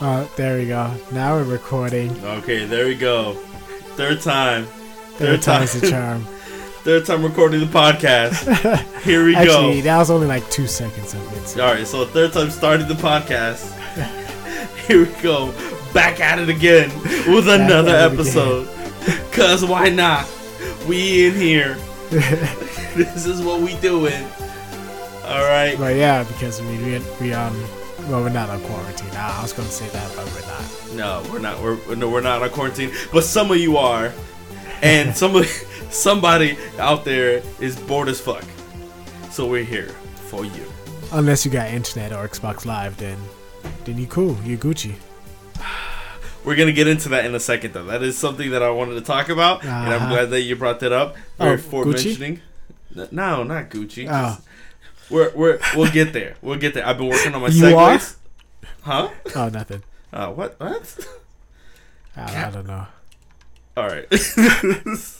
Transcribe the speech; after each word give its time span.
Uh, 0.00 0.26
there 0.36 0.58
we 0.58 0.66
go. 0.66 0.94
Now 1.12 1.34
we're 1.36 1.44
recording. 1.44 2.12
Okay, 2.24 2.64
there 2.64 2.86
we 2.86 2.94
go. 2.94 3.34
Third 3.96 4.20
time. 4.20 4.64
Third 5.16 5.42
time's 5.42 5.74
a 5.74 5.90
charm. 5.90 6.22
Third 6.84 7.04
time 7.04 7.24
recording 7.24 7.60
the 7.60 7.66
podcast. 7.66 8.46
Here 9.02 9.24
we 9.24 9.34
Actually, 9.34 9.76
go. 9.78 9.82
that 9.82 9.98
was 9.98 10.10
only 10.10 10.26
like 10.28 10.48
two 10.50 10.66
seconds 10.68 11.12
of 11.14 11.32
it. 11.36 11.46
so- 11.48 11.64
All 11.66 11.74
right, 11.74 11.86
so 11.86 12.04
third 12.06 12.32
time 12.32 12.50
starting 12.50 12.86
the 12.86 12.94
podcast. 12.94 13.74
Here 14.86 15.04
we 15.04 15.12
go. 15.22 15.52
Back 15.92 16.20
at 16.20 16.38
it 16.38 16.48
again 16.48 16.90
with 17.26 17.46
Back 17.46 17.60
another 17.60 17.94
episode. 17.96 18.68
Cause 19.32 19.64
why 19.64 19.88
not? 19.88 20.28
We 20.86 21.26
in 21.26 21.34
here. 21.34 21.74
this 22.10 23.26
is 23.26 23.42
what 23.42 23.60
we 23.60 23.74
doing. 23.80 24.24
All 25.24 25.44
right. 25.44 25.74
But 25.76 25.96
yeah, 25.96 26.22
because 26.24 26.62
we 26.62 26.76
we, 26.78 27.02
we 27.20 27.32
um 27.34 27.54
well 28.08 28.22
we're 28.22 28.28
not 28.30 28.48
on 28.50 28.60
quarantine. 28.62 29.08
Ah, 29.12 29.38
I 29.38 29.42
was 29.42 29.52
gonna 29.52 29.68
say 29.68 29.88
that, 29.88 30.12
but 30.16 30.24
we're 30.34 30.46
not. 30.46 31.24
No, 31.24 31.32
we're 31.32 31.38
not. 31.40 31.60
We're 31.62 31.94
no, 31.94 32.08
we're 32.08 32.20
not 32.20 32.42
on 32.42 32.50
quarantine. 32.50 32.90
But 33.12 33.24
some 33.24 33.50
of 33.50 33.58
you 33.58 33.76
are, 33.76 34.12
and 34.82 35.16
some 35.16 35.36
of 35.36 35.46
somebody 35.90 36.56
out 36.78 37.04
there 37.04 37.42
is 37.60 37.76
bored 37.76 38.08
as 38.08 38.20
fuck. 38.20 38.44
So 39.30 39.46
we're 39.46 39.64
here 39.64 39.88
for 40.30 40.44
you. 40.44 40.64
Unless 41.12 41.44
you 41.44 41.50
got 41.50 41.68
internet 41.70 42.12
or 42.12 42.26
Xbox 42.28 42.64
Live, 42.66 42.96
then 42.96 43.18
then 43.84 43.98
you 43.98 44.06
cool. 44.06 44.36
You 44.44 44.58
Gucci. 44.58 44.94
We're 46.44 46.56
gonna 46.56 46.72
get 46.72 46.86
into 46.86 47.10
that 47.10 47.26
in 47.26 47.34
a 47.34 47.40
second, 47.40 47.74
though. 47.74 47.84
That 47.84 48.02
is 48.02 48.16
something 48.16 48.50
that 48.52 48.62
I 48.62 48.70
wanted 48.70 48.94
to 48.94 49.00
talk 49.02 49.28
about, 49.28 49.62
and 49.64 49.70
I'm 49.70 49.92
Uh-huh. 50.02 50.08
glad 50.08 50.30
that 50.30 50.40
you 50.42 50.56
brought 50.56 50.80
that 50.80 50.92
up. 50.92 51.16
Oh, 51.38 51.56
for 51.58 51.84
Gucci? 51.84 52.04
mentioning. 52.06 52.40
No, 53.10 53.42
not 53.42 53.68
Gucci. 53.70 54.06
Oh. 54.08 54.34
Just- 54.36 54.47
We're 55.10 55.32
we're 55.34 55.58
we'll 55.74 55.90
get 55.90 56.12
there. 56.12 56.36
We'll 56.42 56.58
get 56.58 56.74
there. 56.74 56.86
I've 56.86 56.98
been 56.98 57.08
working 57.08 57.34
on 57.34 57.40
my 57.40 57.48
You 57.48 57.62
segues. 57.62 58.16
Huh? 58.82 59.08
Oh, 59.34 59.48
nothing. 59.48 59.82
Uh, 60.12 60.30
what? 60.32 60.58
What? 60.60 61.06
I, 62.16 62.46
I 62.46 62.50
don't 62.50 62.66
know. 62.66 62.86
All 63.76 63.86
right. 63.86 64.06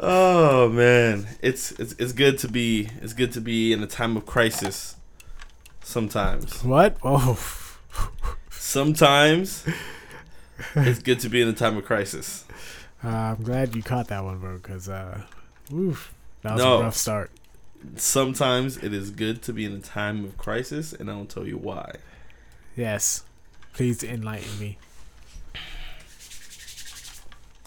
oh 0.00 0.68
man, 0.70 1.26
it's 1.42 1.72
it's 1.72 1.92
it's 1.98 2.12
good 2.12 2.38
to 2.38 2.48
be 2.48 2.88
it's 3.00 3.12
good 3.12 3.32
to 3.32 3.40
be 3.40 3.72
in 3.72 3.82
a 3.82 3.86
time 3.86 4.16
of 4.16 4.26
crisis. 4.26 4.96
Sometimes, 5.82 6.62
What? 6.62 6.98
Oh, 7.02 7.38
sometimes 8.50 9.66
it's 10.76 11.00
good 11.00 11.18
to 11.20 11.28
be 11.28 11.40
in 11.40 11.48
a 11.48 11.52
time 11.52 11.76
of 11.76 11.84
crisis. 11.84 12.44
uh, 13.02 13.08
I'm 13.08 13.42
glad 13.42 13.74
you 13.74 13.82
caught 13.82 14.08
that 14.08 14.22
one, 14.22 14.38
bro. 14.38 14.58
Cause 14.58 14.88
uh, 14.88 15.22
oof, 15.72 16.14
that 16.42 16.54
was 16.54 16.62
No. 16.62 16.78
a 16.78 16.82
rough 16.82 16.96
start. 16.96 17.30
Sometimes 17.96 18.76
it 18.76 18.92
is 18.92 19.10
good 19.10 19.42
to 19.42 19.52
be 19.52 19.64
in 19.64 19.72
a 19.72 19.80
time 19.80 20.24
of 20.24 20.36
crisis, 20.36 20.92
and 20.92 21.10
I'll 21.10 21.24
tell 21.24 21.46
you 21.46 21.56
why. 21.56 21.96
Yes, 22.76 23.24
please 23.72 24.02
enlighten 24.04 24.58
me. 24.58 24.78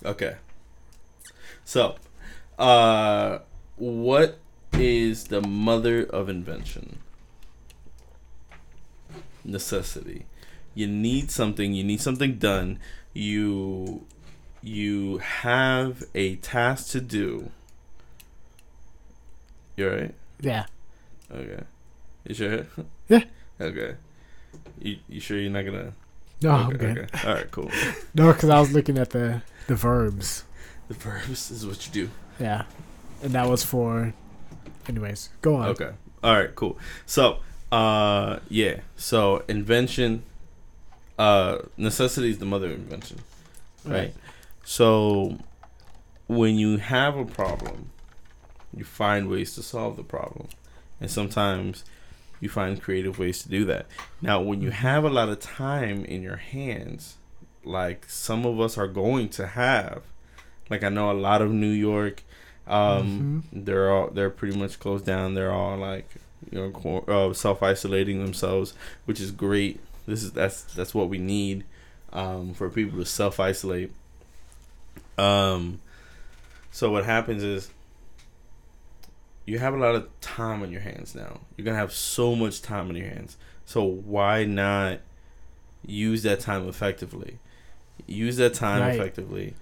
Okay. 0.06 0.36
So, 1.66 1.96
uh, 2.60 3.40
what 3.76 4.40
is 4.74 5.26
the 5.26 5.42
mother 5.42 6.04
of 6.04 6.30
invention? 6.30 7.00
Necessity. 9.44 10.26
You 10.76 10.88
need 10.88 11.32
something. 11.32 11.74
You 11.74 11.84
need 11.84 12.02
something 12.02 12.38
done. 12.38 12.80
You 13.14 14.06
you 14.62 15.18
have 15.18 16.04
a 16.16 16.38
task 16.38 16.92
to 16.92 17.02
do. 17.02 17.52
You're 19.76 19.96
right. 19.96 20.16
Yeah. 20.42 20.66
Okay. 21.32 21.64
You 22.28 22.36
sure? 22.36 22.66
Yeah. 23.10 23.24
Okay. 23.60 23.96
You 24.80 24.98
you 25.10 25.20
sure 25.20 25.38
you're 25.38 25.52
not 25.52 25.66
gonna? 25.66 25.94
No, 26.42 26.52
I'm 26.52 26.68
okay, 26.68 26.78
good. 26.78 26.98
okay. 27.00 27.28
All 27.28 27.34
right. 27.36 27.52
Cool. 27.52 27.72
No, 28.16 28.32
because 28.32 28.50
I 28.50 28.60
was 28.60 28.72
looking 28.74 28.98
at 28.98 29.10
the 29.12 29.42
the 29.68 29.76
verbs. 29.76 30.44
The 30.88 30.94
verbs 30.94 31.52
is 31.52 31.66
what 31.66 31.86
you 31.88 31.92
do. 31.94 32.10
Yeah, 32.40 32.64
and 33.22 33.34
that 33.34 33.48
was 33.50 33.64
for. 33.64 34.14
Anyways, 34.88 35.30
go 35.42 35.56
on. 35.56 35.70
Okay. 35.70 35.92
All 36.24 36.36
right. 36.36 36.54
Cool. 36.56 36.78
So, 37.06 37.40
uh, 37.72 38.40
yeah. 38.50 38.82
So 38.96 39.44
invention, 39.48 40.24
uh, 41.18 41.60
necessity 41.78 42.30
is 42.30 42.38
the 42.40 42.46
mother 42.46 42.68
of 42.68 42.74
invention, 42.74 43.20
right? 43.86 44.14
So, 44.66 45.38
when 46.28 46.56
you 46.56 46.78
have 46.78 47.18
a 47.18 47.26
problem, 47.26 47.90
you 48.76 48.84
find 48.84 49.30
ways 49.30 49.56
to 49.56 49.64
solve 49.64 49.96
the 49.98 50.04
problem, 50.04 50.48
and 51.00 51.10
sometimes 51.10 51.84
you 52.40 52.50
find 52.50 52.82
creative 52.82 53.20
ways 53.20 53.42
to 53.44 53.50
do 53.50 53.66
that. 53.66 53.86
Now, 54.22 54.42
when 54.42 54.62
you 54.62 54.72
have 54.72 55.04
a 55.04 55.10
lot 55.10 55.30
of 55.30 55.40
time 55.40 56.04
in 56.06 56.22
your 56.22 56.36
hands, 56.38 57.16
like 57.64 58.06
some 58.10 58.46
of 58.46 58.60
us 58.60 58.78
are 58.78 58.88
going 58.88 59.30
to 59.30 59.48
have, 59.48 60.04
like 60.70 60.84
I 60.84 60.90
know 60.90 61.12
a 61.12 61.14
lot 61.14 61.42
of 61.42 61.52
New 61.52 61.72
York, 61.72 62.24
um, 62.68 63.44
they're 63.52 63.92
all 63.92 64.10
they're 64.10 64.30
pretty 64.30 64.58
much 64.58 64.80
closed 64.80 65.06
down. 65.06 65.34
They're 65.34 65.52
all 65.52 65.78
like 65.78 66.10
you 66.52 66.60
know 66.60 67.04
uh, 67.08 67.34
self 67.34 67.62
isolating 67.64 68.24
themselves, 68.24 68.74
which 69.06 69.20
is 69.20 69.32
great. 69.32 69.80
This 70.06 70.24
is 70.24 70.32
that's 70.32 70.64
that's 70.64 70.94
what 70.94 71.10
we 71.10 71.18
need 71.18 71.64
um, 72.12 72.54
for 72.54 72.70
people 72.70 73.00
to 73.00 73.06
self 73.06 73.40
isolate. 73.40 73.92
Um, 75.18 75.80
so 76.72 76.92
what 76.92 77.06
happens 77.06 77.44
is 77.44 77.70
you 79.46 79.60
have 79.60 79.74
a 79.74 79.78
lot 79.78 79.96
of 79.96 80.08
time 80.22 80.62
on 80.62 80.72
your 80.72 80.82
hands 80.82 81.14
now. 81.16 81.42
You're 81.58 81.66
gonna 81.66 81.78
have 81.78 81.92
so 81.94 82.36
much 82.36 82.62
time 82.62 82.90
on 82.90 82.96
your 82.96 83.08
hands. 83.10 83.38
So 83.66 83.84
why 83.84 84.46
not 84.46 85.00
use 85.86 86.24
that 86.24 86.40
time 86.40 86.68
effectively? 86.68 87.40
Use 88.08 88.38
that 88.38 88.54
time 88.54 88.82
Right. 88.82 88.96
effectively. 88.96 89.54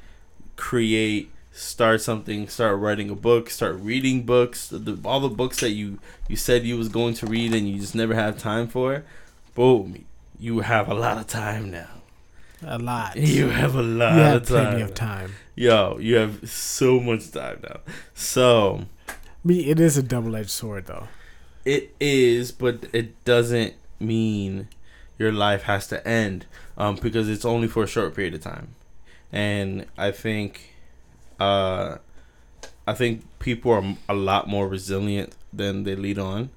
Create, 0.56 1.32
start 1.52 2.02
something, 2.02 2.48
start 2.48 2.80
writing 2.80 3.10
a 3.10 3.16
book, 3.16 3.50
start 3.50 3.76
reading 3.80 4.24
books. 4.24 4.68
The, 4.70 4.98
all 5.04 5.20
the 5.20 5.30
books 5.30 5.60
that 5.62 5.72
you 5.72 6.00
you 6.28 6.36
said 6.36 6.64
you 6.64 6.78
was 6.78 6.90
going 6.90 7.14
to 7.16 7.26
read 7.26 7.54
and 7.54 7.68
you 7.68 7.80
just 7.80 7.96
never 7.96 8.14
have 8.14 8.38
time 8.38 8.68
for. 8.68 9.04
Boom, 9.56 10.06
you 10.40 10.60
have 10.60 10.88
a 10.90 10.94
lot 10.94 11.18
of 11.18 11.28
time 11.28 11.72
now. 11.72 11.88
A 12.64 12.78
lot. 12.78 13.18
You 13.18 13.50
have 13.50 13.74
a 13.76 13.82
lot 13.82 14.14
You 14.16 14.20
have 14.22 14.42
of 14.44 14.48
time. 14.48 14.66
plenty 14.68 14.82
of 14.84 14.94
time. 14.94 15.34
Yo, 15.56 15.98
you 16.00 16.16
have 16.16 16.48
so 16.50 17.00
much 17.00 17.32
time 17.32 17.60
now. 17.64 17.80
So 18.14 18.86
Me, 19.44 19.70
it 19.70 19.80
is 19.80 19.98
a 19.98 20.04
double-edged 20.04 20.50
sword, 20.50 20.86
though. 20.88 21.08
it 21.66 21.94
is, 22.00 22.52
but 22.52 22.86
it 22.94 23.24
doesn't 23.26 23.74
mean 24.00 24.68
your 25.18 25.32
life 25.32 25.64
has 25.64 25.88
to 25.88 26.08
end 26.08 26.46
um, 26.78 26.96
because 26.96 27.30
it's 27.30 27.46
only 27.46 27.68
for 27.68 27.84
a 27.84 27.88
short 27.88 28.16
period 28.16 28.34
of 28.34 28.42
time. 28.42 28.70
And 29.32 29.86
I 29.98 30.12
think, 30.12 30.74
uh, 31.40 31.98
I 32.88 32.94
think 32.94 33.24
people 33.40 33.72
are 33.72 33.98
a 34.10 34.14
lot 34.16 34.48
more 34.48 34.68
resilient 34.68 35.34
than 35.54 35.84
they 35.84 35.96
lead 35.96 36.18
on, 36.20 36.50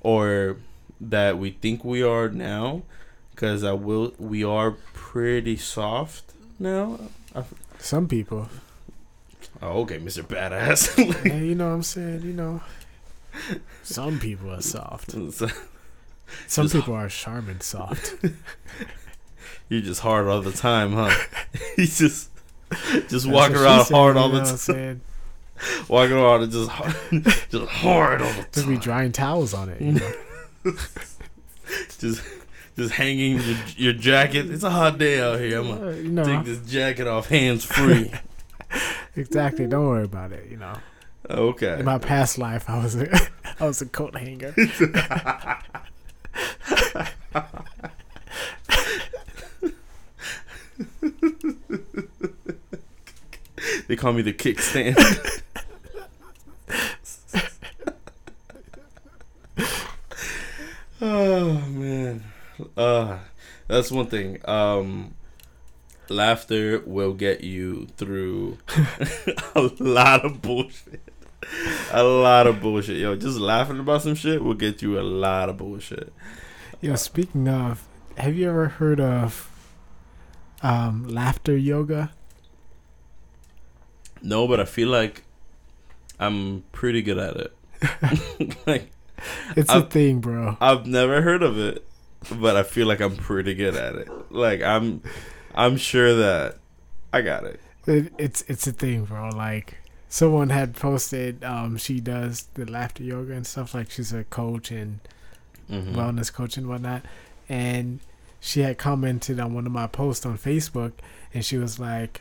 or 0.00 0.56
that 1.00 1.38
we 1.38 1.50
think 1.50 1.84
we 1.84 2.02
are 2.02 2.28
now. 2.28 2.82
Because 3.30 3.62
I 3.62 3.72
will, 3.72 4.14
we 4.18 4.42
are 4.42 4.72
pretty 4.92 5.56
soft 5.56 6.32
now. 6.58 6.98
I, 7.36 7.44
Some 7.78 8.08
people. 8.08 8.48
Oh, 9.62 9.80
okay, 9.82 9.98
Mister 9.98 10.22
Badass. 10.22 11.24
yeah, 11.26 11.36
you 11.36 11.54
know 11.54 11.68
what 11.68 11.74
I'm 11.74 11.82
saying? 11.82 12.22
You 12.22 12.32
know. 12.32 12.60
Some 13.82 14.18
people 14.18 14.52
are 14.52 14.62
soft. 14.62 15.14
Some 16.46 16.68
people 16.68 16.94
are 16.94 17.08
charming 17.08 17.60
soft. 17.60 18.14
You're 19.68 19.82
just 19.82 20.00
hard 20.00 20.26
all 20.26 20.40
the 20.40 20.52
time, 20.52 20.92
huh? 20.92 21.14
you 21.76 21.86
just 21.86 22.30
just 22.70 23.10
That's 23.10 23.26
walk 23.26 23.50
around 23.52 23.86
said, 23.86 23.94
hard 23.94 24.16
all 24.16 24.28
the 24.28 24.44
time. 24.44 25.00
Walking 25.88 26.16
around 26.16 26.42
and 26.42 26.52
just 26.52 26.70
hard, 26.70 26.96
just 27.50 27.68
hard 27.70 28.22
all 28.22 28.28
the 28.28 28.34
time. 28.34 28.46
Just 28.52 28.68
be 28.68 28.76
drying 28.76 29.12
towels 29.12 29.54
on 29.54 29.68
it. 29.68 29.80
You 29.80 29.92
know? 29.92 30.12
Just 31.98 32.22
just 32.76 32.94
hanging 32.94 33.40
your, 33.40 33.56
your 33.76 33.92
jacket. 33.92 34.50
It's 34.50 34.62
a 34.62 34.70
hot 34.70 34.98
day 34.98 35.20
out 35.20 35.40
here. 35.40 35.60
I'm 35.60 35.68
gonna 35.68 35.88
Uh, 35.88 35.94
you 35.94 36.10
know, 36.10 36.24
take 36.24 36.44
this 36.44 36.70
jacket 36.70 37.06
off 37.06 37.28
hands 37.28 37.64
free. 37.64 38.12
Exactly. 39.18 39.66
Don't 39.66 39.86
worry 39.86 40.04
about 40.04 40.32
it. 40.32 40.48
You 40.50 40.56
know, 40.56 40.74
okay. 41.28 41.78
in 41.78 41.84
my 41.84 41.98
past 41.98 42.38
life, 42.38 42.68
I 42.68 42.82
was 42.82 42.96
a, 42.96 43.08
I 43.60 43.66
was 43.66 43.82
a 43.82 43.86
coat 43.86 44.16
hanger. 44.16 44.54
They 53.88 53.96
call 53.96 54.12
me 54.12 54.20
the 54.20 54.34
kickstand. 54.34 54.96
oh 61.00 61.54
man. 61.70 62.22
Uh 62.76 63.18
that's 63.66 63.90
one 63.90 64.06
thing. 64.06 64.46
Um 64.46 65.14
laughter 66.10 66.82
will 66.86 67.12
get 67.14 67.42
you 67.42 67.86
through 67.96 68.58
a 69.54 69.70
lot 69.78 70.24
of 70.24 70.40
bullshit. 70.42 71.02
A 71.92 72.02
lot 72.02 72.46
of 72.46 72.60
bullshit. 72.60 72.96
Yo, 72.98 73.14
just 73.16 73.38
laughing 73.38 73.78
about 73.78 74.02
some 74.02 74.14
shit 74.14 74.42
will 74.42 74.54
get 74.54 74.82
you 74.82 74.98
a 74.98 75.02
lot 75.02 75.48
of 75.48 75.56
bullshit. 75.56 76.12
Yo, 76.80 76.94
speaking 76.96 77.48
of, 77.48 77.86
have 78.16 78.34
you 78.36 78.48
ever 78.48 78.68
heard 78.68 79.00
of 79.00 79.50
um, 80.62 81.06
laughter 81.08 81.56
yoga? 81.56 82.12
No, 84.22 84.48
but 84.48 84.60
I 84.60 84.64
feel 84.64 84.88
like 84.88 85.22
I'm 86.18 86.64
pretty 86.72 87.02
good 87.02 87.18
at 87.18 87.36
it. 87.36 88.56
like 88.66 88.90
It's 89.56 89.70
a 89.70 89.74
I've- 89.76 89.88
thing, 89.90 90.20
bro. 90.20 90.56
I've 90.60 90.86
never 90.86 91.22
heard 91.22 91.42
of 91.42 91.58
it, 91.58 91.86
but 92.34 92.56
I 92.56 92.64
feel 92.64 92.86
like 92.88 93.00
I'm 93.00 93.16
pretty 93.16 93.54
good 93.54 93.76
at 93.76 93.94
it. 93.94 94.08
Like 94.32 94.60
I'm 94.62 95.02
I'm 95.58 95.76
sure 95.76 96.14
that 96.14 96.56
I 97.12 97.20
got 97.22 97.44
it. 97.44 97.60
It, 97.86 98.12
it's 98.18 98.42
it's 98.48 98.66
a 98.66 98.72
thing, 98.72 99.04
bro. 99.04 99.28
Like 99.30 99.78
someone 100.08 100.50
had 100.50 100.74
posted, 100.76 101.42
um, 101.44 101.76
she 101.76 102.00
does 102.00 102.44
the 102.54 102.64
laughter 102.70 103.02
yoga 103.02 103.32
and 103.32 103.46
stuff. 103.46 103.74
Like 103.74 103.90
she's 103.90 104.12
a 104.12 104.24
coach 104.24 104.70
and 104.70 105.00
Mhm. 105.70 105.94
wellness 105.94 106.32
coach 106.32 106.56
and 106.56 106.66
whatnot. 106.68 107.02
And 107.48 108.00
she 108.40 108.60
had 108.60 108.78
commented 108.78 109.38
on 109.40 109.52
one 109.52 109.66
of 109.66 109.72
my 109.72 109.86
posts 109.86 110.24
on 110.24 110.38
Facebook, 110.38 110.92
and 111.34 111.44
she 111.44 111.58
was 111.58 111.78
like, 111.78 112.20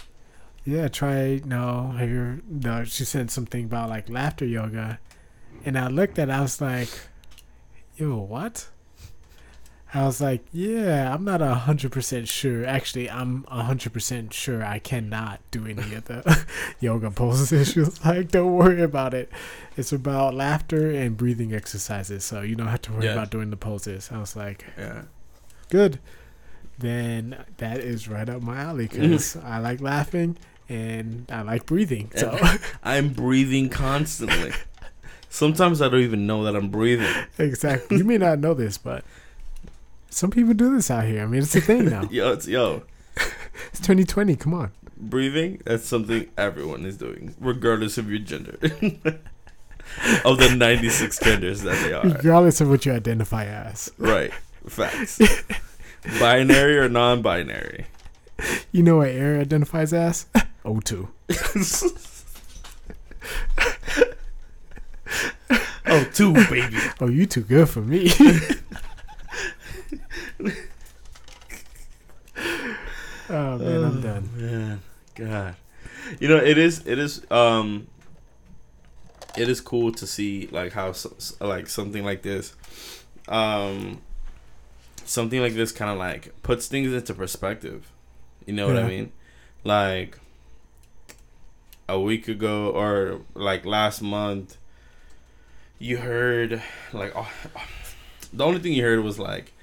"Yeah, 0.66 0.88
try 0.88 1.42
no. 1.46 1.94
Have 1.98 2.10
you?" 2.10 2.42
No, 2.50 2.84
she 2.86 3.06
said 3.06 3.30
something 3.32 3.66
about 3.66 3.90
like 3.90 4.10
laughter 4.10 4.46
yoga, 4.46 5.00
and 5.64 5.78
I 5.78 5.88
looked 5.90 6.18
at. 6.20 6.30
it, 6.30 6.32
I 6.32 6.42
was 6.42 6.60
like, 6.60 6.90
"Yo, 7.98 8.16
what?" 8.18 8.68
I 9.94 10.06
was 10.06 10.20
like, 10.20 10.44
"Yeah, 10.52 11.14
I'm 11.14 11.24
not 11.24 11.42
a 11.42 11.54
hundred 11.56 11.92
percent 11.94 12.28
sure. 12.28 12.66
Actually, 12.66 13.10
I'm 13.10 13.46
a 13.48 13.64
hundred 13.64 13.94
percent 13.94 14.34
sure 14.34 14.64
I 14.64 14.80
cannot 14.80 15.40
do 15.50 15.66
any 15.66 15.94
of 15.96 16.06
the 16.06 16.46
yoga 16.80 17.10
poses." 17.12 17.70
She 17.74 17.80
was 17.80 18.04
like, 18.06 18.30
"Don't 18.32 18.54
worry 18.54 18.82
about 18.82 19.14
it. 19.14 19.32
It's 19.78 19.94
about 19.94 20.34
laughter 20.34 20.92
and 20.92 21.16
breathing 21.16 21.54
exercises, 21.54 22.26
so 22.26 22.42
you 22.42 22.56
don't 22.56 22.68
have 22.68 22.82
to 22.84 22.92
worry 22.94 23.06
Yeah. 23.06 23.14
about 23.14 23.30
doing 23.32 23.50
the 23.50 23.58
poses." 23.58 24.10
I 24.12 24.18
was 24.20 24.36
like, 24.36 24.66
yeah. 24.78 25.04
good. 25.70 26.00
Then 26.80 27.44
that 27.58 27.80
is 27.80 28.08
right 28.08 28.28
up 28.30 28.42
my 28.42 28.58
alley 28.60 28.88
because 28.88 29.36
I 29.44 29.58
like 29.60 29.82
laughing 29.82 30.38
and 30.70 31.26
I 31.32 31.42
like 31.42 31.66
breathing. 31.66 32.12
So 32.16 32.38
I'm 32.84 33.10
breathing 33.10 33.70
constantly. 33.70 34.52
Sometimes 35.30 35.82
I 35.82 35.90
don't 35.90 36.02
even 36.02 36.28
know 36.28 36.44
that 36.44 36.56
I'm 36.56 36.70
breathing. 36.70 37.12
exactly, 37.40 37.98
you 37.98 38.04
may 38.04 38.18
not 38.18 38.40
know 38.40 38.54
this, 38.54 38.78
but 38.78 39.04
some 40.10 40.32
people 40.32 40.54
do 40.54 40.76
this 40.76 40.90
out 40.92 41.06
here. 41.06 41.22
I 41.24 41.26
mean, 41.26 41.42
it's 41.42 41.56
a 41.56 41.62
thing 41.62 41.86
now. 41.86 42.04
Yo, 42.12 42.32
it's 42.34 42.48
yo, 42.48 42.84
It's 43.72 43.80
2020. 43.80 44.36
Come 44.36 44.54
on. 44.54 44.72
breathing, 44.98 45.62
that's 45.66 45.86
something 45.86 46.28
everyone 46.38 46.86
is 46.86 46.98
doing, 46.98 47.36
regardless 47.40 47.98
of 47.98 48.10
your 48.10 48.20
gender. 48.20 48.58
of 50.26 50.38
the 50.38 50.54
96 50.56 51.20
genders 51.20 51.62
that 51.62 51.82
they 51.84 51.94
are. 51.94 52.04
Regardless 52.04 52.62
of 52.62 52.70
what 52.70 52.86
you 52.86 52.94
identify 52.94 53.46
as, 53.46 53.92
Right. 53.98 54.32
Facts. 54.68 55.20
Binary 56.20 56.78
or 56.78 56.90
non 56.90 57.22
binary. 57.22 57.86
you 58.72 58.84
know 58.84 58.98
what 58.98 59.10
air 59.10 59.40
identifies 59.40 59.94
as? 59.94 60.26
O2. 60.66 61.08
oh, 65.88 66.04
two, 66.14 66.34
baby. 66.34 66.78
Oh, 67.00 67.08
you 67.08 67.26
too 67.26 67.42
good 67.42 67.70
for 67.70 67.82
me. 67.82 68.12
Oh 73.30 73.58
man, 73.58 73.84
I'm 73.84 74.02
done. 74.02 74.30
Man, 74.36 74.82
God. 75.16 75.56
You 76.20 76.28
know, 76.28 76.38
it 76.38 76.58
is, 76.58 76.86
it 76.86 77.00
is, 77.00 77.26
um, 77.32 77.88
it 79.38 79.50
is 79.50 79.62
cool 79.62 79.92
to 79.94 80.08
see 80.08 80.48
like 80.52 80.74
how 80.74 80.94
like 81.40 81.68
something 81.68 82.04
like 82.04 82.22
this, 82.22 82.56
um, 83.28 84.02
something 85.06 85.42
like 85.42 85.54
this 85.54 85.72
kind 85.72 85.92
of 85.92 85.98
like 85.98 86.34
puts 86.44 86.68
things 86.68 86.94
into 86.94 87.14
perspective. 87.14 87.92
You 88.46 88.54
know 88.54 88.68
what 88.68 88.78
I 88.78 88.88
mean? 88.88 89.12
Like 89.64 90.18
a 91.90 92.00
week 92.00 92.28
ago 92.28 92.70
or 92.70 93.22
like 93.34 93.66
last 93.66 94.02
month, 94.02 94.58
you 95.80 95.98
heard 95.98 96.62
like 96.94 97.12
oh, 97.16 97.32
the 98.34 98.46
only 98.46 98.60
thing 98.60 98.74
you 98.74 98.84
heard 98.84 99.04
was 99.04 99.20
like 99.20 99.54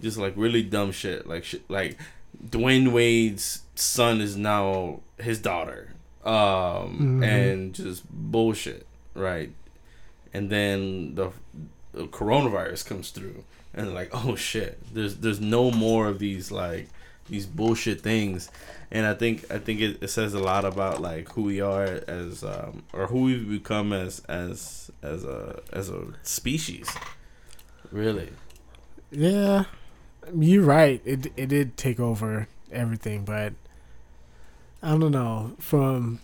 just 0.00 0.18
like 0.18 0.34
really 0.36 0.62
dumb 0.62 0.92
shit, 0.92 1.26
like 1.26 1.44
shit 1.44 1.68
like 1.68 1.98
Dwyane 2.48 2.92
Wade's 2.92 3.62
son 3.74 4.20
is 4.20 4.36
now 4.36 5.00
his 5.18 5.38
daughter, 5.40 5.92
um, 6.24 7.20
Mhm. 7.20 7.24
and 7.24 7.74
just 7.74 8.02
bullshit, 8.10 8.86
right? 9.14 9.52
And 10.32 10.48
then 10.50 11.14
the, 11.16 11.30
the 11.92 12.06
coronavirus 12.06 12.86
comes 12.86 13.10
through, 13.10 13.44
and 13.74 13.92
like, 13.94 14.10
oh 14.12 14.36
shit, 14.36 14.78
there's 14.94 15.16
there's 15.16 15.40
no 15.40 15.70
more 15.70 16.08
of 16.08 16.18
these 16.18 16.50
like 16.50 16.88
these 17.28 17.46
bullshit 17.46 18.00
things, 18.00 18.50
and 18.90 19.06
I 19.06 19.14
think 19.14 19.44
I 19.52 19.58
think 19.58 19.80
it, 19.80 20.02
it 20.02 20.08
says 20.08 20.34
a 20.34 20.40
lot 20.40 20.64
about 20.64 21.00
like 21.00 21.28
who 21.32 21.42
we 21.42 21.60
are 21.60 22.02
as 22.08 22.42
um, 22.42 22.82
or 22.92 23.06
who 23.06 23.22
we've 23.22 23.48
become 23.48 23.92
as 23.92 24.20
as 24.28 24.90
as 25.02 25.24
a 25.24 25.60
as 25.72 25.90
a 25.90 26.06
species, 26.22 26.88
really. 27.92 28.30
Yeah, 29.12 29.64
you're 30.36 30.64
right. 30.64 31.00
It 31.04 31.32
it 31.36 31.46
did 31.48 31.76
take 31.76 31.98
over 32.00 32.48
everything, 32.72 33.24
but 33.24 33.52
I 34.82 34.90
don't 34.96 35.12
know. 35.12 35.52
From 35.58 36.20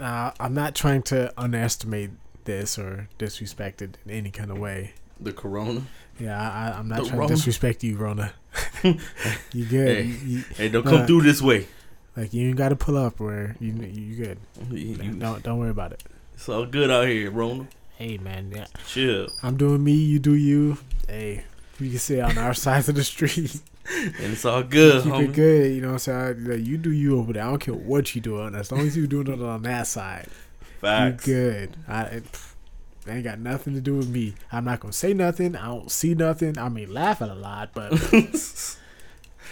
uh, 0.00 0.32
I'm 0.40 0.54
not 0.54 0.74
trying 0.74 1.02
to 1.04 1.32
underestimate 1.36 2.10
this 2.44 2.78
or 2.78 3.08
disrespect 3.18 3.82
it 3.82 3.98
in 4.04 4.10
any 4.10 4.30
kind 4.30 4.50
of 4.50 4.58
way. 4.58 4.92
The 5.20 5.32
corona. 5.32 5.82
Yeah, 6.18 6.40
I, 6.40 6.68
I- 6.70 6.78
I'm 6.78 6.88
not 6.88 7.00
The 7.02 7.06
trying 7.08 7.18
Rona. 7.20 7.28
to 7.28 7.34
disrespect 7.36 7.84
you, 7.84 7.96
Rona. 7.96 8.32
you 8.82 9.64
good? 9.64 9.96
Hey. 9.96 10.02
You, 10.04 10.14
you, 10.38 10.44
Hey, 10.56 10.68
don't 10.68 10.82
come 10.84 11.06
through 11.06 11.22
this 11.22 11.40
way. 11.40 11.66
like 12.16 12.32
you 12.34 12.48
ain't 12.48 12.56
got 12.58 12.68
to 12.70 12.76
pull 12.76 12.96
up 12.98 13.18
where 13.20 13.56
you 13.60 13.72
you 13.72 14.16
good. 14.16 14.38
You- 14.70 14.78
you- 14.78 15.12
Don't 15.14 15.42
don't 15.42 15.58
worry 15.58 15.70
about 15.70 15.92
it. 15.92 16.02
It's 16.34 16.48
all 16.48 16.66
good 16.66 16.90
out 16.90 17.06
here, 17.06 17.30
Rona. 17.30 17.66
Hey 17.96 18.18
man, 18.18 18.50
yeah, 18.54 18.66
Chill. 18.86 19.28
I'm 19.42 19.56
doing 19.56 19.84
me. 19.84 19.92
You 19.92 20.18
do 20.18 20.34
you. 20.34 20.78
Hey, 21.08 21.44
we 21.80 21.90
can 21.90 21.98
sit 21.98 22.20
on 22.20 22.38
our 22.38 22.54
sides 22.54 22.88
of 22.88 22.94
the 22.94 23.04
street. 23.04 23.60
And 23.92 24.32
it's 24.32 24.44
all 24.44 24.62
good, 24.62 25.02
Keep 25.02 25.12
homie. 25.12 25.24
it 25.24 25.32
good, 25.32 25.74
you 25.74 25.80
know. 25.80 25.88
what 25.88 26.06
I'm 26.08 26.34
saying 26.36 26.44
like, 26.44 26.64
you 26.64 26.78
do 26.78 26.92
you 26.92 27.18
over 27.18 27.32
there. 27.32 27.42
I 27.42 27.46
don't 27.46 27.58
care 27.58 27.74
what 27.74 28.14
you 28.14 28.20
doing, 28.20 28.54
as 28.54 28.70
long 28.70 28.82
as 28.86 28.96
you 28.96 29.08
doing 29.08 29.26
it 29.26 29.42
on 29.42 29.62
that 29.62 29.88
side. 29.88 30.28
Facts. 30.80 31.26
You 31.26 31.34
good. 31.34 31.76
I 31.88 32.02
it, 32.04 32.24
pff, 32.32 32.54
ain't 33.08 33.24
got 33.24 33.40
nothing 33.40 33.74
to 33.74 33.80
do 33.80 33.96
with 33.96 34.08
me. 34.08 34.34
I'm 34.52 34.64
not 34.64 34.78
gonna 34.78 34.92
say 34.92 35.12
nothing. 35.12 35.56
I 35.56 35.66
don't 35.66 35.90
see 35.90 36.14
nothing. 36.14 36.58
I 36.58 36.68
mean, 36.68 36.94
laughing 36.94 37.28
a 37.28 37.34
lot, 37.34 37.70
but. 37.74 37.92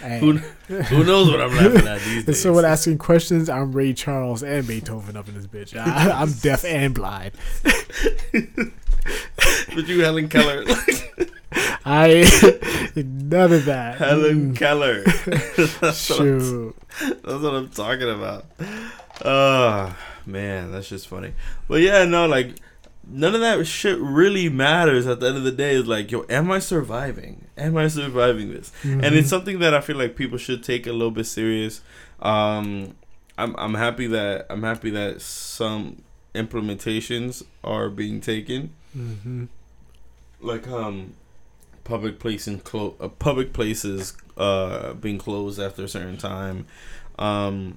Who, 0.00 0.32
who 0.38 1.04
knows 1.04 1.28
what 1.30 1.42
I'm 1.42 1.54
laughing 1.54 1.86
at 1.88 2.00
these 2.00 2.16
And 2.18 2.26
days? 2.26 2.40
someone 2.40 2.64
asking 2.64 2.96
questions, 2.98 3.50
I'm 3.50 3.72
Ray 3.72 3.92
Charles 3.92 4.42
and 4.42 4.66
Beethoven 4.66 5.14
up 5.16 5.28
in 5.28 5.34
this 5.34 5.46
bitch. 5.46 5.76
I, 5.76 6.10
I'm 6.12 6.32
deaf 6.32 6.64
and 6.64 6.94
blind. 6.94 7.32
but 9.74 9.86
you, 9.88 10.00
Helen 10.02 10.28
Keller. 10.28 10.64
I 11.84 12.24
none 12.96 13.52
of 13.52 13.64
that. 13.64 13.96
Helen 13.98 14.52
Mm, 14.54 14.56
Keller. 14.56 15.02
that's, 15.80 15.80
what 15.80 15.94
shoot. 16.18 16.76
that's 17.00 17.24
what 17.42 17.54
I'm 17.54 17.68
talking 17.70 18.08
about. 18.10 18.44
Oh, 19.24 19.96
man, 20.26 20.70
that's 20.72 20.88
just 20.88 21.08
funny. 21.08 21.32
But 21.68 21.80
yeah, 21.82 22.04
no, 22.04 22.26
like, 22.26 22.54
none 23.08 23.34
of 23.34 23.40
that 23.40 23.66
shit 23.66 23.98
really 23.98 24.48
matters 24.48 25.06
at 25.06 25.20
the 25.20 25.26
end 25.28 25.36
of 25.38 25.42
the 25.44 25.50
day. 25.52 25.74
Is 25.74 25.86
like, 25.86 26.10
yo, 26.12 26.24
am 26.30 26.50
I 26.50 26.58
surviving? 26.60 27.46
Am 27.56 27.76
I 27.76 27.88
surviving 27.88 28.50
this? 28.52 28.72
and 28.84 29.02
Mhm. 29.02 29.12
it's 29.12 29.28
something 29.28 29.58
that 29.58 29.74
I 29.74 29.80
feel 29.80 29.96
like 29.96 30.14
people 30.16 30.38
should 30.38 30.62
take 30.62 30.86
a 30.86 30.92
little 30.92 31.10
bit 31.10 31.26
serious. 31.26 31.80
Um, 32.20 32.94
I'm 33.38 33.54
I'm 33.56 33.74
happy 33.74 34.06
that 34.08 34.46
I'm 34.50 34.62
happy 34.62 34.90
that 34.90 35.20
some 35.22 36.02
implementations 36.34 37.42
are 37.64 37.88
being 37.88 38.20
taken, 38.20 38.74
Mhm. 38.96 39.48
like 40.40 40.66
um, 40.68 41.14
public 41.84 42.18
places 42.18 42.60
clo- 42.62 42.96
uh, 43.00 43.08
public 43.08 43.52
places 43.52 44.16
uh 44.36 44.94
being 44.94 45.18
closed 45.18 45.60
after 45.60 45.84
a 45.84 45.88
certain 45.88 46.16
time. 46.16 46.66
Um, 47.18 47.76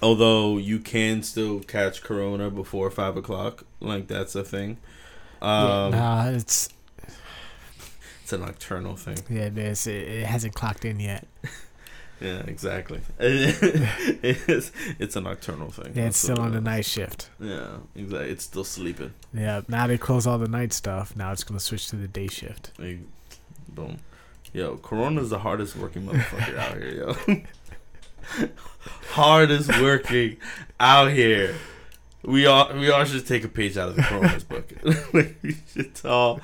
although 0.00 0.56
you 0.58 0.78
can 0.78 1.22
still 1.22 1.60
catch 1.60 2.02
corona 2.02 2.50
before 2.50 2.90
five 2.90 3.16
o'clock, 3.16 3.64
like 3.80 4.06
that's 4.06 4.34
a 4.34 4.44
thing. 4.44 4.78
Yeah, 5.42 5.84
Um, 5.86 5.90
nah, 5.92 6.28
it's 6.30 6.68
it's 8.22 8.32
a 8.32 8.38
nocturnal 8.38 8.96
thing. 8.96 9.18
yeah, 9.28 9.42
it 9.46 9.58
is. 9.58 9.86
It, 9.86 10.08
it 10.08 10.26
hasn't 10.26 10.54
clocked 10.54 10.84
in 10.84 11.00
yet. 11.00 11.26
Yeah, 12.20 12.42
exactly. 12.46 13.00
it's, 13.18 14.72
it's 14.98 15.16
a 15.16 15.20
nocturnal 15.20 15.70
thing. 15.70 15.92
Yeah, 15.94 16.06
it's 16.06 16.18
still 16.18 16.40
on 16.40 16.52
the 16.52 16.60
night 16.60 16.84
shift. 16.84 17.28
Yeah, 17.40 17.78
exactly. 17.94 18.30
It's 18.30 18.44
still 18.44 18.64
sleeping. 18.64 19.12
Yeah, 19.32 19.62
now 19.68 19.86
they 19.86 19.98
close 19.98 20.26
all 20.26 20.38
the 20.38 20.48
night 20.48 20.72
stuff. 20.72 21.16
Now 21.16 21.32
it's 21.32 21.44
gonna 21.44 21.60
switch 21.60 21.88
to 21.88 21.96
the 21.96 22.08
day 22.08 22.28
shift. 22.28 22.70
Like, 22.78 23.00
boom. 23.68 23.98
Yo, 24.52 24.76
Corona's 24.76 25.30
the 25.30 25.40
hardest 25.40 25.76
working 25.76 26.06
motherfucker 26.06 26.56
out 26.56 26.76
here, 26.78 27.16
yo. 27.28 28.48
hardest 29.10 29.80
working 29.80 30.36
out 30.78 31.10
here. 31.10 31.56
We 32.22 32.46
all 32.46 32.72
we 32.72 32.90
all 32.90 33.04
should 33.04 33.26
take 33.26 33.44
a 33.44 33.48
page 33.48 33.76
out 33.76 33.90
of 33.90 33.96
the 33.96 34.02
Corona's 34.02 34.44
book. 34.44 34.72
like, 35.12 35.36
we 35.42 35.56
should 35.72 35.92
all 36.04 36.40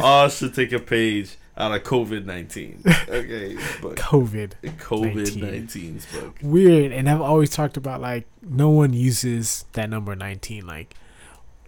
all 0.00 0.28
should 0.28 0.54
take 0.54 0.72
a 0.72 0.80
page 0.80 1.36
out 1.56 1.72
of 1.72 1.82
COVID 1.84 2.24
nineteen. 2.24 2.82
Okay, 3.08 3.56
but 3.80 3.96
COVID. 3.96 4.52
COVID 4.78 5.36
nineteen 5.40 6.00
spoke. 6.00 6.38
Weird, 6.42 6.92
and 6.92 7.08
I've 7.08 7.20
always 7.20 7.50
talked 7.50 7.76
about 7.76 8.00
like 8.00 8.26
no 8.42 8.70
one 8.70 8.92
uses 8.92 9.64
that 9.72 9.88
number 9.90 10.14
nineteen. 10.16 10.66
Like, 10.66 10.94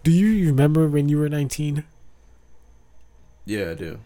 do 0.03 0.11
you 0.11 0.47
remember 0.47 0.87
when 0.87 1.09
you 1.09 1.17
were 1.17 1.29
nineteen? 1.29 1.83
Yeah, 3.45 3.71
I 3.71 3.73
do. 3.75 3.99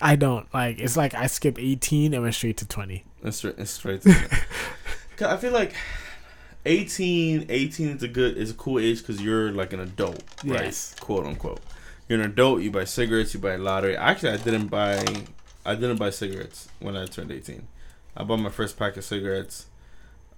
I 0.00 0.16
don't. 0.16 0.52
Like, 0.54 0.78
it's 0.80 0.96
like 0.96 1.12
I 1.14 1.26
skipped 1.26 1.58
eighteen 1.58 2.14
and 2.14 2.22
went 2.22 2.34
straight 2.34 2.56
to 2.58 2.66
twenty. 2.66 3.04
That's 3.22 3.36
straight. 3.36 3.56
That's 3.58 3.70
straight. 3.70 4.02
'Cause 4.02 5.28
I 5.28 5.36
feel 5.36 5.52
like 5.52 5.74
18, 6.64 7.46
18 7.50 7.88
is 7.96 8.02
a 8.02 8.08
good 8.08 8.38
is 8.38 8.50
a 8.50 8.54
cool 8.54 8.78
age 8.78 9.00
because 9.00 9.20
you're 9.20 9.52
like 9.52 9.74
an 9.74 9.80
adult, 9.80 10.22
right? 10.44 10.64
Yes. 10.64 10.94
Quote 10.98 11.26
unquote. 11.26 11.60
You're 12.10 12.18
an 12.18 12.26
adult. 12.26 12.60
You 12.62 12.72
buy 12.72 12.84
cigarettes. 12.84 13.34
You 13.34 13.40
buy 13.40 13.54
lottery. 13.54 13.96
Actually, 13.96 14.32
I 14.32 14.38
didn't 14.38 14.66
buy. 14.66 15.00
I 15.64 15.76
didn't 15.76 15.98
buy 15.98 16.10
cigarettes 16.10 16.68
when 16.80 16.96
I 16.96 17.06
turned 17.06 17.30
eighteen. 17.30 17.68
I 18.16 18.24
bought 18.24 18.40
my 18.40 18.50
first 18.50 18.76
pack 18.76 18.96
of 18.96 19.04
cigarettes, 19.04 19.66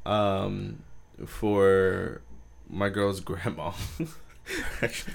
um, 0.05 0.83
for 1.25 2.21
my 2.69 2.91
girl's 2.91 3.21
grandma. 3.29 3.73
Actually, 4.83 5.14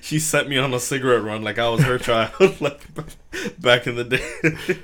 she 0.00 0.18
sent 0.18 0.48
me 0.48 0.56
on 0.56 0.72
a 0.72 0.80
cigarette 0.80 1.24
run 1.24 1.42
like 1.42 1.58
I 1.58 1.68
was 1.68 1.82
her 1.82 1.98
child, 1.98 2.32
like 2.62 2.80
back 3.60 3.86
in 3.86 3.96
the 3.96 4.04
day. 4.04 4.78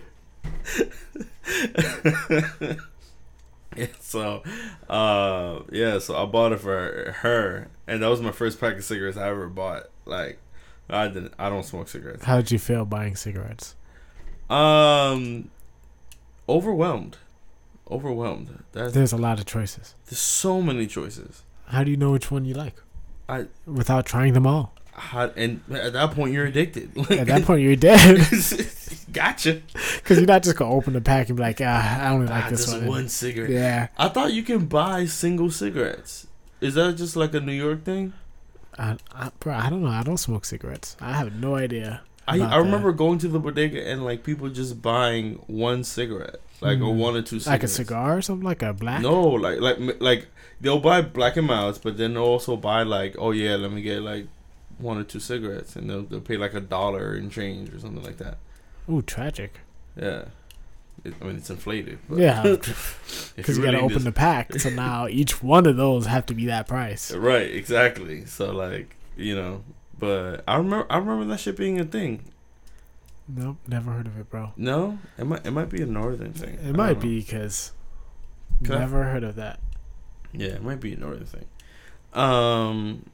So, 4.01 4.43
uh, 4.91 5.61
yeah, 5.71 6.01
so 6.01 6.21
I 6.21 6.27
bought 6.27 6.51
it 6.51 6.59
for 6.59 7.15
her, 7.19 7.69
and 7.87 8.03
that 8.03 8.09
was 8.09 8.21
my 8.21 8.33
first 8.33 8.59
pack 8.59 8.77
of 8.77 8.83
cigarettes 8.83 9.17
I 9.17 9.29
ever 9.29 9.49
bought. 9.49 9.85
Like, 10.05 10.41
I 10.91 11.09
didn't, 11.09 11.35
I 11.39 11.49
don't 11.49 11.65
smoke 11.65 11.89
cigarettes. 11.89 12.25
How 12.25 12.37
did 12.37 12.51
you 12.51 12.59
feel 12.59 12.85
buying 12.85 13.15
cigarettes? 13.17 13.75
Um, 14.49 15.51
overwhelmed, 16.49 17.19
overwhelmed. 17.91 18.63
That's, 18.73 18.95
There's 18.95 19.13
a 19.13 19.17
lot 19.19 19.39
of 19.39 19.47
choices. 19.47 19.95
there's 20.07 20.19
so 20.19 20.63
many 20.63 20.87
choices. 20.87 21.43
How 21.67 21.85
do 21.85 21.91
you 21.91 21.97
know 21.99 22.13
which 22.13 22.31
one 22.31 22.45
you 22.47 22.55
like? 22.55 22.77
I- 23.29 23.49
without 23.67 24.07
trying 24.07 24.33
them 24.33 24.47
all. 24.47 24.75
How, 24.95 25.27
and 25.37 25.61
at 25.71 25.93
that 25.93 26.13
point, 26.13 26.33
you're 26.33 26.47
addicted. 26.47 26.97
At 27.11 27.27
that 27.29 27.43
point, 27.47 27.61
you're 27.63 27.77
dead 27.77 28.17
gotcha. 29.13 29.63
because 29.97 30.17
you're 30.19 30.27
not 30.27 30.43
just 30.43 30.57
gonna 30.57 30.73
open 30.75 30.95
the 30.95 31.01
pack 31.01 31.29
and 31.29 31.37
be 31.37 31.43
like, 31.43 31.61
ah, 31.63 32.01
I 32.05 32.09
only 32.09 32.27
like 32.27 32.47
Ah, 32.47 32.51
this 32.51 32.65
just 32.65 32.79
one. 32.79 32.87
one 32.87 33.09
cigarette. 33.09 33.51
Yeah, 33.51 33.89
I 33.97 34.09
thought 34.09 34.33
you 34.33 34.43
can 34.43 34.65
buy 34.67 35.05
single 35.05 35.51
cigarettes. 35.53 36.27
Is 36.61 36.75
that 36.75 36.97
just 36.97 37.15
like 37.15 37.33
a 37.35 37.41
New 37.41 37.53
York 37.53 37.85
thing? 37.85 38.13
I, 38.79 38.97
I, 39.13 39.31
bro, 39.41 39.55
I 39.55 39.71
don't 39.71 39.83
know. 39.83 39.89
I 39.91 40.03
don't 40.03 40.17
smoke 40.19 40.45
cigarettes. 40.45 40.97
I 41.01 41.13
have 41.15 41.35
no 41.35 41.57
idea. 41.57 42.03
I, 42.27 42.35
I 42.35 42.39
that. 42.39 42.57
remember 42.59 42.93
going 42.93 43.19
to 43.21 43.29
the 43.29 43.39
bodega 43.39 43.87
and 43.89 44.05
like 44.05 44.23
people 44.23 44.49
just 44.51 44.83
buying 44.83 45.35
one 45.47 45.83
cigarette, 45.83 46.37
like 46.61 46.79
or 46.81 46.93
Hmm. 46.93 46.99
one 46.99 47.17
or 47.17 47.23
two 47.23 47.41
cigarettes. 47.41 47.47
like 47.49 47.63
a 47.63 47.69
cigar 47.69 48.17
or 48.19 48.23
something, 48.23 48.45
like 48.45 48.63
a 48.63 48.73
black. 48.75 49.01
No, 49.03 49.23
like 49.31 49.61
like 49.61 50.01
like 50.01 50.27
they'll 50.61 50.79
buy 50.81 51.01
Black 51.03 51.37
and 51.37 51.47
Milds, 51.47 51.79
but 51.79 51.97
then 51.97 52.15
they'll 52.15 52.25
also 52.25 52.57
buy 52.57 52.83
like, 52.83 53.17
oh 53.19 53.31
yeah, 53.31 53.57
let 53.57 53.73
me 53.73 53.81
get 53.83 54.03
like 54.03 54.27
one 54.79 54.99
or 54.99 55.05
two 55.05 55.21
cigarettes, 55.21 55.75
and 55.75 55.89
they'll 55.89 56.03
they'll 56.03 56.21
pay 56.21 56.37
like 56.37 56.53
a 56.55 56.61
dollar 56.61 57.15
in 57.17 57.31
change 57.31 57.73
or 57.73 57.79
something 57.81 58.03
like 58.05 58.19
that. 58.19 58.37
Ooh, 58.91 59.01
tragic. 59.03 59.61
Yeah, 59.97 60.27
I 61.21 61.25
mean 61.25 61.37
it's 61.37 61.51
inflated. 61.51 61.99
Yeah, 62.15 62.43
because 62.43 63.37
you, 63.37 63.63
really 63.63 63.63
gotta 63.73 63.79
open 63.79 63.89
just- 63.95 64.05
the 64.05 64.13
pack. 64.13 64.53
So 64.55 64.71
now 64.71 65.07
each 65.11 65.43
one 65.43 65.67
of 65.67 65.77
those 65.77 66.07
have 66.07 66.27
to 66.27 66.35
be 66.35 66.47
that 66.47 66.67
price. 66.69 67.13
Right, 67.13 67.51
exactly. 67.55 68.25
So 68.27 68.53
like 68.53 68.97
you 69.17 69.35
know, 69.35 69.65
but 69.99 70.43
I 70.47 70.57
remember 70.57 70.87
I 70.91 70.99
remember 70.99 71.25
that 71.27 71.41
shit 71.41 71.57
being 71.57 71.79
a 71.81 71.85
thing. 71.85 72.25
Nope, 73.31 73.59
never 73.67 73.91
heard 73.91 74.07
of 74.07 74.19
it, 74.19 74.31
bro. 74.31 74.53
No, 74.57 74.99
it 75.19 75.25
might 75.27 75.45
it 75.47 75.51
might 75.51 75.69
be 75.69 75.83
a 75.83 75.87
northern 75.87 76.33
thing. 76.33 76.55
It 76.65 76.75
might 76.75 76.97
know. 76.97 77.03
be 77.03 77.21
because 77.21 77.73
Could 78.65 78.77
I- 78.77 78.79
never 78.81 79.05
heard 79.05 79.25
of 79.25 79.37
that. 79.37 79.61
Yeah, 80.33 80.49
it 80.49 80.63
might 80.63 80.81
be 80.81 80.93
a 80.95 80.97
northern 80.97 81.27
thing. 81.27 81.45
Um, 82.15 83.05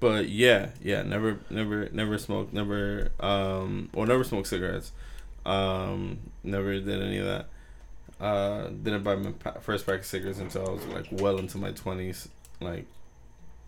but 0.00 0.28
yeah, 0.28 0.70
yeah, 0.82 1.02
never, 1.02 1.38
never, 1.50 1.88
never 1.92 2.16
smoked, 2.18 2.52
never, 2.54 3.10
um, 3.20 3.90
or 3.92 4.06
never 4.06 4.24
smoked 4.24 4.48
cigarettes. 4.48 4.92
Um, 5.46 6.18
never 6.42 6.78
did 6.80 7.02
any 7.02 7.18
of 7.18 7.26
that. 7.26 7.46
Uh, 8.20 8.68
didn't 8.68 9.02
buy 9.02 9.16
my 9.16 9.32
first 9.60 9.86
pack 9.86 10.00
of 10.00 10.06
cigarettes 10.06 10.38
until 10.38 10.68
I 10.68 10.72
was 10.72 10.84
like 10.86 11.06
well 11.10 11.38
into 11.38 11.56
my 11.58 11.72
twenties, 11.72 12.28
like 12.60 12.86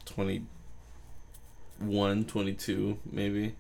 21, 0.05 2.25
22, 2.27 2.99
maybe. 3.11 3.55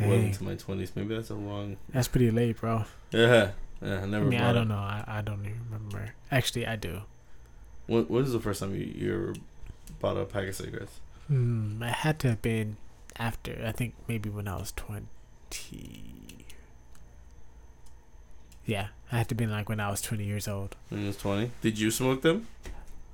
Well 0.00 0.12
into 0.12 0.44
my 0.44 0.54
twenties. 0.54 0.92
Maybe 0.96 1.14
that's 1.14 1.30
a 1.30 1.34
wrong. 1.34 1.76
that's 1.90 2.08
pretty 2.08 2.30
late, 2.30 2.60
bro. 2.60 2.84
Yeah, 3.10 3.50
yeah. 3.82 4.00
I 4.00 4.02
I 4.02 4.06
never. 4.06 4.24
mean, 4.26 4.40
I 4.40 4.52
don't 4.52 4.64
it. 4.64 4.74
know. 4.74 4.76
I, 4.76 5.04
I 5.06 5.20
don't 5.22 5.40
even 5.44 5.60
remember. 5.70 6.14
Actually, 6.30 6.66
I 6.66 6.76
do. 6.76 7.02
When, 7.86 8.04
when 8.04 8.22
was 8.22 8.32
the 8.32 8.40
first 8.40 8.60
time 8.60 8.74
you, 8.74 8.90
you 8.94 9.14
ever 9.14 9.34
bought 10.00 10.16
a 10.16 10.24
pack 10.24 10.48
of 10.48 10.54
cigarettes? 10.56 11.00
Hmm, 11.28 11.82
it 11.82 11.92
had 11.92 12.18
to 12.20 12.28
have 12.30 12.42
been 12.42 12.76
after. 13.18 13.62
I 13.64 13.72
think 13.72 13.94
maybe 14.08 14.28
when 14.30 14.48
I 14.48 14.56
was 14.56 14.72
twenty. 14.72 15.06
Yeah, 18.64 18.88
I 19.10 19.18
had 19.18 19.28
to 19.30 19.34
been 19.34 19.50
like 19.50 19.68
when 19.68 19.80
I 19.80 19.90
was 19.90 20.00
twenty 20.00 20.24
years 20.24 20.46
old. 20.48 20.76
When 20.88 21.00
you 21.02 21.06
was 21.08 21.16
twenty. 21.16 21.50
Did 21.60 21.78
you 21.78 21.90
smoke 21.90 22.22
them? 22.22 22.46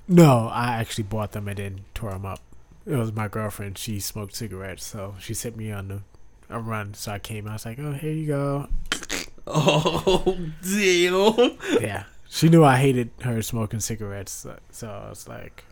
No, 0.07 0.47
I 0.51 0.75
actually 0.75 1.03
bought 1.05 1.31
them 1.33 1.47
and 1.47 1.57
then 1.57 1.81
tore 1.93 2.11
them 2.11 2.25
up. 2.25 2.39
It 2.85 2.95
was 2.95 3.11
my 3.13 3.27
girlfriend. 3.27 3.77
She 3.77 3.99
smoked 3.99 4.35
cigarettes, 4.35 4.83
so 4.85 5.15
she 5.19 5.33
sent 5.33 5.55
me 5.57 5.71
on 5.71 5.87
the 5.87 6.01
a 6.49 6.59
run. 6.59 6.93
So 6.95 7.11
I 7.11 7.19
came. 7.19 7.47
I 7.47 7.53
was 7.53 7.65
like, 7.65 7.77
"Oh, 7.79 7.93
here 7.93 8.11
you 8.13 8.27
go." 8.27 8.67
Oh 9.51 10.37
damn! 10.61 11.57
yeah, 11.81 12.03
she 12.29 12.49
knew 12.49 12.63
I 12.63 12.77
hated 12.77 13.09
her 13.21 13.41
smoking 13.41 13.79
cigarettes, 13.79 14.31
so, 14.31 14.59
so 14.69 14.87
I 14.87 15.09
was 15.09 15.27
like, 15.27 15.63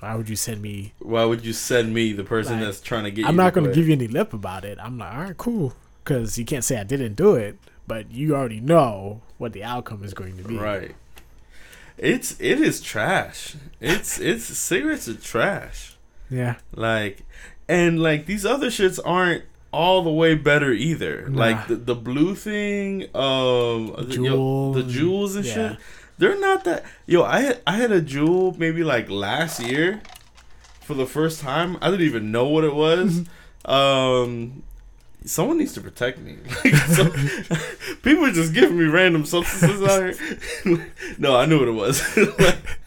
"Why 0.00 0.14
would 0.14 0.30
you 0.30 0.36
send 0.36 0.62
me?" 0.62 0.94
Why 0.98 1.26
would 1.26 1.44
you 1.44 1.52
send 1.52 1.92
me 1.92 2.14
the 2.14 2.24
person 2.24 2.54
Like, 2.56 2.64
that's 2.64 2.80
trying 2.80 3.04
to 3.04 3.10
get? 3.10 3.26
I'm 3.26 3.36
not 3.36 3.52
gonna 3.52 3.66
quit? 3.66 3.74
give 3.74 3.86
you 3.88 3.92
any 3.92 4.08
lip 4.08 4.32
about 4.32 4.64
it. 4.64 4.78
I'm 4.80 4.96
like, 4.96 5.12
"All 5.12 5.20
right, 5.24 5.36
cool," 5.36 5.74
because 6.02 6.38
you 6.38 6.46
can't 6.46 6.64
say 6.64 6.78
I 6.78 6.84
didn't 6.84 7.16
do 7.16 7.34
it, 7.34 7.58
but 7.88 8.12
you 8.12 8.36
already 8.36 8.60
know 8.60 9.22
what 9.38 9.52
the 9.52 9.64
outcome 9.64 10.04
is 10.04 10.14
going 10.14 10.36
to 10.36 10.44
be. 10.44 10.56
right. 10.56 10.94
It's 11.96 12.40
it 12.40 12.60
is 12.60 12.80
trash. 12.80 13.56
It's 13.80 14.20
it's 14.20 14.44
cigarettes 14.44 15.08
are 15.08 15.14
trash. 15.14 15.96
Yeah. 16.30 16.56
Like, 16.72 17.24
and 17.68 18.00
like 18.00 18.26
these 18.26 18.46
other 18.46 18.68
shits 18.68 19.00
aren't 19.04 19.42
all 19.72 20.02
the 20.02 20.12
way 20.12 20.36
better 20.36 20.72
either. 20.72 21.28
Nah. 21.28 21.40
Like 21.40 21.66
the 21.66 21.74
the 21.74 21.96
blue 21.96 22.36
thing, 22.36 23.04
um, 23.16 23.88
the, 23.96 24.16
Juul 24.16 24.74
the 24.74 24.82
Juuls 24.82 25.34
and 25.34 25.44
yeah. 25.44 25.54
shit. 25.54 25.78
They're 26.18 26.38
not 26.38 26.64
that. 26.64 26.84
Yo, 27.06 27.24
I 27.24 27.40
had 27.40 27.62
I 27.66 27.72
had 27.72 27.90
a 27.90 28.00
Juul 28.00 28.56
maybe 28.56 28.84
like 28.84 29.10
last 29.10 29.60
year, 29.60 30.00
for 30.88 30.94
the 30.94 31.06
first 31.06 31.40
time. 31.40 31.76
I 31.82 31.90
didn't 31.90 32.06
even 32.06 32.32
know 32.32 32.46
what 32.46 32.64
it 32.64 32.74
was. 32.74 33.24
um, 33.64 34.62
someone 35.24 35.58
needs 35.58 35.74
to 35.74 35.80
protect 35.80 36.18
me. 36.18 36.36
Like, 36.64 36.74
so, 36.74 37.10
people 38.02 38.24
are 38.26 38.32
just 38.32 38.54
giving 38.54 38.78
me 38.78 38.84
random 38.86 39.24
substances 39.24 39.82
out 39.82 40.14
here. 40.14 40.92
no, 41.18 41.36
I 41.36 41.46
knew 41.46 41.58
what 41.58 41.68
it 41.68 41.72
was. 41.72 42.16
Like- 42.38 42.78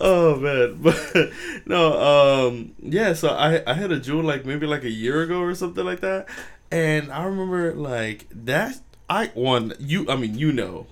oh 0.00 0.36
man, 0.36 0.78
but 0.80 1.32
no, 1.66 2.48
um, 2.48 2.74
yeah. 2.80 3.12
So 3.14 3.28
I 3.30 3.62
I 3.68 3.74
had 3.74 3.92
a 3.92 4.00
Juul 4.00 4.24
like 4.24 4.44
maybe 4.44 4.66
like 4.66 4.84
a 4.84 4.90
year 4.90 5.22
ago 5.22 5.40
or 5.40 5.54
something 5.54 5.84
like 5.84 6.00
that, 6.00 6.28
and 6.70 7.10
I 7.12 7.24
remember 7.24 7.74
like 7.74 8.26
that. 8.30 8.80
I 9.08 9.26
one 9.34 9.74
you. 9.78 10.08
I 10.08 10.16
mean, 10.16 10.38
you 10.38 10.52
know. 10.52 10.86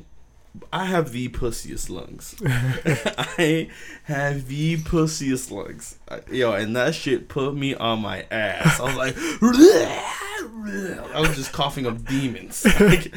I 0.73 0.85
have 0.87 1.13
the 1.13 1.29
pussiest 1.29 1.89
lungs. 1.89 2.35
I 2.47 3.69
have 4.05 4.49
the 4.49 4.77
pussiest 4.79 5.51
lungs. 5.51 5.99
I- 6.11 6.21
Yo, 6.31 6.53
and 6.53 6.77
that 6.77 6.95
shit 6.95 7.29
put 7.29 7.55
me 7.55 7.75
on 7.75 8.01
my 8.01 8.27
ass. 8.31 8.79
I 8.81 8.85
was 8.85 8.97
like, 8.97 9.15
I 11.15 11.21
was 11.21 11.35
just 11.37 11.53
coughing 11.53 11.87
up 11.87 12.05
demons. 12.05 12.67
Like, 12.81 13.15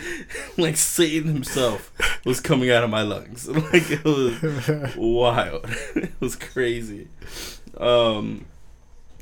like 0.58 0.78
Satan 0.78 1.34
himself 1.34 1.92
was 2.26 2.40
coming 2.40 2.70
out 2.72 2.84
of 2.84 2.90
my 2.90 3.02
lungs. 3.02 3.48
Like 3.48 3.90
it 3.92 4.04
was 4.06 4.96
wild. 4.96 5.66
it 5.96 6.12
was 6.20 6.36
crazy. 6.36 7.08
Um 7.78 8.46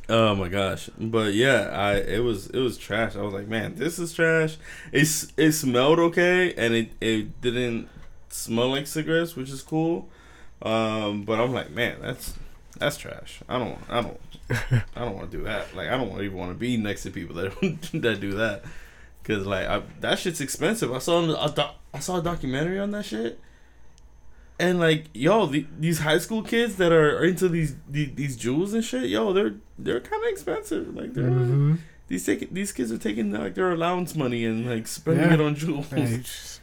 Oh 0.10 0.36
my 0.36 0.50
gosh. 0.50 0.90
But 1.00 1.34
yeah, 1.34 1.70
I 1.72 1.94
it 1.96 2.20
was 2.24 2.48
it 2.48 2.60
was 2.60 2.78
trash. 2.78 3.16
I 3.16 3.22
was 3.22 3.34
like, 3.34 3.48
man, 3.48 3.76
this 3.76 3.98
is 4.00 4.14
trash. 4.14 4.58
It's 4.92 5.32
it 5.38 5.54
smelled 5.54 6.00
okay 6.00 6.54
and 6.56 6.74
it, 6.74 6.92
it 7.02 7.42
didn't 7.42 7.90
smell 8.34 8.70
like 8.70 8.88
cigarettes, 8.88 9.36
which 9.36 9.50
is 9.50 9.62
cool. 9.62 10.10
Um, 10.62 11.24
but 11.24 11.40
I'm 11.40 11.54
like, 11.54 11.72
man, 11.72 11.98
that's 12.02 12.34
that's 12.80 12.98
trash. 12.98 13.42
I 13.50 13.60
don't 13.60 13.78
I 13.90 14.02
don't 14.02 14.20
I 14.96 15.00
don't 15.06 15.16
want 15.16 15.32
to 15.32 15.38
do 15.38 15.44
that. 15.44 15.76
Like 15.76 15.90
I 15.90 15.98
don't 15.98 16.12
even 16.22 16.38
want 16.38 16.52
to 16.52 16.58
be 16.58 16.78
next 16.78 17.04
to 17.04 17.12
people 17.12 17.36
that 17.36 17.52
that 17.94 18.20
do 18.20 18.32
that. 18.36 18.64
Cause 19.24 19.46
like 19.46 19.68
I, 19.68 19.82
that 20.02 20.20
shit's 20.20 20.42
expensive. 20.42 20.92
I 20.92 20.98
saw 21.00 21.22
a 21.46 21.50
doc, 21.52 21.76
I 21.94 22.00
saw 22.00 22.18
a 22.18 22.22
documentary 22.22 22.78
on 22.78 22.92
that 22.92 23.06
shit, 23.06 23.40
and 24.60 24.80
like 24.82 25.06
yo, 25.14 25.46
the, 25.46 25.66
these 25.80 26.00
high 26.00 26.18
school 26.18 26.44
kids 26.44 26.76
that 26.76 26.92
are, 26.92 27.18
are 27.20 27.24
into 27.24 27.48
these, 27.48 27.76
these 27.90 28.14
these 28.16 28.38
Juuls 28.38 28.74
and 28.74 28.84
shit, 28.84 29.06
yo, 29.10 29.32
they're 29.32 29.56
they're 29.80 30.02
kind 30.02 30.22
of 30.24 30.30
expensive. 30.30 30.94
Like 30.96 31.14
they're 31.14 31.24
Mhm. 31.30 31.78
these 32.10 32.26
take, 32.26 32.54
these 32.54 32.72
kids 32.74 32.92
are 32.92 32.98
taking 32.98 33.32
like 33.32 33.56
their 33.56 33.72
allowance 33.72 34.14
money 34.16 34.44
and 34.44 34.70
like 34.70 34.88
spending 34.88 35.26
Yeah. 35.30 35.36
it 35.36 35.42
on 35.42 35.56
Juuls. 35.56 35.90
Just 36.24 36.60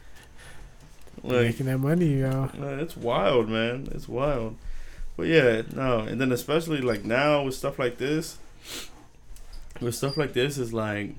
like 1.23 1.45
making 1.45 1.65
that 1.67 1.77
money, 1.77 2.19
yo. 2.19 2.49
uh, 2.59 2.77
it's 2.79 2.97
wild, 2.97 3.49
man. 3.49 3.87
It's 3.91 4.07
wild. 4.07 4.55
But 5.17 5.27
yeah, 5.27 5.61
no, 5.73 5.99
and 5.99 6.19
then 6.19 6.31
especially 6.31 6.81
like 6.81 7.03
now 7.03 7.43
with 7.43 7.55
stuff 7.55 7.77
like 7.77 7.97
this, 7.97 8.37
with 9.79 9.95
stuff 9.95 10.17
like 10.17 10.33
this 10.33 10.57
is 10.57 10.73
like, 10.73 11.15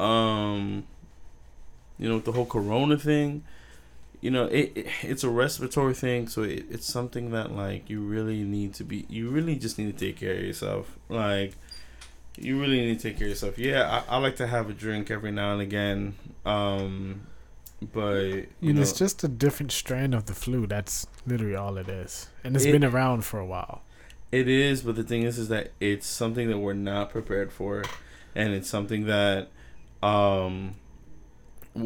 um, 0.00 0.84
you 1.98 2.08
know, 2.08 2.16
with 2.16 2.24
the 2.24 2.32
whole 2.32 2.46
Corona 2.46 2.96
thing, 2.96 3.44
you 4.20 4.30
know, 4.30 4.44
it, 4.46 4.72
it 4.74 4.86
it's 5.02 5.24
a 5.24 5.28
respiratory 5.28 5.94
thing, 5.94 6.28
so 6.28 6.42
it, 6.42 6.64
it's 6.70 6.86
something 6.86 7.30
that 7.32 7.52
like 7.52 7.90
you 7.90 8.00
really 8.00 8.42
need 8.44 8.72
to 8.74 8.84
be, 8.84 9.04
you 9.08 9.30
really 9.30 9.56
just 9.56 9.78
need 9.78 9.96
to 9.96 10.06
take 10.06 10.16
care 10.16 10.34
of 10.34 10.42
yourself, 10.42 10.98
like. 11.08 11.52
You 12.36 12.60
really 12.60 12.80
need 12.80 12.98
to 12.98 13.08
take 13.08 13.18
care 13.18 13.28
of 13.28 13.30
yourself. 13.30 13.58
Yeah, 13.58 14.02
I, 14.08 14.16
I 14.16 14.18
like 14.18 14.34
to 14.38 14.48
have 14.48 14.68
a 14.68 14.72
drink 14.72 15.08
every 15.08 15.30
now 15.30 15.52
and 15.52 15.62
again, 15.62 16.16
um, 16.44 17.28
but 17.92 18.46
you 18.60 18.72
know, 18.72 18.80
it's 18.82 18.92
just 18.92 19.22
a 19.24 19.28
different 19.28 19.72
strand 19.72 20.14
of 20.14 20.26
the 20.26 20.34
flu. 20.34 20.66
That's 20.66 21.06
literally 21.26 21.56
all 21.56 21.76
it 21.76 21.88
is, 21.88 22.28
and 22.42 22.54
it's 22.56 22.64
It- 22.64 22.72
been 22.72 22.84
around 22.84 23.24
for 23.24 23.38
a 23.40 23.46
while. 23.46 23.82
It 24.32 24.48
is, 24.48 24.82
but 24.82 24.96
the 24.96 25.04
thing 25.04 25.22
is, 25.22 25.38
is 25.38 25.48
that 25.48 25.72
it's 25.80 26.06
something 26.06 26.48
that 26.48 26.58
we're 26.58 26.72
not 26.72 27.10
prepared 27.10 27.52
for, 27.52 27.84
and 28.34 28.52
it's 28.52 28.68
something 28.68 29.06
that 29.06 29.48
um 30.02 30.74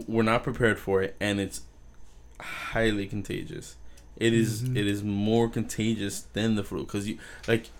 we're 0.07 0.23
not 0.23 0.43
prepared 0.43 0.79
for 0.79 1.03
it, 1.03 1.17
and 1.21 1.41
it's 1.41 1.63
highly 2.41 3.07
contagious. 3.07 3.77
It 4.17 4.33
is- 4.33 4.63
Mhm. 4.63 4.77
it 4.77 4.87
is 4.87 5.03
more 5.03 5.49
contagious 5.49 6.21
than 6.33 6.55
the 6.57 6.65
flu 6.65 6.81
because 6.85 7.09
you 7.09 7.19
like 7.47 7.71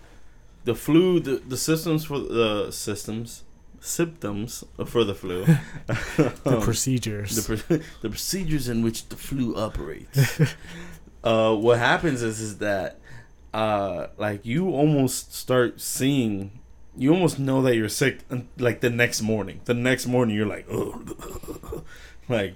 the 0.65 0.75
flu. 0.75 1.19
The 1.19 1.37
the 1.47 1.57
systems 1.57 2.05
for 2.05 2.19
the 2.19 2.71
systems 2.71 3.43
symptoms 3.81 4.63
for 4.85 5.03
the 5.03 5.13
flu. 5.15 5.45
The 6.15 6.33
um, 6.57 6.61
procedures. 6.69 7.35
the, 7.35 7.57
pr- 7.57 7.73
the 8.01 8.09
procedures 8.09 8.67
in 8.67 8.83
which 8.83 9.07
the 9.09 9.15
flu 9.15 9.55
operates. 9.55 10.39
uh, 11.23 11.55
what 11.55 11.79
happens 11.79 12.21
is 12.21 12.39
is 12.39 12.57
that 12.59 12.99
uh, 13.53 14.07
like 14.17 14.45
you 14.45 14.69
almost 14.69 15.33
start 15.33 15.81
seeing, 15.81 16.59
you 16.95 17.11
almost 17.13 17.39
know 17.39 17.61
that 17.63 17.75
you're 17.75 17.89
sick 17.89 18.19
like 18.57 18.81
the 18.81 18.89
next 18.89 19.21
morning. 19.21 19.61
The 19.65 19.73
next 19.73 20.05
morning 20.05 20.35
you're 20.35 20.45
like, 20.47 20.67
oh, 20.69 21.03
like 22.29 22.53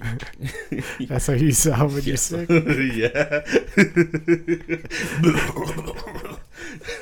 That's 1.08 1.28
how 1.28 1.34
you 1.34 1.52
sound 1.52 1.94
when 1.96 2.04
you're 2.04 2.18
sick. 2.18 2.48
yeah. 2.50 3.42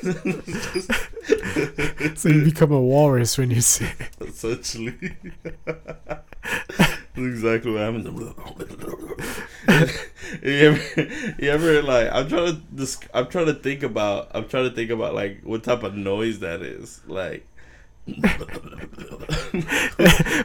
So 2.16 2.28
you 2.28 2.44
become 2.44 2.72
a 2.72 2.80
walrus 2.80 3.38
when 3.38 3.50
you 3.50 3.60
see 3.60 3.86
sick. 3.86 4.10
Essentially. 4.20 5.16
That's 5.64 7.16
exactly 7.16 7.72
what 7.72 7.80
happens. 7.80 8.06
you, 10.42 10.52
ever, 10.52 11.02
you 11.38 11.50
ever 11.50 11.82
like 11.82 12.10
I'm 12.12 12.28
trying 12.28 12.46
to 12.46 12.60
dis- 12.74 13.00
I'm 13.14 13.28
trying 13.28 13.46
to 13.46 13.54
think 13.54 13.82
about 13.82 14.30
I'm 14.34 14.48
trying 14.48 14.68
to 14.68 14.74
think 14.74 14.90
about 14.90 15.14
like 15.14 15.42
what 15.42 15.62
type 15.62 15.82
of 15.82 15.94
noise 15.94 16.40
that 16.40 16.62
is. 16.62 17.00
Like 17.06 17.46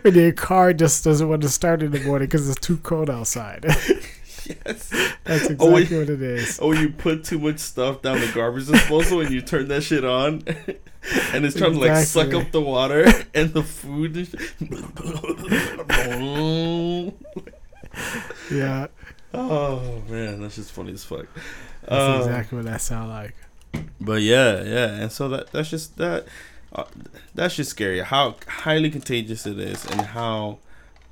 when 0.02 0.14
your 0.14 0.34
car 0.34 0.74
just 0.74 1.04
doesn't 1.04 1.28
want 1.28 1.42
to 1.42 1.50
start 1.50 1.82
in 1.82 1.92
the 1.92 2.00
morning 2.02 2.28
because 2.28 2.50
it's 2.50 2.60
too 2.60 2.78
cold 2.78 3.10
outside. 3.10 3.66
Yes. 4.50 4.90
That's 5.24 5.50
exactly 5.50 5.58
Oh, 5.60 5.72
what 6.00 6.10
it 6.10 6.22
is. 6.22 6.60
Or 6.60 6.76
you 6.76 6.90
put 6.90 7.24
too 7.24 7.40
much 7.40 7.60
stuff 7.60 8.02
down 8.02 8.20
the 8.20 8.32
garbage 8.34 8.68
disposal 8.68 9.22
and 9.22 9.30
you 9.32 9.42
turn 9.42 9.68
that 9.70 9.82
shit 9.84 10.06
on 10.06 10.44
and 11.34 11.46
it's 11.46 11.56
trying 11.56 11.74
to 11.74 11.80
like 11.80 12.06
suck 12.06 12.34
up 12.34 12.52
the 12.52 12.62
water 12.62 13.06
and 13.34 13.54
the 13.54 13.64
food 13.64 14.16
shit. 14.16 14.40
Yeah, 18.52 18.88
Oh 19.34 20.02
man, 20.10 20.42
that's 20.42 20.56
just 20.56 20.72
funny 20.72 20.94
as 20.94 21.04
fuck. 21.04 21.26
that's 21.82 21.92
Uh, 21.92 22.18
exactly 22.20 22.58
what 22.58 22.66
that 22.66 22.82
sound 22.82 23.10
like. 23.10 23.36
But 24.00 24.22
yeah, 24.22 24.64
yeah, 24.64 24.88
and 24.96 25.12
so 25.12 25.28
that 25.30 25.52
that's 25.52 25.70
just 25.70 25.98
that 25.98 26.26
uh, 26.74 26.86
that's 27.36 27.56
just 27.56 27.72
scary. 27.72 28.00
How 28.00 28.36
highly 28.48 28.90
contagious 28.90 29.46
it 29.46 29.60
is, 29.60 29.86
and 29.86 30.02
how 30.02 30.60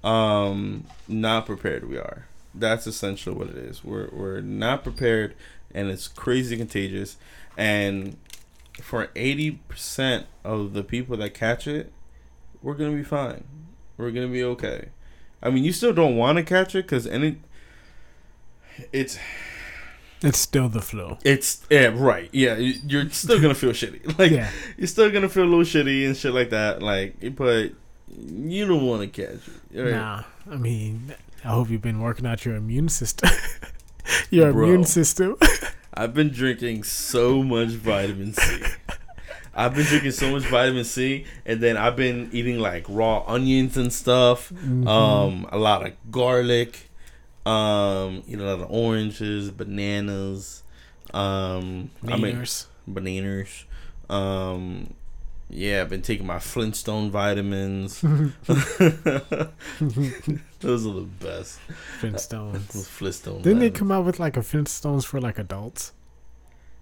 um 0.03 0.85
not 1.07 1.45
prepared 1.45 1.89
we 1.89 1.97
are. 1.97 2.25
That's 2.57 2.87
essentially 2.87 3.35
what 3.35 3.47
it 3.49 3.55
is. 3.57 3.83
We're 3.83 4.09
we're 4.11 4.41
not 4.41 4.83
prepared, 4.83 5.35
and 5.73 5.89
it's 5.89 6.07
crazy 6.07 6.55
contagious. 6.57 7.17
And 7.57 8.17
for 8.81 9.09
eighty 9.15 9.51
percent 9.67 10.25
of 10.43 10.73
the 10.73 10.83
people 10.83 11.17
that 11.17 11.33
catch 11.33 11.67
it, 11.67 11.91
we're 12.61 12.73
gonna 12.75 12.95
be 12.95 13.03
fine. 13.03 13.43
We're 13.97 14.11
gonna 14.11 14.27
be 14.27 14.43
okay. 14.43 14.89
I 15.43 15.49
mean, 15.49 15.63
you 15.63 15.71
still 15.73 15.93
don't 15.93 16.15
want 16.17 16.37
to 16.37 16.43
catch 16.43 16.75
it 16.75 16.83
because 16.85 17.05
any. 17.07 17.37
It's 18.91 19.17
It's 20.21 20.37
still 20.39 20.67
the 20.69 20.81
flu. 20.81 21.17
it's 21.23 21.65
yeah 21.69 21.91
right 21.93 22.29
yeah 22.33 22.55
you- 22.57 22.73
you're 22.87 23.09
still 23.11 23.39
gonna 23.41 23.53
feel 23.55 23.71
shitty 23.71 24.17
like 24.19 24.31
yeah, 24.31 24.49
you're 24.77 24.87
still 24.87 25.09
gonna 25.11 25.29
feel 25.29 25.43
a 25.43 25.45
little 25.45 25.61
shitty 25.63 26.05
and 26.05 26.17
shit 26.17 26.33
like 26.33 26.49
that 26.49 26.81
like 26.81 27.15
but 27.35 27.71
you 28.17 28.65
don't 28.67 28.85
want 28.85 29.01
to 29.01 29.07
catch 29.07 29.39
it 29.71 29.81
right? 29.81 29.91
nah. 29.91 30.23
I 30.49 30.57
mean, 30.57 31.13
I 31.45 31.49
hope 31.49 31.69
you've 31.69 31.81
been 31.81 32.01
working 32.01 32.25
out 32.25 32.43
your 32.43 32.55
immune 32.55 32.89
system. 32.89 33.29
your 34.31 34.51
Bro. 34.51 34.63
immune 34.65 34.83
system. 34.85 35.35
I've 35.93 36.13
been 36.13 36.29
drinking 36.31 36.83
so 36.83 37.41
much 37.43 37.69
vitamin 37.69 38.33
C 38.33 38.61
I've 39.55 39.73
been 39.75 39.85
drinking 39.85 40.11
so 40.11 40.29
much 40.31 40.43
vitamin 40.43 40.83
C 40.83 41.23
and 41.45 41.61
then 41.61 41.77
I've 41.77 41.95
been 41.95 42.29
eating 42.33 42.59
like 42.59 42.85
raw 42.89 43.23
onions 43.25 43.77
and 43.77 43.93
stuff 43.93 44.51
Mhm. 44.51 44.85
um 44.87 45.47
a 45.53 45.57
lot 45.57 45.85
of 45.87 45.93
garlic 46.11 46.89
um 47.45 48.23
eat 48.27 48.39
a 48.39 48.43
lot 48.43 48.59
of 48.59 48.69
oranges 48.69 49.51
bananas 49.51 50.63
um 51.13 51.89
I 52.05 52.17
mean 52.17 52.43
bananas. 52.87 53.65
Um, 54.09 54.93
yeah, 55.49 55.81
I've 55.81 55.89
been 55.89 56.01
taking 56.01 56.25
my 56.27 56.39
Flintstone 56.39 57.09
vitamins. 57.11 58.03
Those 60.65 60.87
are 60.87 60.93
the 60.93 61.01
best. 61.01 61.59
Flintstones. 61.99 62.65
Flintstones. 62.97 63.43
Didn't 63.43 63.59
they 63.59 63.69
come 63.69 63.91
out 63.91 64.03
with 64.03 64.19
like 64.19 64.35
a 64.35 64.39
Flintstones 64.39 65.05
for 65.05 65.21
like 65.21 65.37
adults? 65.37 65.93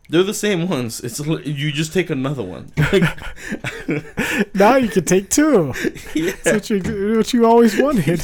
They're 0.09 0.23
the 0.23 0.33
same 0.33 0.67
ones. 0.67 0.99
It's 0.99 1.19
you 1.19 1.71
just 1.71 1.93
take 1.93 2.09
another 2.09 2.43
one. 2.43 2.71
now 4.53 4.75
you 4.75 4.89
can 4.89 5.05
take 5.05 5.29
two. 5.29 5.73
yeah. 6.13 6.33
That's 6.43 6.69
what 6.69 6.85
you, 6.85 7.17
what 7.17 7.33
you 7.33 7.45
always 7.45 7.79
wanted. 7.79 8.21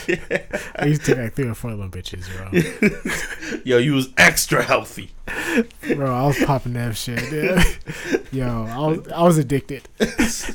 I 0.76 0.86
used 0.86 1.06
to 1.06 1.16
take 1.16 1.18
like 1.24 1.34
three 1.34 1.48
or 1.48 1.56
four 1.56 1.72
of 1.72 1.78
them 1.80 1.90
bitches, 1.90 2.28
bro. 2.36 3.60
Yo, 3.64 3.78
you 3.78 3.94
was 3.94 4.10
extra 4.18 4.62
healthy. 4.62 5.12
Bro, 5.96 6.14
I 6.14 6.28
was 6.28 6.38
popping 6.44 6.74
that 6.74 6.98
shit. 6.98 7.32
Yeah. 7.32 7.64
Yo, 8.32 8.66
I 8.66 8.78
was 8.88 9.08
I 9.10 9.22
was 9.24 9.38
addicted. 9.38 9.88
Just- 10.00 10.52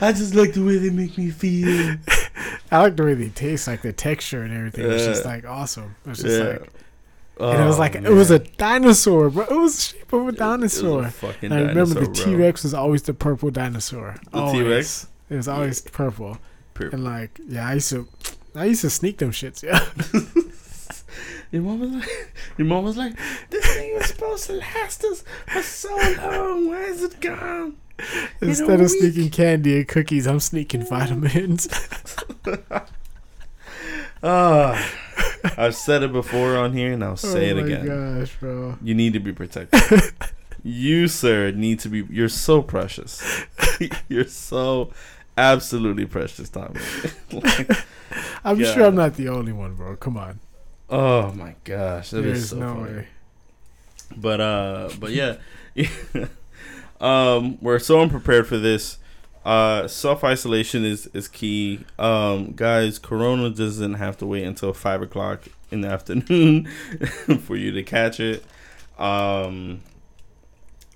I 0.00 0.12
just 0.12 0.34
like 0.34 0.52
the 0.54 0.64
way 0.64 0.78
they 0.78 0.90
make 0.90 1.16
me 1.18 1.30
feel. 1.30 1.96
I 2.72 2.80
like 2.80 2.96
the 2.96 3.04
way 3.04 3.14
they 3.14 3.28
taste, 3.28 3.66
like 3.66 3.82
the 3.82 3.92
texture 3.92 4.42
and 4.42 4.52
everything. 4.52 4.90
It's 4.90 5.04
just 5.04 5.24
like 5.24 5.44
awesome. 5.46 5.96
It's 6.06 6.22
just 6.22 6.40
Yeah. 6.42 6.58
Like, 7.38 7.54
and 7.54 7.62
it 7.62 7.66
was 7.66 7.76
Oh, 7.76 7.80
like 7.80 7.94
it 7.94 8.08
was 8.10 8.30
a 8.30 8.38
dinosaur, 8.38 9.30
bro. 9.30 9.44
It 9.44 9.50
was 9.50 9.76
the 9.76 9.82
shape 9.98 10.12
of 10.12 10.24
a 10.24 10.28
a 10.28 10.32
dinosaur. 10.32 11.04
fucking 11.08 11.52
And 11.52 11.54
I 11.54 11.68
remember 11.68 11.94
the 11.94 12.06
dinosaur. 12.06 12.24
T 12.26 12.34
Rex 12.34 12.62
was 12.64 12.74
always 12.74 13.02
the 13.02 13.14
purple 13.14 13.50
dinosaur. 13.50 14.16
The 14.32 14.52
T-Rex? 14.52 15.08
It 15.28 15.36
was 15.36 15.48
always 15.48 15.80
purple. 15.82 16.38
Purple. 16.74 16.94
And 16.94 17.04
like, 17.04 17.38
yeah, 17.46 17.68
I 17.68 17.74
used 17.74 17.90
to, 17.90 18.06
I 18.54 18.66
used 18.66 18.80
to 18.82 18.90
sneak 18.90 19.18
them 19.18 19.30
shits. 19.32 19.62
Yeah. 19.62 19.84
Your 21.52 21.62
mom 21.62 21.80
was 21.80 21.90
like, 21.90 22.34
your 22.58 22.66
mom 22.66 22.84
was 22.84 22.96
like, 22.96 23.16
this 23.50 23.64
thing 23.64 23.94
was 23.94 24.06
supposed 24.06 24.46
to 24.48 24.54
last 24.54 25.04
us 25.04 25.22
for 25.46 25.62
so 25.62 25.94
long. 26.20 26.68
Why 26.68 26.82
is 26.82 27.02
it 27.04 27.20
gone? 27.20 27.76
In 28.42 28.48
Instead 28.48 28.80
of 28.80 28.90
sneaking 28.90 29.30
candy 29.30 29.76
and 29.76 29.88
cookies, 29.88 30.26
I'm 30.26 30.40
sneaking 30.40 30.84
vitamins. 30.86 31.68
Ah, 34.22 34.90
I've 35.56 35.74
said 35.74 36.02
it 36.02 36.12
before 36.12 36.56
on 36.56 36.72
here, 36.72 36.92
and 36.92 37.02
I'll 37.04 37.16
say 37.16 37.50
oh 37.52 37.56
it 37.56 37.60
my 37.60 37.66
again. 37.66 37.86
gosh, 38.20 38.36
bro. 38.38 38.78
You 38.82 38.94
need 38.94 39.12
to 39.14 39.20
be 39.20 39.32
protected. 39.32 39.80
you, 40.62 41.08
sir, 41.08 41.50
need 41.52 41.80
to 41.80 41.88
be. 41.88 42.04
You're 42.10 42.28
so 42.28 42.62
precious. 42.62 43.22
you're 44.08 44.24
so 44.26 44.90
absolutely 45.36 46.06
precious, 46.06 46.48
Tommy. 46.48 46.80
Like, 47.32 47.70
I'm 48.44 48.58
sure 48.62 48.84
I'm 48.84 48.94
not 48.94 49.14
the 49.14 49.28
only 49.28 49.52
one, 49.52 49.74
bro. 49.74 49.96
Come 49.96 50.16
on. 50.16 50.40
oh 50.90 51.32
my 51.32 51.54
gosh, 51.64 52.10
that 52.10 52.24
is 52.24 52.50
There's 52.50 52.50
so 52.50 52.56
no 52.58 52.74
funny. 52.74 52.96
way. 52.98 53.08
But 54.16 54.40
uh, 54.40 54.90
but 55.00 55.10
yeah, 55.10 55.36
um, 57.00 57.58
we're 57.60 57.78
so 57.78 58.00
unprepared 58.00 58.46
for 58.46 58.56
this. 58.58 58.98
Uh, 59.46 59.86
self 59.86 60.24
isolation 60.24 60.84
is 60.84 61.06
is 61.14 61.28
key. 61.28 61.78
Um, 62.00 62.50
guys, 62.56 62.98
Corona 62.98 63.48
doesn't 63.48 63.94
have 63.94 64.16
to 64.16 64.26
wait 64.26 64.42
until 64.42 64.72
five 64.72 65.02
o'clock 65.02 65.44
in 65.70 65.82
the 65.82 65.88
afternoon 65.96 66.66
for 67.44 67.54
you 67.54 67.70
to 67.70 67.84
catch 67.84 68.18
it. 68.18 68.42
Um, 68.98 69.82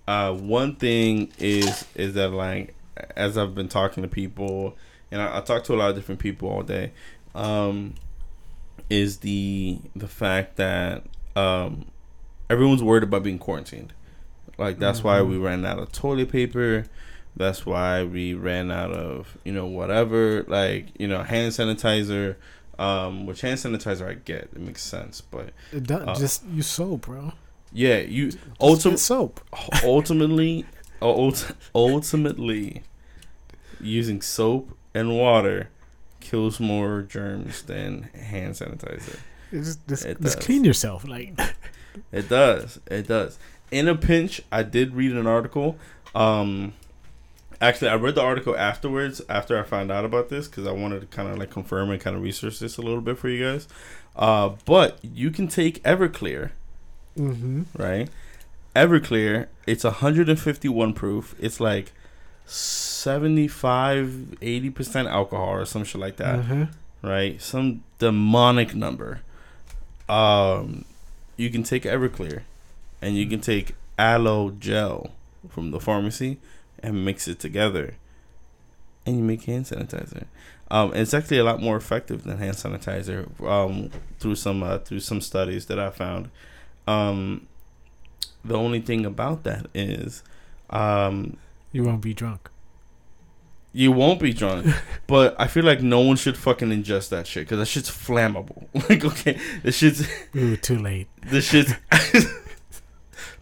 uh, 0.08 0.34
one 0.34 0.74
thing 0.74 1.30
is 1.38 1.86
is 1.94 2.14
that 2.14 2.32
like 2.32 2.74
as 3.14 3.38
I've 3.38 3.54
been 3.54 3.68
talking 3.68 4.02
to 4.02 4.08
people, 4.08 4.76
and 5.12 5.22
I, 5.22 5.38
I 5.38 5.40
talk 5.42 5.62
to 5.64 5.74
a 5.74 5.76
lot 5.76 5.90
of 5.90 5.94
different 5.94 6.20
people 6.20 6.48
all 6.48 6.64
day, 6.64 6.90
um, 7.36 7.94
is 8.90 9.18
the 9.18 9.78
the 9.94 10.08
fact 10.08 10.56
that 10.56 11.04
um, 11.36 11.86
everyone's 12.50 12.82
worried 12.82 13.04
about 13.04 13.22
being 13.22 13.38
quarantined. 13.38 13.92
Like 14.58 14.80
that's 14.80 15.04
why 15.04 15.22
we 15.22 15.38
ran 15.38 15.64
out 15.64 15.78
of 15.78 15.92
toilet 15.92 16.32
paper. 16.32 16.86
That's 17.36 17.64
why 17.64 18.02
we 18.04 18.34
ran 18.34 18.70
out 18.70 18.90
of 18.92 19.38
you 19.44 19.52
know 19.52 19.66
whatever 19.66 20.44
like 20.48 20.86
you 20.98 21.08
know 21.08 21.22
hand 21.22 21.52
sanitizer. 21.52 22.36
Um, 22.78 23.26
which 23.26 23.42
hand 23.42 23.58
sanitizer 23.58 24.08
I 24.08 24.14
get, 24.14 24.44
it 24.54 24.58
makes 24.58 24.82
sense, 24.82 25.20
but 25.20 25.50
It 25.70 25.82
does, 25.86 26.08
Uh, 26.08 26.14
just 26.14 26.46
use 26.46 26.66
soap, 26.66 27.02
bro. 27.02 27.32
yeah, 27.74 27.98
you 27.98 28.32
ultimately 28.60 28.96
soap. 28.96 29.40
ultimately 29.84 30.64
ult- 31.02 31.52
ultimately 31.74 32.82
using 33.82 34.22
soap 34.22 34.76
and 34.94 35.16
water 35.18 35.68
kills 36.20 36.58
more 36.58 37.02
germs 37.02 37.62
than 37.62 38.04
hand 38.14 38.54
sanitizer. 38.54 39.18
It's 39.52 39.66
just 39.76 39.86
just, 39.88 40.04
It 40.06 40.20
just 40.22 40.40
clean 40.40 40.64
yourself. 40.64 41.06
Like 41.06 41.38
It 42.12 42.28
does. 42.30 42.78
It 42.90 43.06
does. 43.08 43.38
In 43.70 43.88
a 43.88 43.94
pinch, 43.94 44.40
I 44.50 44.62
did 44.62 44.94
read 44.94 45.12
an 45.12 45.26
article. 45.26 45.76
Um, 46.14 46.72
actually, 47.60 47.88
I 47.88 47.96
read 47.96 48.14
the 48.14 48.22
article 48.22 48.56
afterwards 48.56 49.20
after 49.28 49.58
I 49.58 49.62
found 49.62 49.90
out 49.90 50.04
about 50.04 50.28
this 50.28 50.48
because 50.48 50.66
I 50.66 50.72
wanted 50.72 51.00
to 51.00 51.06
kind 51.06 51.28
of 51.28 51.38
like 51.38 51.50
confirm 51.50 51.90
and 51.90 52.00
kind 52.00 52.16
of 52.16 52.22
research 52.22 52.58
this 52.58 52.76
a 52.78 52.82
little 52.82 53.00
bit 53.00 53.18
for 53.18 53.28
you 53.28 53.44
guys. 53.44 53.68
Uh, 54.16 54.50
but 54.64 54.98
you 55.02 55.30
can 55.30 55.48
take 55.48 55.82
Everclear, 55.82 56.50
mm-hmm. 57.16 57.62
right? 57.76 58.08
Everclear, 58.74 59.46
it's 59.66 59.84
151 59.84 60.92
proof. 60.94 61.34
It's 61.38 61.60
like 61.60 61.92
75, 62.46 64.38
80% 64.40 65.10
alcohol 65.10 65.50
or 65.50 65.64
some 65.64 65.84
shit 65.84 66.00
like 66.00 66.16
that 66.16 66.40
uh-huh. 66.40 66.66
right? 67.02 67.40
Some 67.40 67.84
demonic 67.98 68.74
number. 68.74 69.20
Um, 70.08 70.84
you 71.36 71.50
can 71.50 71.62
take 71.62 71.84
Everclear, 71.84 72.42
and 73.00 73.16
you 73.16 73.26
can 73.26 73.40
take 73.40 73.74
aloe 73.98 74.50
gel 74.50 75.12
from 75.48 75.70
the 75.70 75.80
pharmacy 75.80 76.38
and 76.82 77.04
mix 77.04 77.28
it 77.28 77.38
together, 77.38 77.94
and 79.06 79.16
you 79.18 79.22
make 79.22 79.44
hand 79.44 79.64
sanitizer. 79.66 80.24
Um, 80.70 80.92
it's 80.94 81.12
actually 81.14 81.38
a 81.38 81.44
lot 81.44 81.60
more 81.60 81.76
effective 81.76 82.22
than 82.24 82.38
hand 82.38 82.54
sanitizer. 82.56 83.28
Um, 83.44 83.90
through 84.20 84.36
some 84.36 84.62
uh, 84.62 84.78
through 84.78 85.00
some 85.00 85.20
studies 85.20 85.66
that 85.66 85.78
I 85.78 85.90
found. 85.90 86.30
Um, 86.86 87.46
the 88.44 88.54
only 88.56 88.80
thing 88.80 89.04
about 89.04 89.42
that 89.44 89.66
is, 89.74 90.22
um, 90.70 91.36
You 91.72 91.84
won't 91.84 92.00
be 92.00 92.14
drunk. 92.14 92.48
you 93.72 93.92
won't 93.92 94.18
be 94.20 94.32
drunk, 94.32 94.66
but 95.06 95.34
I 95.38 95.46
feel 95.46 95.64
like 95.64 95.82
no 95.82 96.00
one 96.00 96.16
should 96.16 96.36
fucking 96.38 96.70
ingest 96.70 97.10
that 97.10 97.26
shit 97.26 97.44
because 97.44 97.58
that 97.58 97.66
shit's 97.66 97.90
flammable. 97.90 98.66
like, 98.88 99.04
okay, 99.04 99.38
this 99.62 99.76
shit's 99.76 100.08
too 100.62 100.78
late. 100.78 101.08
this 101.26 101.48
shit's. 101.50 101.74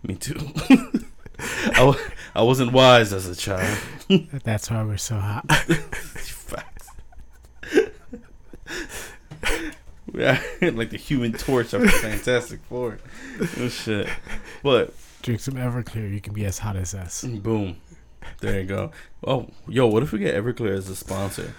Me 0.02 0.14
too. 0.14 0.36
I, 1.38 1.94
I 2.38 2.42
wasn't 2.42 2.70
wise 2.70 3.12
as 3.12 3.26
a 3.26 3.34
child. 3.34 3.76
That's 4.44 4.70
why 4.70 4.84
we're 4.84 4.96
so 4.96 5.16
hot. 5.16 5.44
Facts. 5.52 6.88
Like 10.60 10.90
the 10.90 10.96
Human 10.96 11.32
Torch 11.32 11.72
of 11.72 11.82
the 11.82 11.88
Fantastic 11.88 12.60
Four. 12.68 12.98
Oh 13.58 13.68
shit! 13.68 14.08
But 14.62 14.94
Drink 15.22 15.40
some 15.40 15.54
Everclear. 15.54 16.12
You 16.12 16.20
can 16.20 16.32
be 16.32 16.44
as 16.44 16.58
hot 16.58 16.76
as 16.76 16.94
us. 16.94 17.24
boom, 17.24 17.76
there 18.40 18.60
you 18.60 18.66
go. 18.66 18.92
Oh, 19.24 19.48
yo, 19.68 19.86
what 19.88 20.02
if 20.04 20.12
we 20.12 20.20
get 20.20 20.34
Everclear 20.34 20.76
as 20.76 20.88
a 20.88 20.96
sponsor? 20.96 21.54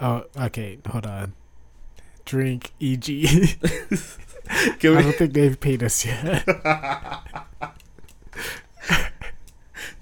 Oh, 0.00 0.24
okay. 0.36 0.78
Hold 0.88 1.06
on. 1.06 1.34
Drink 2.24 2.72
EG. 2.80 3.08
I 4.50 4.76
don't 4.80 5.12
think 5.14 5.32
they've 5.32 5.60
paid 5.60 5.82
us 5.82 6.04
yet. 6.04 6.44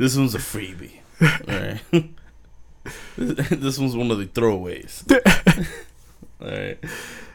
This 0.01 0.17
one's 0.17 0.35
a 0.35 0.39
freebie. 0.39 1.01
Alright. 1.21 2.15
this 3.19 3.79
one's 3.79 3.95
one 3.95 4.11
of 4.11 4.17
the 4.17 4.25
throwaways. 4.25 5.05
Alright. 6.43 6.83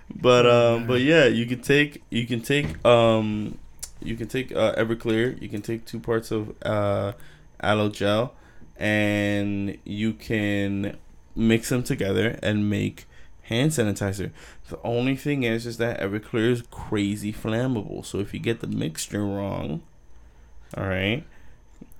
But 0.09 0.47
um 0.47 0.87
but 0.87 1.01
yeah, 1.01 1.25
you 1.25 1.45
can 1.45 1.61
take 1.61 2.01
you 2.09 2.25
can 2.25 2.41
take 2.41 2.83
um 2.83 3.59
you 4.01 4.15
can 4.15 4.27
take 4.27 4.51
uh, 4.51 4.73
Everclear, 4.73 5.39
you 5.39 5.47
can 5.47 5.61
take 5.61 5.85
two 5.85 5.99
parts 5.99 6.31
of 6.31 6.55
uh 6.63 7.11
aloe 7.59 7.89
gel 7.89 8.33
and 8.77 9.77
you 9.83 10.13
can 10.13 10.97
mix 11.35 11.69
them 11.69 11.83
together 11.83 12.39
and 12.41 12.67
make 12.67 13.05
hand 13.43 13.73
sanitizer. 13.73 14.31
The 14.69 14.79
only 14.83 15.15
thing 15.15 15.43
is 15.43 15.67
is 15.67 15.77
that 15.77 15.99
Everclear 15.99 16.49
is 16.49 16.63
crazy 16.71 17.31
flammable. 17.31 18.03
So 18.03 18.17
if 18.17 18.33
you 18.33 18.39
get 18.39 18.61
the 18.61 18.67
mixture 18.67 19.23
wrong, 19.23 19.83
all 20.75 20.87
right, 20.87 21.23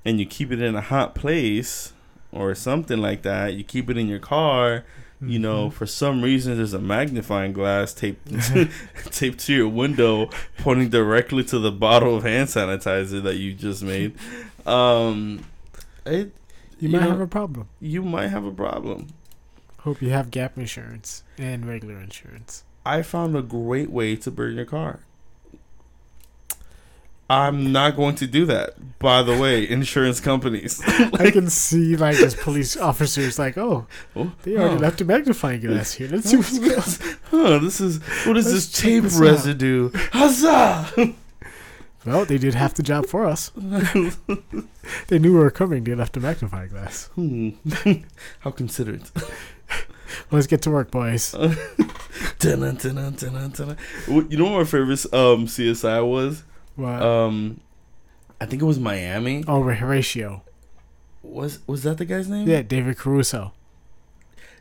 and 0.05 0.19
you 0.19 0.25
keep 0.25 0.51
it 0.51 0.61
in 0.61 0.75
a 0.75 0.81
hot 0.81 1.15
place 1.15 1.91
or 2.31 2.53
something 2.55 2.99
like 3.01 3.23
that, 3.23 3.53
you 3.55 3.63
keep 3.63 3.89
it 3.89 3.97
in 3.97 4.07
your 4.07 4.19
car, 4.19 4.83
you 5.21 5.39
know, 5.39 5.69
for 5.69 5.85
some 5.85 6.21
reason 6.21 6.57
there's 6.57 6.73
a 6.73 6.79
magnifying 6.79 7.53
glass 7.53 7.93
taped 7.93 8.27
taped 9.11 9.39
to 9.39 9.53
your 9.53 9.67
window 9.69 10.29
pointing 10.59 10.89
directly 10.89 11.43
to 11.45 11.57
the 11.59 11.71
bottle 11.71 12.17
of 12.17 12.23
hand 12.23 12.49
sanitizer 12.49 13.23
that 13.23 13.37
you 13.37 13.53
just 13.53 13.81
made. 13.83 14.13
Um 14.67 15.45
it 16.05 16.33
You 16.79 16.89
You 16.89 16.89
might 16.89 17.01
know- 17.03 17.09
have 17.11 17.21
a 17.21 17.27
problem. 17.27 17.67
you 17.79 18.01
might 18.03 18.27
have 18.27 18.43
a 18.45 18.51
problem. 18.51 19.07
Hope 19.79 20.01
you 20.01 20.09
have 20.09 20.29
gap 20.31 20.57
insurance 20.57 21.23
and 21.37 21.65
regular 21.65 21.99
insurance. 22.01 22.63
I 22.85 23.01
found 23.01 23.35
a 23.37 23.41
great 23.41 23.89
way 23.89 24.15
to 24.17 24.29
burn 24.31 24.55
your 24.55 24.65
car. 24.65 24.99
I'm 27.29 27.71
not 27.71 27.95
going 27.95 28.15
to 28.15 28.27
do 28.27 28.45
that. 28.45 28.99
By 28.99 29.23
the 29.23 29.35
way, 29.37 29.67
insurance 29.67 30.19
companies. 30.19 30.79
I 30.87 31.31
can 31.31 31.49
see 31.49 31.95
like 31.95 32.17
this 32.17 32.35
police 32.35 32.77
officers 32.91 33.39
like, 33.39 33.57
oh, 33.57 33.87
Oh, 34.15 34.31
they 34.43 34.55
already 34.57 34.75
oh. 34.75 34.79
left 34.79 35.01
a 35.01 35.05
magnifying 35.05 35.61
glass 35.61 35.93
here. 35.93 36.07
Let's 36.09 36.29
see 36.29 36.37
what's 36.37 36.59
going 36.59 36.75
on. 36.75 37.17
Huh, 37.31 37.59
this 37.59 37.81
is 37.81 37.99
what 38.27 38.37
is 38.37 38.45
Let's 38.45 38.67
this 38.67 38.71
tape 38.71 39.03
this 39.03 39.17
out. 39.17 39.21
residue? 39.21 39.89
Huzzah! 40.11 41.13
Well, 42.05 42.25
they 42.25 42.37
did 42.37 42.53
half 42.53 42.75
the 42.75 42.83
job 42.83 43.07
for 43.07 43.25
us. 43.25 43.49
they 45.07 45.17
knew 45.17 45.33
we 45.33 45.39
were 45.39 45.49
coming. 45.49 45.83
They 45.83 45.95
left 45.95 46.15
a 46.17 46.19
magnifying 46.19 46.69
glass. 46.69 47.07
Hmm. 47.15 47.49
How 48.41 48.51
considerate. 48.51 49.09
Let's 50.29 50.45
get 50.45 50.61
to 50.63 50.69
work, 50.69 50.91
boys. 50.91 51.33
You 51.33 51.49
know 52.47 54.45
what 54.45 54.59
my 54.59 54.63
favorite 54.63 55.05
um, 55.13 55.47
CSI 55.47 56.07
was? 56.07 56.43
What? 56.75 57.01
Um, 57.01 57.59
I 58.41 58.45
think 58.45 58.61
it 58.61 58.65
was 58.65 58.79
Miami. 58.79 59.43
oh, 59.47 59.63
Horatio. 59.63 60.41
Was 61.23 61.59
was 61.67 61.83
that 61.83 61.97
the 61.97 62.05
guy's 62.05 62.27
name? 62.29 62.47
Yeah, 62.47 62.61
David 62.61 62.97
Caruso. 62.97 63.53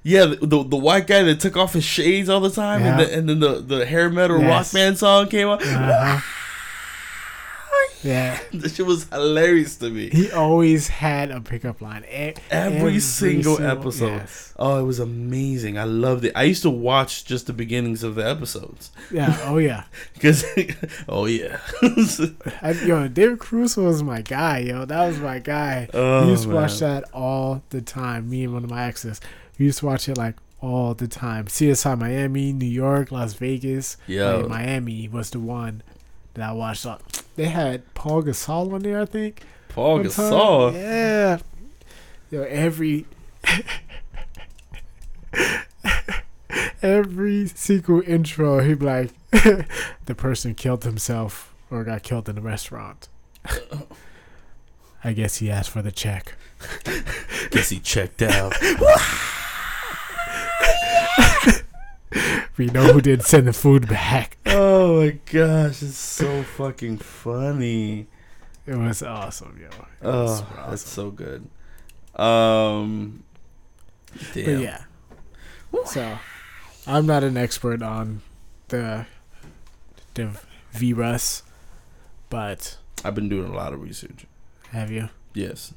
Yeah, 0.03 0.27
the, 0.27 0.37
the 0.47 0.63
the 0.65 0.77
white 0.77 1.07
guy 1.07 1.23
that 1.23 1.41
took 1.41 1.57
off 1.57 1.73
his 1.75 1.85
shades 1.85 2.29
all 2.29 2.41
the 2.41 2.51
time, 2.51 2.83
and, 2.83 2.99
Yeah. 3.01 3.05
the, 3.07 3.19
and 3.19 3.29
then 3.29 3.41
the 3.41 3.61
the 3.61 3.87
hair 3.87 4.09
metal 4.11 4.41
Yes. 4.41 4.49
rock 4.49 4.73
band 4.79 4.99
song 4.99 5.29
came 5.29 5.49
on. 5.49 5.63
Uh-huh. 5.63 6.21
Yeah, 8.05 8.39
That 8.53 8.71
shit 8.73 8.87
was 8.87 9.09
hilarious 9.09 9.77
to 9.77 9.91
me. 9.91 10.11
he 10.11 10.31
always 10.31 10.89
had 10.89 11.31
a 11.31 11.41
pickup 11.41 11.81
line. 11.81 12.05
E- 12.05 12.35
Every, 12.51 13.01
single, 13.01 13.61
episode. 13.61 14.09
yes. 14.19 14.53
Oh, 14.59 14.79
it 14.79 14.83
was 14.83 15.01
amazing. 15.01 15.79
I 15.79 15.85
loved 15.85 16.25
it. 16.27 16.33
I 16.37 16.43
used 16.45 16.63
to 16.63 16.71
watch 16.71 17.25
just 17.25 17.47
the 17.47 17.53
beginnings 17.53 18.03
of 18.05 18.15
the 18.15 18.29
episodes 18.29 18.93
Yeah. 19.11 19.37
Oh 19.45 19.59
yeah. 19.59 19.85
because, 20.15 20.45
oh 21.09 21.25
yeah, 21.27 21.59
I, 22.63 22.73
yo, 22.85 23.09
David 23.09 23.39
Caruso 23.41 23.85
was 23.85 24.03
my 24.03 24.21
guy. 24.21 24.59
Yo, 24.59 24.85
that 24.85 25.07
was 25.07 25.19
my 25.19 25.39
guy. 25.39 25.89
oh, 25.95 26.25
we 26.25 26.31
used 26.33 26.45
to 26.45 26.51
watch 26.51 26.79
that 26.81 27.05
all 27.13 27.63
the 27.71 27.81
time. 27.81 28.29
Me 28.31 28.45
and 28.45 28.53
one 28.53 28.65
of 28.65 28.71
my 28.71 28.85
exes. 28.85 29.21
We 29.59 29.67
used 29.67 29.79
to 29.81 29.87
watch 29.87 30.09
it 30.09 30.19
like 30.19 30.37
all 30.61 30.95
the 30.95 31.09
time. 31.09 31.47
CSI 31.47 31.99
Miami, 31.99 32.53
New 32.53 32.67
York, 32.67 33.11
Las 33.13 33.35
Vegas. 33.35 33.97
Yeah. 34.07 34.43
Miami 34.43 35.09
was 35.09 35.31
the 35.31 35.39
one 35.41 35.83
that 36.35 36.51
I 36.51 36.53
watched. 36.53 36.87
Up. 36.87 37.03
They 37.37 37.47
had 37.47 37.93
Paul 37.95 38.23
Gasol 38.23 38.73
on 38.73 38.83
there, 38.83 39.01
I 39.01 39.07
think. 39.07 39.43
Paul 39.69 39.97
one 39.97 40.03
time. 40.05 40.33
Gasol. 40.33 40.75
Yeah. 40.75 41.39
Yo, 42.31 42.43
every 42.43 43.07
every 46.83 47.47
sequel 47.47 48.03
intro, 48.07 48.61
he'd 48.61 48.79
be 48.79 48.87
like, 48.87 49.11
the 49.31 50.15
person 50.17 50.55
killed 50.55 50.85
himself 50.85 51.55
or 51.71 51.85
got 51.85 52.03
killed 52.03 52.29
in 52.29 52.37
the 52.37 52.43
restaurant. 52.43 53.09
I 55.03 55.13
guess 55.13 55.37
he 55.37 55.51
asked 55.51 55.71
for 55.71 55.83
the 55.83 55.93
check. 55.93 56.35
Guess 57.51 57.71
he 57.71 57.79
checked 57.79 58.23
out. 58.23 58.55
We 62.57 62.67
know 62.67 62.93
who 62.93 63.01
did 63.01 63.23
send 63.25 63.47
the 63.49 63.53
food 63.53 63.89
back. 63.89 64.37
oh 64.47 65.01
my 65.03 65.19
gosh, 65.31 65.83
it's 65.83 65.97
so 65.99 66.43
fucking 66.45 66.99
funny. 66.99 68.07
It 68.67 68.77
was 68.77 69.03
awesome, 69.03 69.59
yo. 69.61 69.67
It 69.69 69.75
Oh, 70.03 70.23
was 70.23 70.39
super 70.39 70.65
that's 70.71 70.89
so 70.89 71.11
good. 71.11 71.49
Um, 72.15 73.25
But 74.13 74.35
Damn. 74.35 74.61
yeah. 74.61 74.83
So, 75.87 76.19
I'm 76.87 77.05
not 77.07 77.25
an 77.25 77.37
expert 77.37 77.83
on 77.83 78.23
the 78.69 79.07
the 80.15 80.31
virus, 80.71 81.43
but 82.31 82.79
I've 83.05 83.17
been 83.17 83.29
doing 83.29 83.51
a 83.53 83.55
lot 83.57 83.73
of 83.73 83.83
research. 83.83 84.27
have 84.71 84.93
you? 84.93 85.09
Yes. 85.35 85.75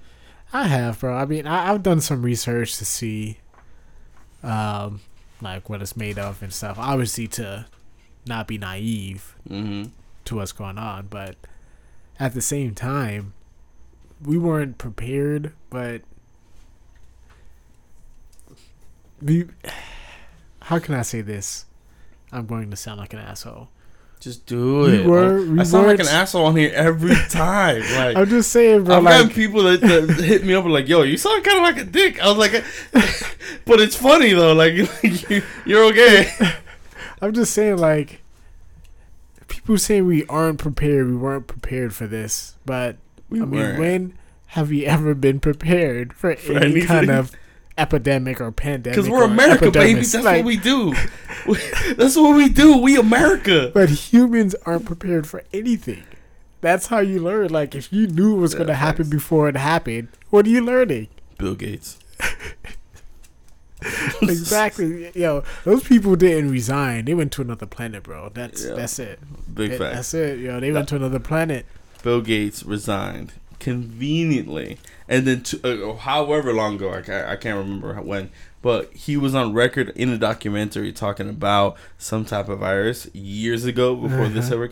I 0.54 0.68
have, 0.68 1.00
bro. 1.00 1.18
I 1.18 1.26
mean, 1.26 1.48
I, 1.48 1.72
I've 1.74 1.82
done 1.84 2.00
some 2.00 2.22
research 2.22 2.78
to 2.78 2.86
see, 2.86 3.40
um, 4.44 5.02
like 5.42 5.70
what 5.70 5.82
it's 5.82 5.96
made 5.98 6.18
of 6.18 6.42
and 6.42 6.52
stuff. 6.54 6.78
Obviously, 6.80 7.28
to 7.28 7.66
not 8.26 8.48
be 8.48 8.58
naive 8.58 9.36
Mm-hmm. 9.50 9.90
to 10.26 10.36
what's 10.36 10.52
going 10.52 10.78
on, 10.78 11.08
but 11.08 11.36
at 12.20 12.34
the 12.34 12.42
same 12.42 12.76
time, 12.76 13.34
we 14.24 14.38
weren't 14.38 14.78
prepared. 14.78 15.54
But 15.70 16.02
we, 19.22 19.46
how 20.64 20.80
can 20.80 20.96
I 20.96 21.02
say 21.02 21.22
this? 21.22 21.66
I'm 22.32 22.46
going 22.46 22.70
to 22.72 22.76
sound 22.76 23.00
like 23.00 23.14
an 23.14 23.20
asshole. 23.20 23.70
Just 24.20 24.46
do 24.48 24.86
it. 24.88 25.06
were- 25.06 25.38
Oh, 25.40 25.46
we 25.52 25.60
I 25.60 25.64
sound 25.64 25.88
like 25.88 26.00
an 26.00 26.08
asshole 26.08 26.46
on 26.48 26.56
here 26.56 26.72
every 26.74 27.16
time. 27.30 27.82
Like 27.82 28.18
I'm 28.18 28.28
just 28.28 28.52
saying, 28.52 28.84
bro. 28.86 28.98
I've 28.98 29.04
like, 29.04 29.14
gotten 29.14 29.30
people 29.30 29.64
that, 29.64 29.80
that 29.82 30.10
hit 30.24 30.44
me 30.44 30.54
up 30.56 30.64
and 30.66 30.74
like, 30.74 30.88
"Yo, 30.88 31.04
you 31.04 31.18
sound 31.18 31.44
kind 31.44 31.58
of 31.58 31.64
like 31.64 31.78
a 31.78 31.90
dick." 31.90 32.20
I 32.22 32.28
was 32.28 32.38
like, 32.38 32.54
eh. 32.54 32.64
"But 33.66 33.80
it's 33.80 33.96
funny 33.96 34.34
though. 34.34 34.54
Like, 34.54 34.74
you, 34.74 35.44
you're 35.66 35.86
okay." 35.86 36.32
I'm 37.22 37.34
just 37.34 37.54
saying, 37.54 37.78
like, 37.78 38.22
people 39.48 39.78
saying 39.78 40.06
we 40.06 40.26
aren't 40.28 40.60
prepared. 40.60 41.08
We 41.08 41.16
weren't 41.16 41.48
prepared 41.48 41.94
for 41.94 42.08
this, 42.08 42.56
but 42.66 42.98
We 43.30 43.42
I 43.42 43.46
mean, 43.46 43.60
weren't. 43.60 43.80
when 43.80 44.14
have 44.52 44.70
we 44.70 44.86
ever 44.86 45.14
been 45.14 45.40
prepared 45.40 46.14
for, 46.14 46.36
For 46.36 46.54
any 46.58 46.82
kind 46.82 47.10
of 47.10 47.32
epidemic 47.78 48.42
or 48.42 48.52
pandemic? 48.52 48.96
Because 48.98 49.10
we're 49.10 49.24
America, 49.24 49.72
baby. 49.72 50.02
That's 50.02 50.14
Like, 50.16 50.38
what 50.38 50.46
we 50.46 50.58
do. 50.58 50.94
That's 51.96 52.16
what 52.16 52.36
we 52.36 52.50
do. 52.50 52.78
We 52.78 52.98
America. 52.98 53.72
But 53.74 53.90
humans 53.90 54.56
aren't 54.66 54.86
prepared 54.86 55.28
for 55.28 55.44
anything. 55.54 56.04
That's 56.62 56.88
how 56.88 57.00
you 57.00 57.20
learn. 57.20 57.50
Like, 57.50 57.76
if 57.76 57.92
you 57.94 58.08
knew 58.08 58.36
it 58.36 58.40
was 58.40 58.54
Yeah, 58.54 58.58
going 58.60 58.68
to 58.68 58.74
happen 58.76 59.10
before 59.10 59.48
it 59.48 59.56
happened, 59.56 60.10
what 60.30 60.46
are 60.46 60.50
you 60.50 60.62
learning? 60.62 61.08
Bill 61.38 61.56
Gates. 61.56 62.00
exactly. 64.22 65.12
Yo, 65.14 65.44
those 65.64 65.84
people 65.84 66.16
didn't 66.16 66.52
resign. 66.52 67.06
They 67.06 67.14
went 67.14 67.32
to 67.34 67.42
another 67.42 67.66
planet, 67.66 68.04
bro. 68.04 68.30
That's 68.34 68.66
Yeah. 68.66 68.74
that's 68.74 69.00
it. 69.00 69.20
Big 69.54 69.74
It- 69.74 69.78
fact. 69.78 69.96
That's 69.96 70.14
it. 70.14 70.40
Yo, 70.40 70.60
they 70.60 70.72
went 70.72 70.90
to 70.90 70.96
another 70.96 71.20
planet. 71.20 71.66
Bill 72.04 72.22
Gates 72.22 72.64
resigned 72.64 73.34
conveniently, 73.60 74.78
and 75.08 75.26
then 75.28 75.42
to, 75.44 75.92
uh, 75.92 75.96
however 75.98 76.54
long 76.54 76.76
ago 76.76 76.94
I 76.94 77.02
can't, 77.02 77.28
I 77.28 77.36
can't 77.36 77.58
remember 77.58 77.94
when, 78.02 78.30
but 78.62 78.94
he 78.94 79.18
was 79.18 79.34
on 79.36 79.54
record 79.54 79.90
in 79.96 80.10
a 80.10 80.18
documentary 80.18 80.92
talking 80.92 81.30
about 81.30 81.78
some 81.98 82.26
type 82.26 82.50
of 82.50 82.60
virus 82.60 83.08
years 83.14 83.66
ago 83.66 83.96
before 83.96 84.28
this 84.28 84.46
Uh-huh. 84.48 84.56
ever. 84.56 84.72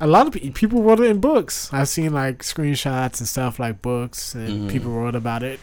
A 0.00 0.06
lot 0.06 0.26
of 0.26 0.32
pe- 0.32 0.50
people 0.50 0.82
wrote 0.82 1.00
it 1.00 1.10
in 1.10 1.20
books. 1.20 1.68
I've 1.72 1.88
seen 1.88 2.12
like 2.14 2.38
screenshots 2.42 3.18
and 3.20 3.28
stuff 3.28 3.58
like 3.58 3.82
books, 3.82 4.34
and 4.34 4.68
Mhm. 4.68 4.72
people 4.72 4.92
wrote 4.92 5.14
about 5.14 5.42
it. 5.42 5.60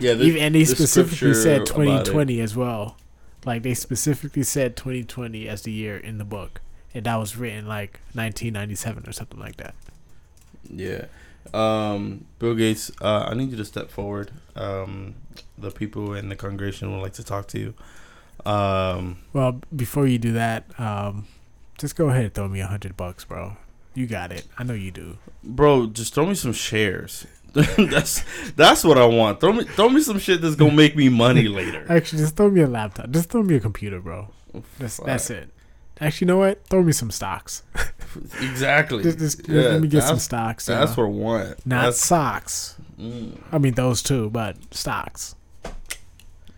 Yeah, 0.00 0.14
the, 0.14 0.24
Even 0.24 0.42
and 0.42 0.54
they 0.54 0.60
the 0.64 0.74
specifically 0.76 1.34
said 1.34 1.66
2020 1.66 2.40
as 2.40 2.56
well. 2.56 2.96
Like 3.44 3.62
they 3.62 3.74
specifically 3.74 4.42
said 4.42 4.76
2020 4.76 5.46
as 5.48 5.62
the 5.62 5.72
year 5.72 5.96
in 5.96 6.18
the 6.18 6.24
book, 6.24 6.60
and 6.94 7.04
that 7.04 7.16
was 7.16 7.36
written 7.36 7.66
like 7.66 8.00
1997 8.14 9.04
or 9.06 9.12
something 9.12 9.38
like 9.38 9.56
that. 9.58 9.74
Yeah. 10.68 11.04
Um, 11.54 12.26
Bill 12.38 12.54
Gates, 12.54 12.90
uh, 13.00 13.26
I 13.30 13.34
need 13.34 13.50
you 13.50 13.56
to 13.56 13.64
step 13.64 13.90
forward. 13.90 14.30
Um, 14.54 15.14
the 15.58 15.70
people 15.70 16.14
in 16.14 16.28
the 16.28 16.36
congregation 16.36 16.92
would 16.92 17.02
like 17.02 17.14
to 17.14 17.24
talk 17.24 17.46
to 17.48 17.58
you. 17.58 17.74
Um, 18.44 19.18
Well, 19.32 19.60
before 19.74 20.06
you 20.06 20.18
do 20.18 20.32
that, 20.32 20.64
um, 20.78 21.26
just 21.78 21.96
go 21.96 22.08
ahead 22.08 22.24
and 22.24 22.34
throw 22.34 22.48
me 22.48 22.60
a 22.60 22.66
hundred 22.66 22.96
bucks, 22.96 23.24
bro. 23.24 23.56
You 23.94 24.06
got 24.06 24.30
it. 24.32 24.46
I 24.58 24.62
know 24.64 24.74
you 24.74 24.90
do. 24.90 25.18
bro, 25.42 25.86
just 25.86 26.14
throw 26.14 26.26
me 26.26 26.34
some 26.34 26.52
shares. 26.52 27.26
that's 27.78 28.22
that's 28.52 28.84
what 28.84 28.98
I 28.98 29.06
want. 29.06 29.40
Throw 29.40 29.52
me 29.54 29.64
throw 29.64 29.88
me 29.88 30.02
some 30.02 30.18
shit 30.18 30.42
that's 30.42 30.56
gonna 30.56 30.74
make 30.74 30.94
me 30.94 31.08
money 31.08 31.48
later. 31.48 31.86
Actually, 31.88 32.18
just 32.18 32.36
throw 32.36 32.50
me 32.50 32.60
a 32.60 32.66
laptop. 32.66 33.08
Just 33.10 33.30
throw 33.30 33.42
me 33.42 33.54
a 33.56 33.60
computer, 33.60 33.98
bro. 34.00 34.28
That's 34.78 34.98
that's 34.98 35.30
it. 35.30 35.48
Actually, 36.00 36.26
you 36.26 36.28
know 36.28 36.38
what? 36.38 36.66
Throw 36.66 36.82
me 36.82 36.92
some 36.92 37.10
stocks. 37.10 37.62
Exactly. 38.40 39.02
Just, 39.02 39.18
just, 39.18 39.48
Yeah, 39.48 39.62
let 39.62 39.80
me 39.82 39.88
get 39.88 40.02
some 40.02 40.18
stocks. 40.18 40.66
That's 40.66 40.96
yo. 40.96 41.02
what 41.04 41.08
I 41.08 41.12
want. 41.12 41.66
Not 41.66 41.82
That's 41.84 42.04
socks. 42.04 42.76
mm, 42.98 43.38
I 43.52 43.58
mean 43.58 43.74
those 43.74 44.02
too, 44.02 44.30
but 44.30 44.56
stocks, 44.74 45.34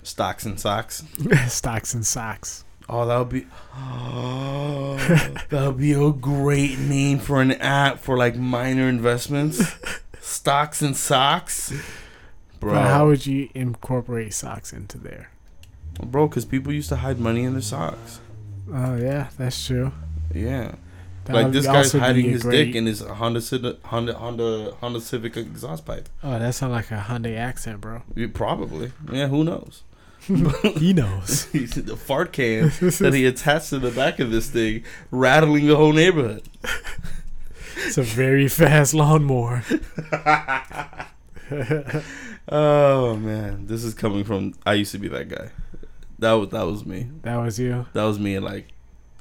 stocks 0.02 0.44
and 0.44 0.58
socks. 0.58 1.02
stocks 1.48 1.94
and 1.94 2.06
socks. 2.06 2.64
Oh, 2.88 3.06
that 3.06 3.18
would 3.18 3.28
be. 3.28 3.46
Oh, 3.76 4.96
that 5.50 5.66
would 5.66 5.78
be 5.78 5.92
a 5.92 6.10
great 6.12 6.78
name 6.78 7.18
for 7.18 7.40
an 7.42 7.52
app 7.52 7.98
for 7.98 8.16
like 8.16 8.36
minor 8.36 8.88
investments. 8.88 9.74
Stocks 10.20 10.80
and 10.82 10.96
socks, 10.96 11.72
bro. 12.60 12.74
But 12.74 12.82
how 12.88 13.06
would 13.08 13.26
you 13.26 13.48
incorporate 13.54 14.32
socks 14.34 14.72
into 14.72 14.98
there? 14.98 15.30
bro, 16.00 16.28
because 16.28 16.44
people 16.44 16.72
used 16.72 16.88
to 16.90 16.96
hide 16.96 17.18
money 17.18 17.42
in 17.42 17.52
their 17.54 17.62
socks. 17.62 18.20
Oh 18.72 18.96
yeah, 18.96 19.28
that's 19.38 19.66
true. 19.66 19.92
Yeah, 20.34 20.74
That 21.24 21.34
like 21.34 21.52
this 21.52 21.66
guy's 21.66 21.92
hiding 21.92 22.26
his 22.26 22.42
great- 22.42 22.66
dick 22.66 22.74
in 22.74 22.86
his 22.86 23.00
Honda 23.00 23.40
Civic, 23.40 23.82
Honda 23.86 24.14
Honda 24.14 24.74
Honda 24.80 25.00
Civic 25.00 25.36
exhaust 25.36 25.86
pipe. 25.86 26.08
Oh, 26.22 26.38
that 26.38 26.54
sounds 26.54 26.72
like 26.72 26.90
a 26.90 27.04
Hyundai 27.08 27.36
accent, 27.36 27.80
bro. 27.80 28.02
Yeah, 28.14 28.26
Probably. 28.32 28.92
Yeah, 29.10 29.28
who 29.28 29.44
knows? 29.44 29.82
he 30.76 30.92
knows. 30.92 31.46
the 31.52 31.96
fart 31.96 32.32
can 32.32 32.68
that 32.80 33.12
he 33.14 33.24
attached 33.24 33.70
to 33.70 33.78
the 33.78 33.90
back 33.90 34.18
of 34.18 34.30
this 34.30 34.50
thing, 34.50 34.84
rattling 35.10 35.66
the 35.66 35.76
whole 35.76 35.92
neighborhood. 35.94 36.42
it's 37.86 37.96
a 37.96 38.02
very 38.02 38.48
fast 38.48 38.92
lawnmower. 38.92 39.62
Oh 42.50 43.14
man, 43.16 43.66
this 43.66 43.84
is 43.84 43.92
coming 43.94 44.24
from. 44.24 44.54
I 44.64 44.74
used 44.74 44.92
to 44.92 44.98
be 44.98 45.08
that 45.08 45.28
guy. 45.28 45.50
That 46.18 46.32
was 46.32 46.48
that 46.50 46.66
was 46.66 46.84
me. 46.84 47.08
That 47.22 47.36
was 47.36 47.58
you. 47.58 47.86
That 47.92 48.04
was 48.04 48.18
me 48.18 48.34
in 48.34 48.42
like 48.42 48.68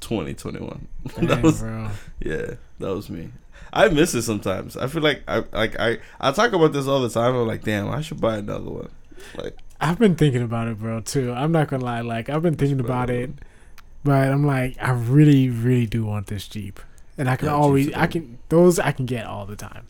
2021. 0.01 0.87
Dang, 1.15 1.27
that 1.27 1.43
was 1.43 1.61
bro. 1.61 1.89
yeah. 2.19 2.55
That 2.79 2.93
was 2.95 3.09
me. 3.09 3.29
I 3.73 3.89
miss 3.89 4.13
it 4.15 4.21
sometimes. 4.23 4.77
I 4.77 4.87
feel 4.87 5.01
like 5.01 5.23
I 5.27 5.43
like 5.51 5.79
I 5.79 5.97
I 6.19 6.31
talk 6.31 6.53
about 6.53 6.73
this 6.73 6.87
all 6.87 7.01
the 7.01 7.09
time. 7.09 7.35
I'm 7.35 7.47
like, 7.47 7.63
damn, 7.63 7.89
I 7.89 8.01
should 8.01 8.21
buy 8.21 8.37
another 8.37 8.69
one. 8.69 8.89
Like, 9.35 9.57
I've 9.81 9.99
been 9.99 10.15
thinking 10.15 10.41
about 10.41 10.67
it, 10.67 10.79
bro. 10.79 11.01
Too. 11.01 11.31
I'm 11.33 11.51
not 11.51 11.67
gonna 11.67 11.83
lie. 11.83 12.01
Like 12.01 12.29
I've 12.29 12.41
been 12.41 12.55
thinking 12.55 12.79
about 12.79 13.09
it, 13.09 13.31
but 14.03 14.29
I'm 14.29 14.45
like, 14.45 14.77
I 14.81 14.91
really, 14.91 15.49
really 15.49 15.85
do 15.85 16.05
want 16.05 16.27
this 16.27 16.47
Jeep, 16.47 16.79
and 17.17 17.29
I 17.29 17.35
can 17.35 17.47
Yeah, 17.47 17.55
always, 17.55 17.93
I 17.93 18.07
can 18.07 18.37
those 18.49 18.79
I 18.79 18.91
can 18.91 19.05
get 19.05 19.25
all 19.25 19.45
the 19.45 19.55
time. 19.55 19.87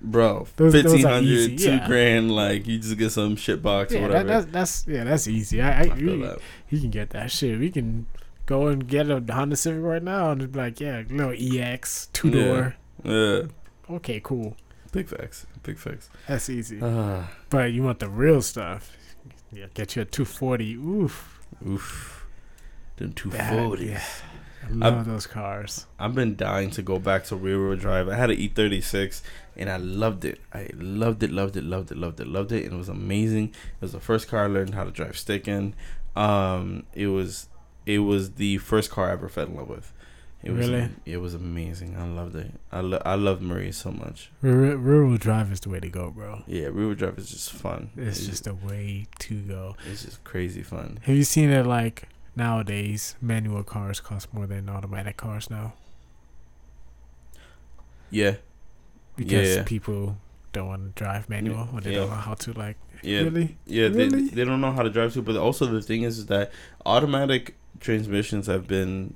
Bro, 0.00 0.44
fifteen 0.44 1.04
hundred, 1.04 1.58
two 1.58 1.70
yeah. 1.76 1.86
grand. 1.86 2.34
Like, 2.34 2.66
you 2.66 2.78
just 2.78 2.96
get 2.98 3.10
some 3.10 3.36
shit 3.36 3.62
box 3.62 3.94
or 3.94 4.02
whatever. 4.02 4.24
that, 4.28 4.52
that's 4.52 4.82
that's 4.82 4.86
yeah, 4.88 5.04
that's 5.04 5.26
easy. 5.28 5.60
I, 5.62 5.82
I, 5.82 5.82
I 5.88 5.94
we- 5.94 6.22
that. 6.22 6.38
he 6.66 6.80
can 6.80 6.90
get 6.90 7.10
that 7.10 7.30
shit. 7.30 7.58
We 7.58 7.70
can 7.70 8.06
go 8.46 8.66
and 8.68 8.86
get 8.88 9.10
a 9.10 9.22
Honda 9.30 9.56
Civic 9.56 9.82
right 9.82 10.02
now 10.02 10.30
and 10.32 10.40
just 10.40 10.52
be 10.52 10.58
like, 10.58 10.80
yeah, 10.80 11.02
little 11.10 11.34
EX 11.36 12.08
two 12.12 12.30
door. 12.30 12.76
Yeah, 13.04 13.42
Okay, 13.90 14.20
cool. 14.22 14.56
big 14.92 15.08
facts. 15.08 15.46
Big 15.62 15.78
facts. 15.78 16.08
That's 16.26 16.48
easy. 16.48 16.78
Ah, 16.82 17.30
But 17.50 17.72
you 17.72 17.82
want 17.82 17.98
the 17.98 18.08
real 18.08 18.40
stuff? 18.42 18.96
Yeah, 19.52 19.66
get 19.74 19.96
you 19.96 20.02
a 20.02 20.04
240. 20.04 20.74
Oof. 20.74 21.40
oof. 21.66 22.26
Them 22.96 23.12
two 23.12 23.30
yeah. 23.30 24.02
I 24.66 24.70
love 24.72 25.06
those 25.06 25.26
cars. 25.26 25.86
I've 25.98 26.14
been 26.14 26.36
dying 26.36 26.70
to 26.72 26.82
go 26.82 26.98
back 26.98 27.24
to 27.24 27.36
rear 27.36 27.64
wheel 27.64 27.76
drive. 27.76 28.08
I 28.08 28.16
had 28.16 28.30
an 28.30 28.36
E36 28.38 29.22
and 29.58 29.68
I 29.70 29.76
loved 29.76 30.24
it. 30.24 30.40
I 30.52 30.68
loved 30.74 31.22
it, 31.22 31.30
loved 31.30 31.56
it, 31.56 31.64
loved 31.64 31.90
it, 31.92 31.98
loved 31.98 32.20
it, 32.20 32.26
loved 32.26 32.52
it. 32.52 32.64
And 32.64 32.74
it 32.74 32.76
was 32.78 32.88
amazing. 32.88 33.48
It 33.48 33.80
was 33.82 33.92
the 33.92 34.00
first 34.00 34.28
car 34.28 34.44
I 34.44 34.46
learned 34.46 34.74
how 34.74 34.84
to 34.84 34.90
drive 34.90 35.18
stick 35.18 35.48
in. 35.48 35.74
Um, 36.16 36.84
it 36.94 37.08
was 37.08 37.48
it 37.86 37.98
was 38.00 38.32
the 38.34 38.58
first 38.58 38.90
car 38.90 39.08
I 39.08 39.12
ever 39.12 39.28
fell 39.28 39.46
in 39.46 39.56
love 39.56 39.68
with. 39.68 39.92
It 40.42 40.52
was 40.52 40.68
Really? 40.68 40.90
it 41.04 41.16
was 41.16 41.34
amazing. 41.34 41.96
I 41.96 42.06
loved 42.06 42.36
it. 42.36 42.52
I 42.70 42.80
lo- 42.80 43.02
I 43.04 43.16
love 43.16 43.42
Marie 43.42 43.72
so 43.72 43.90
much. 43.90 44.30
Rear, 44.40 44.76
rear 44.76 45.04
wheel 45.04 45.16
drive 45.16 45.50
is 45.50 45.58
the 45.60 45.68
way 45.68 45.80
to 45.80 45.88
go, 45.88 46.10
bro. 46.10 46.42
Yeah, 46.46 46.66
rear 46.66 46.86
wheel 46.86 46.94
drive 46.94 47.18
is 47.18 47.30
just 47.30 47.52
fun. 47.52 47.90
It's 47.96 48.24
just 48.24 48.44
the 48.44 48.54
way 48.54 49.06
to 49.20 49.40
go. 49.42 49.74
it's 49.90 50.04
just 50.04 50.22
crazy 50.22 50.62
fun. 50.62 51.00
Have 51.02 51.16
you 51.16 51.24
seen 51.24 51.50
it 51.50 51.66
like 51.66 52.08
nowadays? 52.36 53.16
Manual 53.20 53.64
cars 53.64 53.98
cost 54.00 54.32
more 54.32 54.46
than 54.46 54.68
automatic 54.68 55.16
cars 55.16 55.50
now 55.50 55.72
Yeah, 58.10 58.36
because 59.18 59.56
Yeah. 59.56 59.62
people 59.64 60.16
don't 60.54 60.68
want 60.68 60.82
to 60.96 61.02
drive 61.04 61.28
manual 61.28 61.68
or 61.74 61.80
they 61.82 61.90
Yeah. 61.92 61.98
don't 62.00 62.10
know 62.10 62.16
how 62.30 62.34
to. 62.34 62.52
Like, 62.54 62.76
yeah. 63.02 63.20
really? 63.20 63.56
Yeah, 63.66 63.88
Really? 63.88 64.08
they 64.08 64.28
they 64.36 64.44
don't 64.44 64.62
know 64.62 64.72
how 64.72 64.82
to 64.82 64.90
drive 64.90 65.12
too. 65.12 65.20
But 65.22 65.36
also 65.36 65.66
the 65.66 65.82
thing 65.82 66.02
is, 66.02 66.16
is 66.18 66.26
that 66.26 66.50
automatic 66.86 67.54
transmissions 67.80 68.46
have 68.46 68.66
been, 68.66 69.14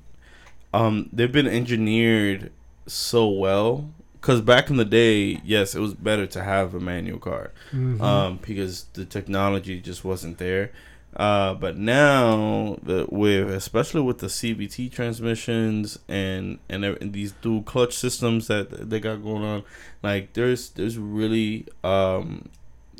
um, 0.73 1.09
they've 1.11 1.31
been 1.31 1.47
engineered 1.47 2.51
so 2.85 3.27
well. 3.27 3.89
Cause 4.21 4.39
back 4.39 4.69
in 4.69 4.77
the 4.77 4.85
day, 4.85 5.41
yes, 5.43 5.75
it 5.75 5.79
was 5.81 5.93
better 5.95 6.25
to 6.27 6.41
have 6.43 6.73
a 6.73 6.79
manual 6.79 7.19
car, 7.19 7.51
Mhm. 7.73 7.99
um, 8.01 8.39
because 8.47 8.85
the 8.93 9.03
technology 9.03 9.81
just 9.81 10.05
wasn't 10.05 10.37
there. 10.37 10.71
Uh, 11.15 11.53
but 11.53 11.77
now 11.77 12.77
the 12.81 13.05
with 13.09 13.49
especially 13.49 14.01
with 14.01 14.17
the 14.19 14.27
CVT 14.27 14.91
transmissions 14.91 15.99
and 16.07 16.59
and, 16.69 16.83
and 16.83 17.13
these 17.13 17.31
dual 17.33 17.61
clutch 17.61 17.93
systems 17.93 18.47
that 18.47 18.89
they 18.89 18.99
got 18.99 19.23
going 19.23 19.43
on, 19.43 19.63
like 20.01 20.33
there's 20.33 20.69
there's 20.71 20.97
really 20.97 21.67
um, 21.83 22.49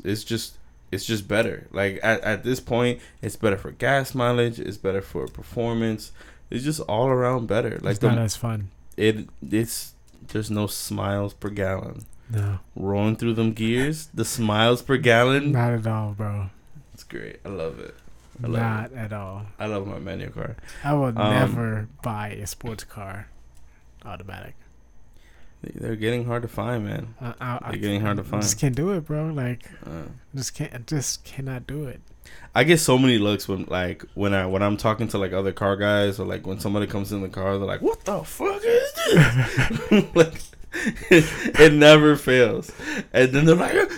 it's 0.04 0.22
just 0.24 0.58
it's 0.92 1.04
just 1.04 1.26
better. 1.26 1.66
Like 1.72 1.98
at, 2.04 2.20
at 2.20 2.44
this 2.44 2.60
point, 2.60 3.00
it's 3.20 3.36
better 3.36 3.56
for 3.56 3.72
gas 3.72 4.14
mileage. 4.14 4.60
It's 4.60 4.76
better 4.76 5.02
for 5.02 5.26
performance. 5.26 6.12
It's 6.50 6.62
just 6.64 6.80
all 6.82 7.08
around 7.08 7.48
better. 7.48 7.80
Like 7.82 7.96
it's 7.96 8.02
not 8.02 8.14
the, 8.14 8.20
as 8.20 8.36
fun. 8.36 8.70
it 8.96 9.28
it's 9.50 9.94
there's 10.28 10.50
no 10.50 10.66
smiles 10.68 11.34
per 11.34 11.48
gallon 11.50 12.06
No, 12.30 12.60
rolling 12.76 13.16
through 13.16 13.34
them 13.34 13.52
gears. 13.54 14.06
The 14.14 14.24
smiles 14.24 14.82
per 14.82 14.98
gallon. 14.98 15.50
not 15.52 15.72
at 15.72 15.86
all, 15.86 16.12
bro. 16.12 16.50
It's 16.92 17.02
great. 17.02 17.40
I 17.44 17.48
love 17.48 17.80
it. 17.80 17.94
I 18.42 18.48
Not 18.48 18.92
at 18.94 19.12
all. 19.12 19.46
I 19.58 19.66
love 19.66 19.86
my 19.86 19.98
manual 19.98 20.30
car. 20.32 20.56
I 20.82 20.94
would 20.94 21.16
Um, 21.16 21.30
never 21.32 21.88
buy 22.02 22.30
a 22.30 22.46
sports 22.46 22.84
car 22.84 23.28
automatic. 24.04 24.54
They're 25.62 25.96
getting 25.96 26.26
hard 26.26 26.42
to 26.42 26.48
find, 26.48 26.84
man. 26.84 27.14
I, 27.20 27.26
I, 27.40 27.58
I 27.62 27.70
They're 27.70 27.80
getting 27.80 28.00
hard 28.02 28.18
to 28.18 28.24
find. 28.24 28.42
just 28.42 28.58
can't 28.58 28.74
do 28.76 28.90
it, 28.92 29.06
bro. 29.06 29.28
Like, 29.28 29.64
Uh, 29.86 30.08
just 30.34 30.54
can't. 30.54 30.86
Just 30.86 31.24
cannot 31.24 31.66
do 31.66 31.84
it. 31.86 32.00
I 32.54 32.64
get 32.64 32.80
so 32.80 32.98
many 32.98 33.18
looks 33.18 33.48
when 33.48 33.64
like 33.68 34.04
when 34.14 34.34
I 34.34 34.46
when 34.46 34.62
I'm 34.62 34.76
talking 34.76 35.08
to 35.08 35.18
like 35.18 35.32
other 35.32 35.52
car 35.52 35.76
guys 35.76 36.18
or 36.18 36.26
like 36.26 36.46
when 36.46 36.58
somebody 36.60 36.86
comes 36.86 37.12
in 37.12 37.22
the 37.22 37.28
car, 37.28 37.56
they're 37.58 37.66
like, 37.66 37.80
"What 37.82 38.04
the 38.04 38.22
fuck 38.24 38.62
is 38.64 38.92
this?" 38.94 40.04
like 40.14 40.42
it 41.10 41.72
never 41.72 42.16
fails, 42.16 42.70
and 43.12 43.32
then 43.32 43.44
they're 43.46 43.54
like, 43.56 43.90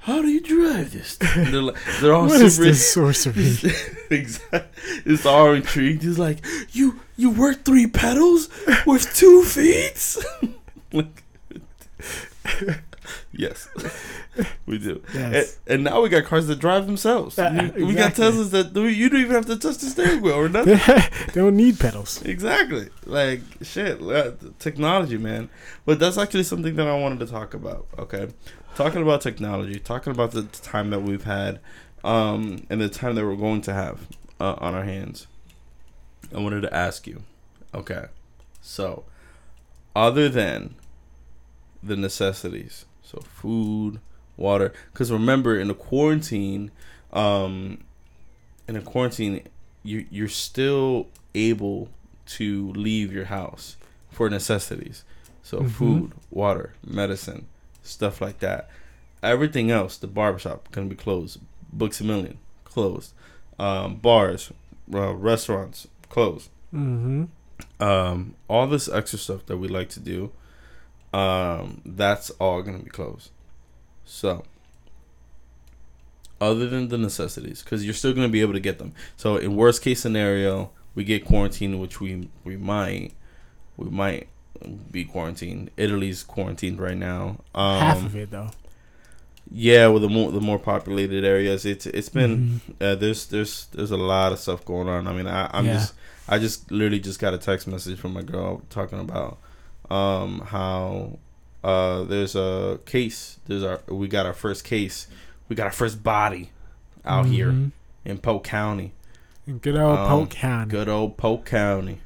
"How 0.00 0.22
do 0.22 0.28
you 0.28 0.40
drive 0.40 0.92
this?" 0.92 1.16
thing?" 1.16 1.50
They're 1.52 1.62
like, 1.62 1.76
they're 2.00 2.14
all 2.14 2.26
What 2.28 2.40
is 2.40 2.56
super 2.56 2.68
this 2.68 2.92
sorcery? 2.92 3.56
exactly. 4.10 4.60
It's 5.04 5.26
all 5.26 5.52
intrigued. 5.54 6.02
He's 6.02 6.18
like, 6.18 6.38
"You 6.72 7.00
you 7.16 7.30
work 7.30 7.64
three 7.64 7.86
pedals 7.86 8.48
with 8.86 9.12
two 9.14 9.44
feet?" 9.44 10.16
like, 10.92 11.22
yes, 13.32 13.68
we 14.66 14.78
do. 14.78 15.02
yes. 15.14 15.58
And, 15.66 15.74
and 15.74 15.84
now 15.84 16.00
we 16.02 16.08
got 16.08 16.24
cars 16.24 16.46
that 16.48 16.58
drive 16.58 16.86
themselves. 16.86 17.38
Uh, 17.38 17.70
We- 17.76 17.84
We 17.84 17.94
got. 17.94 18.14
Teslas 18.14 18.50
that 18.50 18.74
you 18.74 19.08
don't 19.08 19.20
even 19.20 19.34
have 19.34 19.46
to 19.46 19.56
touch 19.56 19.78
the 19.78 19.86
steering 19.86 20.20
wheel 20.22 20.34
or 20.34 20.48
nothing. 20.48 20.78
they 20.86 21.32
don't 21.40 21.56
need 21.56 21.78
pedals. 21.78 22.22
exactly. 22.22 22.88
Like 23.06 23.40
shit, 23.62 24.00
uh, 24.02 24.32
technology, 24.58 25.16
man. 25.18 25.48
But 25.84 25.98
that's 25.98 26.18
actually 26.18 26.44
something 26.44 26.74
that 26.76 26.86
I 26.86 26.96
wanted 26.98 27.20
to 27.20 27.26
talk 27.26 27.54
about. 27.54 27.86
Okay, 27.98 28.28
talking 28.74 29.02
about 29.02 29.20
technology, 29.20 29.78
talking 29.78 30.12
about 30.12 30.32
the 30.32 30.42
time 30.44 30.90
that 30.90 31.00
we've 31.02 31.24
had, 31.24 31.60
um, 32.04 32.66
and 32.70 32.80
the 32.80 32.88
time 32.88 33.14
that 33.14 33.24
we're 33.24 33.36
going 33.36 33.60
to 33.62 33.72
have 33.74 34.06
uh, 34.40 34.54
on 34.58 34.74
our 34.74 34.84
hands. 34.84 35.26
I 36.34 36.38
wanted 36.38 36.62
to 36.62 36.74
ask 36.74 37.06
you. 37.06 37.22
Okay, 37.74 38.06
so 38.60 39.04
other 39.94 40.28
than 40.28 40.74
the 41.82 41.96
necessities, 41.96 42.84
so 43.02 43.18
food, 43.20 44.00
water, 44.36 44.72
because 44.92 45.10
remember 45.12 45.58
in 45.58 45.70
a 45.70 45.74
quarantine, 45.74 46.70
um, 47.12 47.78
in 48.66 48.76
a 48.76 48.80
quarantine, 48.82 49.42
you 49.82 50.06
you're 50.10 50.28
still 50.28 51.06
able 51.34 51.88
to 52.26 52.72
leave 52.72 53.12
your 53.12 53.26
house 53.26 53.76
for 54.10 54.28
necessities, 54.28 55.04
so 55.42 55.60
Mhm. 55.60 55.70
food, 55.70 56.12
water, 56.30 56.74
medicine, 56.86 57.46
stuff 57.82 58.20
like 58.20 58.38
that. 58.40 58.68
Everything 59.22 59.70
else, 59.70 59.96
the 59.96 60.06
barbershop 60.06 60.70
gonna 60.72 60.86
be 60.88 60.96
closed. 60.96 61.38
Books 61.72 62.00
a 62.00 62.04
million 62.04 62.38
closed. 62.64 63.12
Um, 63.58 63.96
bars, 63.96 64.52
uh, 64.94 65.14
restaurants 65.14 65.86
closed 66.08 66.48
Mm-hmm. 66.74 67.24
um, 67.82 68.34
all 68.48 68.66
this 68.68 68.88
extra 68.88 69.18
stuff 69.18 69.44
that 69.46 69.56
we 69.58 69.66
like 69.68 69.88
to 69.90 70.00
do, 70.00 70.30
um, 71.12 71.82
that's 71.84 72.30
all 72.30 72.62
gonna 72.62 72.78
be 72.78 72.90
closed. 72.90 73.30
So, 74.04 74.44
other 76.40 76.68
than 76.68 76.88
the 76.88 76.98
necessities, 76.98 77.62
because 77.62 77.84
you're 77.84 77.94
still 77.94 78.12
gonna 78.14 78.28
be 78.28 78.40
able 78.40 78.54
to 78.54 78.60
get 78.60 78.78
them. 78.78 78.92
So, 79.16 79.36
in 79.36 79.56
worst 79.56 79.82
case 79.82 80.00
scenario, 80.00 80.70
we 80.94 81.04
get 81.04 81.24
quarantined, 81.24 81.80
which 81.80 82.00
we 82.00 82.28
we 82.44 82.56
might, 82.56 83.12
we 83.76 83.90
might 83.90 84.28
be 84.90 85.04
quarantined. 85.04 85.70
Italy's 85.76 86.22
quarantined 86.22 86.78
right 86.80 86.96
now. 86.96 87.38
Um, 87.54 87.80
Half 87.80 88.04
of 88.06 88.16
it, 88.16 88.30
though. 88.30 88.50
Yeah, 89.52 89.88
with 89.88 90.02
the 90.02 90.08
more 90.08 90.30
the 90.30 90.40
more 90.40 90.58
populated 90.58 91.24
areas, 91.24 91.64
it's 91.64 91.84
it's 91.86 92.08
been 92.08 92.60
Mhm. 92.80 92.92
uh, 92.92 92.94
there's 92.94 93.26
there's 93.26 93.66
there's 93.72 93.90
a 93.90 93.96
lot 93.96 94.30
of 94.32 94.38
stuff 94.38 94.64
going 94.64 94.88
on. 94.88 95.08
I 95.08 95.12
mean, 95.12 95.26
I, 95.26 95.50
I'm 95.52 95.66
Yeah. 95.66 95.72
just 95.74 95.94
I 96.28 96.38
just 96.38 96.70
literally 96.70 97.00
just 97.00 97.18
got 97.18 97.34
a 97.34 97.38
text 97.38 97.66
message 97.66 97.98
from 97.98 98.12
my 98.12 98.22
girl 98.22 98.62
talking 98.70 99.00
about 99.00 99.38
um 99.90 100.40
how 100.46 101.18
uh 101.64 102.04
there's 102.04 102.36
a 102.36 102.78
case. 102.86 103.38
There's 103.46 103.64
our 103.64 103.80
we 103.88 104.06
got 104.06 104.24
our 104.24 104.34
first 104.34 104.62
case. 104.62 105.08
We 105.48 105.56
got 105.56 105.64
our 105.66 105.72
first 105.72 106.04
body 106.04 106.50
out 107.04 107.26
here 107.26 107.50
Mhm. 107.50 107.72
in 108.04 108.18
Polk 108.18 108.44
County. 108.44 108.92
Good 109.62 109.76
old 109.76 109.98
Um, 109.98 110.06
Polk 110.08 110.30
County. 110.30 110.70
Good 110.70 110.88
old 110.88 111.16
Polk 111.16 111.44
County, 111.44 112.02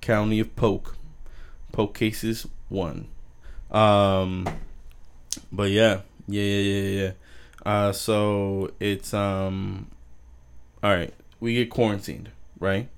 County 0.00 0.40
of 0.40 0.56
Polk. 0.56 0.96
Polk 1.72 1.94
cases 1.94 2.46
one. 2.68 3.08
Um, 3.70 4.46
but 5.52 5.70
yeah, 5.70 6.00
yeah, 6.26 6.42
yeah, 6.42 6.60
yeah, 6.60 7.02
yeah. 7.02 7.12
Uh, 7.64 7.92
so 7.92 8.70
it's 8.80 9.12
um, 9.12 9.88
all 10.82 10.90
right. 10.90 11.12
We 11.40 11.54
get 11.54 11.70
quarantined, 11.70 12.30
right? 12.58 12.88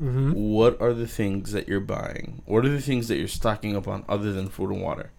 Mm-hmm. 0.00 0.32
What 0.32 0.80
are 0.80 0.92
the 0.92 1.06
things 1.06 1.52
that 1.52 1.68
you're 1.68 1.80
buying? 1.80 2.42
What 2.46 2.64
are 2.64 2.68
the 2.68 2.80
things 2.80 3.08
that 3.08 3.16
you're 3.16 3.28
stocking 3.28 3.76
up 3.76 3.86
on 3.86 4.04
other 4.08 4.32
than 4.32 4.48
food 4.48 4.70
and 4.70 4.82
water? 4.82 5.10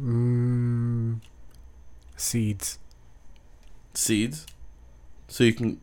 Mm, 0.00 1.20
seeds. 2.16 2.78
Seeds. 3.94 4.46
So 5.28 5.44
you 5.44 5.52
can. 5.52 5.80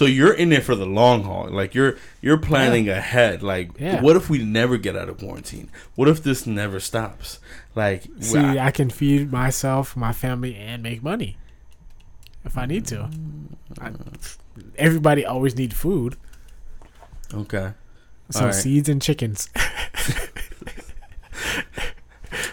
So 0.00 0.06
you're 0.06 0.32
in 0.32 0.50
it 0.50 0.62
for 0.64 0.74
the 0.74 0.86
long 0.86 1.24
haul. 1.24 1.50
Like 1.50 1.74
you're 1.74 1.98
you're 2.22 2.38
planning 2.38 2.88
ahead. 2.88 3.42
Like 3.42 3.78
Yeah. 3.78 4.00
what 4.00 4.16
if 4.16 4.30
we 4.30 4.42
never 4.42 4.78
get 4.78 4.96
out 4.96 5.10
of 5.10 5.18
quarantine? 5.18 5.68
What 5.94 6.08
if 6.08 6.22
this 6.22 6.46
never 6.46 6.80
stops? 6.80 7.38
Like 7.74 8.04
See, 8.18 8.38
I- 8.38 8.68
I 8.68 8.70
can 8.70 8.88
feed 8.88 9.30
myself, 9.30 9.94
my 9.98 10.14
family, 10.14 10.54
and 10.56 10.82
make 10.82 11.02
money 11.02 11.36
if 12.46 12.56
I 12.56 12.64
need 12.64 12.86
to. 12.86 13.10
I, 13.78 13.90
everybody 14.76 15.26
always 15.26 15.54
need 15.54 15.74
food, 15.74 16.16
okay. 17.34 17.74
so 18.30 18.40
Alright. 18.40 18.54
seeds 18.54 18.88
and 18.88 19.02
chickens. 19.02 19.50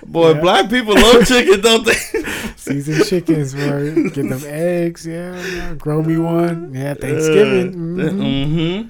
Boy, 0.05 0.31
Yeah. 0.33 0.41
black 0.41 0.69
people 0.69 0.93
love 0.95 1.25
chicken, 1.27 1.62
don't 1.62 1.86
they? 1.86 1.93
seeds 2.55 2.88
and 2.89 3.05
chickens, 3.05 3.53
bro. 3.53 3.93
Get 4.10 4.29
them 4.29 4.41
eggs, 4.45 5.05
yeah. 5.07 5.73
Grow 5.75 6.03
me 6.03 6.17
one, 6.17 6.73
yeah. 6.73 6.93
Thanksgiving, 6.93 7.73
mhm. 7.73 8.12
Mm-hmm. 8.12 8.89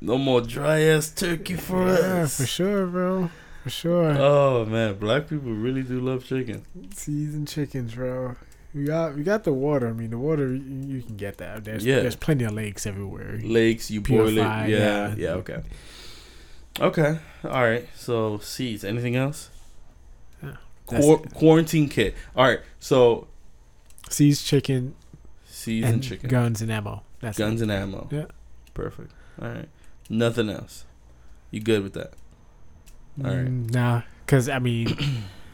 No 0.00 0.18
more 0.18 0.40
dry 0.40 0.80
ass 0.82 1.10
turkey 1.10 1.54
for 1.54 1.86
yeah, 1.86 2.22
us. 2.22 2.36
for 2.38 2.46
sure, 2.46 2.86
bro, 2.86 3.30
for 3.64 3.70
sure. 3.70 4.10
Oh 4.18 4.64
man, 4.66 4.94
black 4.98 5.28
people 5.28 5.52
really 5.52 5.82
do 5.82 6.00
love 6.00 6.24
chicken. 6.24 6.64
Seeds 6.94 7.34
and 7.34 7.48
chickens, 7.48 7.94
bro. 7.94 8.36
We 8.74 8.84
got 8.84 9.16
we 9.16 9.22
got 9.22 9.44
the 9.44 9.54
water. 9.54 9.88
I 9.88 9.92
mean, 9.92 10.10
the 10.10 10.18
water 10.18 10.48
you, 10.54 10.96
you 10.96 11.02
can 11.02 11.16
get 11.16 11.38
that. 11.38 11.64
There's 11.64 11.84
Yeah. 11.84 12.00
there's 12.00 12.14
plenty 12.16 12.44
of 12.44 12.52
lakes 12.52 12.86
everywhere. 12.86 13.40
Lakes, 13.42 13.90
you 13.90 14.02
boil 14.02 14.28
it. 14.28 14.34
Yeah, 14.34 14.66
yeah. 14.66 15.14
yeah, 15.16 15.30
okay. 15.40 15.62
Okay, 16.78 17.18
all 17.42 17.62
right. 17.64 17.88
So 17.96 18.38
seeds. 18.38 18.84
Anything 18.84 19.16
else? 19.16 19.48
It. 20.92 21.34
quarantine 21.34 21.88
kit. 21.88 22.14
All 22.36 22.46
right. 22.46 22.60
So 22.80 23.26
Seeds, 24.08 24.42
chicken, 24.42 24.94
seeds 25.46 25.84
and 25.84 25.94
and 25.94 26.02
chicken, 26.02 26.28
guns 26.30 26.62
and 26.62 26.70
ammo. 26.70 27.02
That's 27.20 27.36
guns 27.38 27.60
it. 27.60 27.64
and 27.64 27.72
ammo. 27.72 28.08
Yeah. 28.10 28.26
Perfect. 28.74 29.10
All 29.42 29.48
right. 29.48 29.68
Nothing 30.08 30.48
else. 30.48 30.84
You 31.50 31.60
good 31.60 31.82
with 31.82 31.94
that? 31.94 32.12
All 33.24 33.30
right. 33.30 33.46
Mm, 33.46 33.72
Nah, 33.72 34.02
because 34.24 34.48
I 34.48 34.58
mean, 34.58 34.96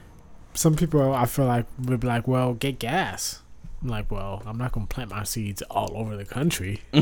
some 0.54 0.74
people 0.76 1.12
I 1.14 1.24
feel 1.26 1.46
like 1.46 1.66
would 1.84 2.00
be 2.00 2.07
like, 2.09 2.26
"Well, 2.28 2.54
get 2.54 2.78
gas." 2.78 3.40
I'm 3.83 3.89
like, 3.89 4.11
"Well, 4.11 4.43
I'm 4.47 4.59
not 4.59 4.70
gonna 4.72 4.87
plant 4.87 5.11
my 5.11 5.24
seeds 5.24 5.61
all 5.62 5.93
over 5.97 6.16
the 6.16 6.24
country. 6.24 6.83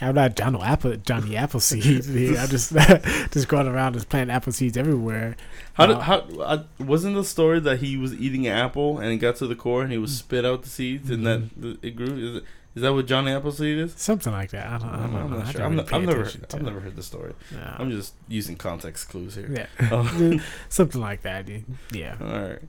I'm 0.00 0.14
not 0.14 0.36
Johnny 0.36 0.60
Apple, 0.60 0.96
Johnny 0.96 1.34
Appleseed. 1.36 2.04
here. 2.04 2.36
I'm 2.38 2.48
just 2.48 2.72
just 3.32 3.48
going 3.48 3.66
around 3.66 3.94
just 3.94 4.08
planting 4.08 4.34
apple 4.34 4.52
seeds 4.52 4.76
everywhere." 4.76 5.36
How 5.74 5.86
did 5.86 5.96
Uh, 5.96 6.00
how 6.00 6.18
uh, 6.40 6.62
wasn't 6.78 7.14
the 7.16 7.24
story 7.24 7.58
that 7.60 7.78
he 7.80 7.96
was 7.96 8.12
eating 8.14 8.46
an 8.46 8.52
apple 8.56 8.98
and 8.98 9.08
it 9.10 9.16
got 9.16 9.36
to 9.36 9.46
the 9.46 9.54
core 9.56 9.82
and 9.82 9.90
he 9.90 9.98
was 9.98 10.14
spit 10.16 10.44
out 10.44 10.62
the 10.62 10.68
seeds 10.68 11.10
and 11.10 11.26
that 11.26 11.78
it 11.82 11.96
grew? 11.96 12.06
Is, 12.16 12.36
it, 12.36 12.44
is 12.74 12.82
that 12.82 12.92
what 12.94 13.06
Johnny 13.06 13.32
Appleseed 13.32 13.78
is? 13.78 13.94
Something 13.96 14.32
like 14.32 14.50
that. 14.50 14.66
I 14.66 14.78
don't, 14.78 14.88
I 14.88 14.92
I'm, 15.04 15.12
don't 15.12 15.20
I'm 15.22 15.30
know. 15.30 15.36
not 15.38 15.46
I 15.46 15.52
sure. 15.52 15.62
I'm 15.62 15.76
not, 15.76 15.92
I've 15.92 16.02
never 16.04 16.24
I've 16.54 16.62
never 16.62 16.80
heard 16.80 16.96
the 16.96 17.02
story. 17.02 17.34
Nah. 17.54 17.76
I'm 17.78 17.90
just 17.90 18.14
using 18.28 18.56
context 18.56 19.08
clues 19.10 19.34
here. 19.34 19.48
yeah, 19.80 19.88
Oh. 19.90 20.38
something 20.68 21.00
like 21.00 21.22
that. 21.22 21.46
Yeah. 21.92 22.16
All 22.20 22.48
right. 22.48 22.60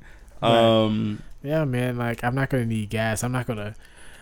Um, 0.42 1.24
Yeah, 1.44 1.66
man. 1.66 1.98
Like 1.98 2.24
I'm 2.24 2.34
not 2.36 2.50
gonna 2.50 2.66
need 2.66 2.90
gas. 2.90 3.24
I'm 3.24 3.32
not 3.32 3.46
gonna. 3.46 3.76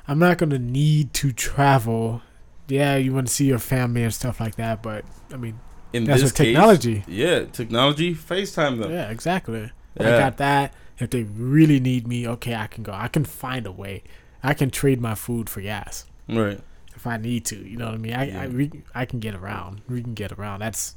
I'm 0.07 0.19
not 0.19 0.38
gonna 0.38 0.59
need 0.59 1.13
to 1.15 1.32
travel. 1.32 2.22
Yeah, 2.67 2.95
you 2.95 3.13
want 3.13 3.28
to 3.28 3.34
see 3.34 3.45
your 3.45 3.59
family 3.59 4.03
and 4.03 4.13
stuff 4.13 4.39
like 4.39 4.55
that, 4.55 4.82
but 4.82 5.05
I 5.34 5.38
mean 5.38 5.59
in 5.93 6.05
that's 6.05 6.22
this 6.22 6.32
technology. 6.34 6.99
case, 7.01 7.07
yeah, 7.07 7.43
technology, 7.45 8.15
FaceTime 8.15 8.80
them. 8.82 8.91
Yeah, 8.91 9.09
exactly. 9.11 9.72
I 9.99 10.03
got 10.03 10.38
that. 10.38 10.74
If 10.99 11.09
they 11.09 11.24
really 11.24 11.80
need 11.80 12.07
me, 12.07 12.28
okay, 12.28 12.55
I 12.55 12.67
can 12.67 12.84
go. 12.84 12.93
I 12.93 13.07
can 13.07 13.26
find 13.26 13.65
a 13.67 13.72
way. 13.72 14.03
I 14.43 14.53
can 14.53 14.69
trade 14.72 15.01
my 15.01 15.15
food 15.15 15.49
for 15.49 15.59
gas 15.61 16.05
Right. 16.30 16.59
if 16.95 17.05
I 17.05 17.17
need 17.17 17.43
to. 17.45 17.55
You 17.57 17.76
know 17.78 17.86
what 17.88 17.95
I 17.95 17.97
mean? 17.97 18.13
I 18.13 18.24
Yeah. 18.30 18.41
I, 18.43 18.47
we, 18.47 18.72
I 18.95 19.05
can 19.05 19.19
get 19.19 19.36
around. 19.36 19.82
We 19.89 20.01
can 20.01 20.13
get 20.13 20.32
around. 20.32 20.59
That's 20.61 20.95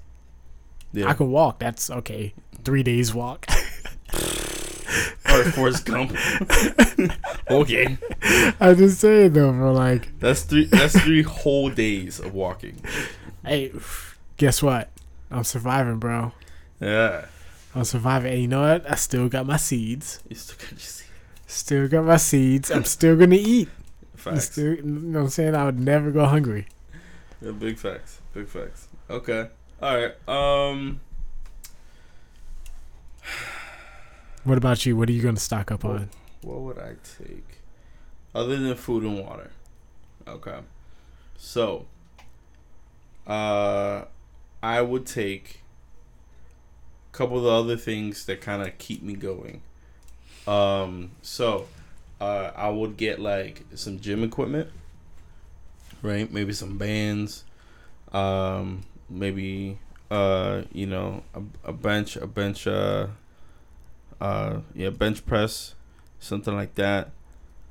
Yeah. 0.92 1.08
I 1.08 1.14
can 1.14 1.30
walk. 1.30 1.58
That's 1.58 1.90
okay. 1.90 2.34
Three 2.64 2.82
days 2.82 3.12
walk. 3.14 3.46
or 5.30 5.44
Forrest 5.44 5.84
Gump. 5.86 6.12
okay. 7.50 7.98
I'm 8.60 8.76
just 8.76 9.00
saying 9.00 9.32
though, 9.32 9.52
bro. 9.52 9.72
Like, 9.72 10.18
That's 10.20 10.42
three. 10.42 10.66
That's 10.66 10.98
three 11.00 11.22
whole 11.22 11.70
days 11.70 12.20
of 12.20 12.34
walking. 12.34 12.80
hey, 13.44 13.72
guess 14.36 14.62
what? 14.62 14.90
I'm 15.30 15.44
surviving, 15.44 15.98
bro. 15.98 16.32
Yeah. 16.80 17.26
I'm 17.74 17.84
surviving. 17.84 18.32
And 18.32 18.42
you 18.42 18.48
know 18.48 18.62
what? 18.62 18.90
I 18.90 18.94
still 18.94 19.28
got 19.28 19.46
my 19.46 19.56
seeds. 19.56 20.20
You 20.28 20.36
still 20.36 20.56
got 20.58 20.70
your 20.70 20.78
seat. 20.78 21.06
Still 21.46 21.88
got 21.88 22.04
my 22.04 22.16
seeds. 22.16 22.70
I'm 22.70 22.84
still 22.84 23.16
gonna 23.16 23.36
eat. 23.36 23.68
Facts. 24.14 24.46
still, 24.46 24.74
you 24.74 24.82
know 24.82 25.18
what 25.18 25.24
I'm 25.26 25.30
saying? 25.30 25.54
I 25.54 25.64
would 25.64 25.78
never 25.78 26.10
go 26.10 26.24
hungry. 26.24 26.66
Yeah, 27.42 27.50
big 27.50 27.78
facts. 27.78 28.20
Big 28.32 28.48
facts. 28.48 28.88
Okay. 29.10 29.48
All 29.82 29.96
right. 29.96 30.28
Um. 30.28 31.00
What 34.44 34.58
about 34.58 34.84
you? 34.84 34.94
What 34.96 35.08
are 35.08 35.12
you 35.12 35.22
gonna 35.22 35.38
stock 35.38 35.70
up 35.70 35.84
on? 35.86 36.10
What 36.42 36.60
would 36.60 36.78
I 36.78 36.96
take 37.02 37.60
other 38.34 38.56
than 38.58 38.74
food 38.74 39.02
and 39.02 39.18
water? 39.18 39.50
Okay. 40.28 40.58
So, 41.36 41.86
uh, 43.26 44.04
I 44.62 44.82
would 44.82 45.06
take 45.06 45.62
a 47.12 47.16
couple 47.16 47.38
of 47.38 47.44
the 47.44 47.50
other 47.50 47.76
things 47.76 48.26
that 48.26 48.42
kind 48.42 48.62
of 48.62 48.76
keep 48.76 49.02
me 49.02 49.14
going. 49.14 49.62
Um, 50.46 51.12
so, 51.22 51.66
uh, 52.20 52.50
I 52.54 52.68
would 52.68 52.98
get 52.98 53.18
like 53.20 53.64
some 53.74 53.98
gym 53.98 54.22
equipment, 54.22 54.68
right? 56.02 56.30
Maybe 56.30 56.52
some 56.52 56.76
bands, 56.76 57.44
um, 58.12 58.84
maybe 59.08 59.78
uh, 60.10 60.62
you 60.72 60.86
know, 60.86 61.22
a, 61.34 61.70
a 61.70 61.72
bench, 61.72 62.16
a 62.16 62.26
bench, 62.26 62.66
uh, 62.66 63.06
uh, 64.20 64.60
yeah, 64.74 64.90
bench 64.90 65.24
press, 65.26 65.74
something 66.18 66.54
like 66.54 66.74
that. 66.76 67.10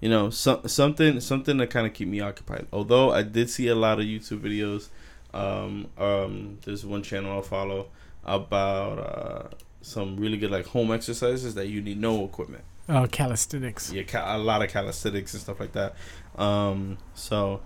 You 0.02 0.10
know, 0.10 0.30
some 0.30 0.68
something 0.68 1.20
something 1.22 1.58
to 1.58 1.68
kind 1.68 1.88
of 1.88 1.94
keep 1.94 2.08
me 2.08 2.20
occupied. 2.20 2.68
Although 2.74 3.12
I 3.12 3.24
did 3.24 3.50
see 3.50 3.68
a 3.68 3.76
lot 3.76 4.00
of 4.00 4.06
YouTube 4.06 4.42
videos. 4.42 4.90
Um, 5.34 5.88
um, 5.98 6.60
there's 6.64 6.86
one 6.86 7.02
channel 7.02 7.40
I 7.40 7.42
follow 7.42 7.88
about 8.24 9.00
uh, 9.00 9.56
some 9.82 10.18
really 10.18 10.38
good 10.38 10.52
like 10.52 10.68
home 10.68 10.92
exercises 10.92 11.56
that 11.56 11.68
you 11.68 11.82
need 11.82 12.00
no 12.00 12.24
equipment. 12.26 12.64
Oh, 12.90 13.08
calisthenics. 13.08 13.92
Yeah, 13.92 14.04
ca- 14.04 14.36
a 14.36 14.38
lot 14.38 14.62
of 14.62 14.70
calisthenics 14.70 15.34
and 15.34 15.42
stuff 15.42 15.60
like 15.60 15.72
that. 15.72 15.96
Um, 16.38 16.98
so, 17.14 17.62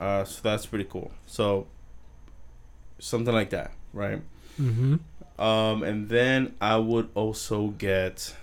uh, 0.00 0.24
so 0.24 0.40
that's 0.42 0.64
pretty 0.66 0.84
cool. 0.84 1.12
So, 1.26 1.66
something 2.98 3.34
like 3.34 3.50
that, 3.50 3.72
right? 3.92 4.22
Mm-hmm. 4.60 4.96
Um, 5.38 5.82
and 5.82 6.08
then 6.08 6.54
I 6.60 6.76
would 6.76 7.10
also 7.14 7.68
get, 7.68 8.34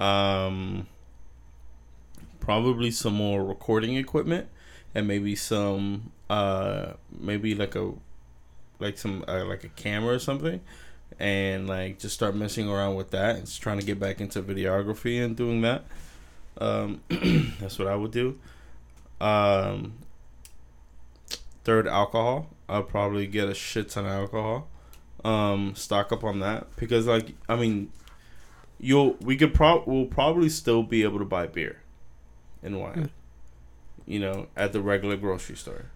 um, 0.00 0.86
probably 2.40 2.90
some 2.90 3.14
more 3.14 3.44
recording 3.44 3.96
equipment, 3.96 4.48
and 4.94 5.06
maybe 5.06 5.36
some, 5.36 6.12
uh, 6.30 6.92
maybe 7.10 7.54
like 7.54 7.74
a, 7.74 7.92
like 8.78 8.98
some 8.98 9.24
uh, 9.28 9.44
like 9.44 9.64
a 9.64 9.68
camera 9.68 10.14
or 10.14 10.18
something, 10.18 10.60
and 11.18 11.68
like 11.68 11.98
just 11.98 12.14
start 12.14 12.34
messing 12.34 12.68
around 12.68 12.94
with 12.96 13.10
that 13.10 13.36
and 13.36 13.46
just 13.46 13.60
trying 13.62 13.78
to 13.78 13.84
get 13.84 14.00
back 14.00 14.20
into 14.20 14.42
videography 14.42 15.22
and 15.22 15.36
doing 15.36 15.60
that. 15.60 15.84
Um, 16.58 17.02
that's 17.60 17.78
what 17.78 17.88
I 17.88 17.94
would 17.94 18.10
do. 18.10 18.38
Um, 19.20 19.94
third, 21.64 21.86
alcohol. 21.86 22.48
I'll 22.68 22.82
probably 22.82 23.26
get 23.26 23.48
a 23.48 23.54
shit 23.54 23.90
ton 23.90 24.06
of 24.06 24.12
alcohol 24.12 24.68
um 25.24 25.74
stock 25.74 26.10
up 26.12 26.24
on 26.24 26.40
that 26.40 26.66
because 26.76 27.06
like 27.06 27.34
i 27.48 27.54
mean 27.56 27.90
you'll 28.80 29.14
we 29.20 29.36
could 29.36 29.54
prob 29.54 29.82
we'll 29.86 30.06
probably 30.06 30.48
still 30.48 30.82
be 30.82 31.02
able 31.02 31.18
to 31.18 31.24
buy 31.24 31.46
beer 31.46 31.80
and 32.62 32.80
wine 32.80 32.94
Mm. 32.94 33.10
you 34.06 34.18
know 34.18 34.46
at 34.56 34.72
the 34.72 34.80
regular 34.80 35.16
grocery 35.16 35.56
store 35.56 35.86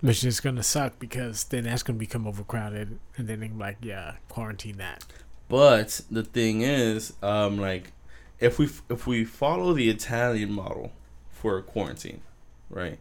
Which 0.00 0.22
is 0.24 0.40
gonna 0.40 0.62
suck 0.62 0.98
because 0.98 1.44
then 1.44 1.64
that's 1.64 1.82
gonna 1.82 1.98
become 1.98 2.26
overcrowded, 2.26 2.98
and 3.16 3.26
then 3.26 3.40
they're 3.40 3.48
like, 3.56 3.78
yeah, 3.80 4.16
quarantine 4.28 4.76
that. 4.76 5.04
but 5.48 6.02
the 6.10 6.22
thing 6.22 6.60
is 6.62 7.14
um 7.22 7.58
like 7.58 7.92
if 8.40 8.58
we 8.58 8.68
if 8.90 9.06
we 9.06 9.24
follow 9.24 9.72
the 9.72 9.88
italian 9.88 10.52
model 10.52 10.92
for 11.30 11.62
quarantine 11.62 12.20
right 12.68 12.98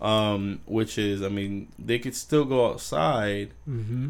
um 0.00 0.60
which 0.66 0.96
is 0.98 1.22
i 1.22 1.28
mean 1.28 1.68
they 1.78 1.98
could 1.98 2.14
still 2.14 2.44
go 2.44 2.66
outside 2.70 3.50
Mm-hmm. 3.68 4.08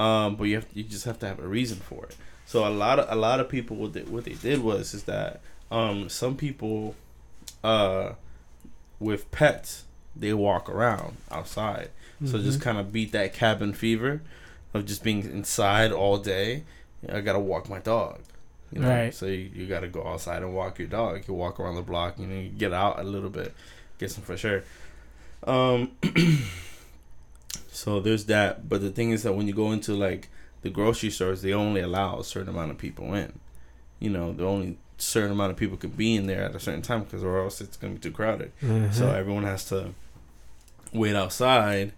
Um, 0.00 0.36
but 0.36 0.44
you 0.44 0.54
have 0.56 0.66
you 0.72 0.82
just 0.82 1.04
have 1.04 1.18
to 1.20 1.26
have 1.28 1.38
a 1.38 1.46
reason 1.46 1.78
for 1.78 2.06
it. 2.06 2.16
So 2.46 2.66
a 2.66 2.70
lot 2.84 2.98
of 2.98 3.06
a 3.10 3.14
lot 3.20 3.38
of 3.40 3.48
people 3.48 3.76
what 3.76 3.92
they, 3.92 4.02
what 4.02 4.24
they 4.24 4.34
did 4.34 4.58
was 4.62 4.94
is 4.94 5.04
that 5.04 5.40
um, 5.70 6.08
some 6.08 6.36
people 6.36 6.94
uh, 7.62 8.12
with 8.98 9.30
pets 9.30 9.84
they 10.16 10.32
walk 10.32 10.68
around 10.68 11.16
outside, 11.30 11.90
so 12.24 12.34
Mm-hmm. 12.34 12.44
just 12.44 12.60
kind 12.60 12.78
of 12.78 12.92
beat 12.92 13.12
that 13.12 13.32
cabin 13.32 13.72
fever 13.72 14.20
of 14.74 14.84
just 14.84 15.02
being 15.04 15.22
inside 15.22 15.92
all 15.92 16.18
day. 16.18 16.64
I 17.08 17.20
gotta 17.20 17.38
walk 17.38 17.68
my 17.68 17.78
dog. 17.78 18.20
You 18.72 18.80
know? 18.80 18.88
Right. 18.88 19.14
So 19.14 19.26
you, 19.26 19.50
you 19.54 19.66
gotta 19.66 19.88
go 19.88 20.06
outside 20.06 20.42
and 20.42 20.54
walk 20.54 20.78
your 20.78 20.88
dog. 20.88 21.24
You 21.28 21.34
walk 21.34 21.58
around 21.60 21.76
the 21.76 21.82
block. 21.82 22.18
You 22.18 22.26
know, 22.26 22.40
you 22.40 22.48
get 22.50 22.72
out 22.72 22.98
a 23.00 23.02
little 23.04 23.30
bit, 23.30 23.54
get 23.98 24.10
some 24.10 24.24
fresh 24.24 24.44
air. 24.44 24.64
Um. 25.44 25.92
So 27.72 28.00
there's 28.00 28.26
that, 28.26 28.68
but 28.68 28.80
the 28.80 28.90
thing 28.90 29.10
is 29.10 29.22
that 29.22 29.32
when 29.34 29.46
you 29.46 29.54
go 29.54 29.72
into 29.72 29.94
like 29.94 30.28
the 30.62 30.70
grocery 30.70 31.10
stores, 31.10 31.42
they 31.42 31.52
only 31.52 31.80
allow 31.80 32.18
a 32.18 32.24
certain 32.24 32.48
amount 32.48 32.70
of 32.72 32.78
people 32.78 33.14
in. 33.14 33.38
You 33.98 34.10
know, 34.10 34.32
the 34.32 34.44
only 34.44 34.78
certain 34.98 35.32
amount 35.32 35.52
of 35.52 35.56
people 35.56 35.76
can 35.76 35.90
be 35.90 36.14
in 36.14 36.26
there 36.26 36.42
at 36.42 36.54
a 36.54 36.60
certain 36.60 36.82
time 36.82 37.04
because 37.04 37.24
or 37.24 37.38
else 37.38 37.60
it's 37.60 37.76
gonna 37.76 37.94
be 37.94 38.00
too 38.00 38.10
crowded. 38.10 38.52
Mm-hmm. 38.60 38.92
So 38.92 39.10
everyone 39.10 39.44
has 39.44 39.64
to 39.66 39.90
wait 40.92 41.14
outside, 41.16 41.92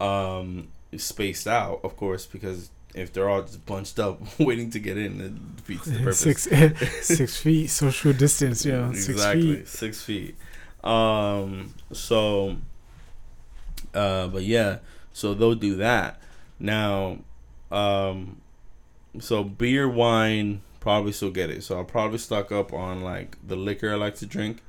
um, 0.00 0.68
spaced 0.96 1.46
out, 1.46 1.80
of 1.82 1.96
course, 1.96 2.24
because 2.26 2.70
if 2.94 3.12
they're 3.12 3.28
all 3.28 3.42
just 3.42 3.64
bunched 3.66 3.98
up 3.98 4.20
waiting 4.38 4.70
to 4.70 4.78
get 4.78 4.96
in, 4.96 5.20
it 5.20 5.56
defeats 5.56 5.84
the 5.86 5.98
purpose. 5.98 6.18
six 6.20 6.48
six 7.06 7.36
feet 7.36 7.68
social 7.68 8.12
distance. 8.12 8.64
Yeah, 8.64 8.92
six 8.92 9.08
exactly 9.08 9.56
feet. 9.56 9.68
six 9.68 10.02
feet. 10.02 10.36
Um. 10.84 11.74
So. 11.92 12.56
Uh. 13.92 14.28
But 14.28 14.44
yeah. 14.44 14.78
So 15.18 15.34
they'll 15.34 15.54
do 15.56 15.74
that. 15.76 16.20
Now. 16.60 17.18
Um. 17.72 18.40
So 19.20 19.42
beer, 19.42 19.88
wine, 19.88 20.62
probably 20.80 21.10
still 21.12 21.30
get 21.32 21.50
it. 21.50 21.64
So 21.64 21.76
I'll 21.78 21.84
probably 21.84 22.18
stock 22.18 22.52
up 22.52 22.72
on 22.72 23.02
like 23.02 23.36
the 23.46 23.56
liquor 23.56 23.90
I 23.90 23.96
like 23.96 24.14
to 24.16 24.26
drink. 24.26 24.62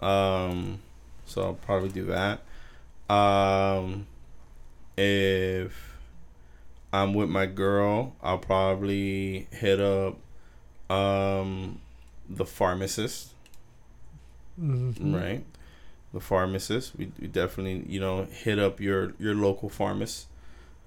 Um. 0.00 0.80
So 1.24 1.42
I'll 1.42 1.54
probably 1.54 1.88
do 1.88 2.04
that. 2.06 2.42
Um. 3.12 4.06
If 4.98 5.96
I'm 6.92 7.14
with 7.14 7.30
my 7.30 7.46
girl, 7.46 8.14
I'll 8.22 8.38
probably 8.38 9.46
hit 9.50 9.80
up. 9.80 10.18
Um 10.94 11.80
the 12.28 12.44
pharmacist, 12.44 13.32
Mhm. 14.60 15.14
right? 15.14 15.44
The 16.12 16.20
pharmacist. 16.20 16.96
We, 16.96 17.12
we 17.20 17.28
definitely, 17.28 17.84
you 17.88 18.00
know, 18.00 18.24
hit 18.24 18.58
up 18.58 18.80
your 18.80 19.14
your 19.18 19.34
local 19.34 19.68
pharmacist. 19.68 20.26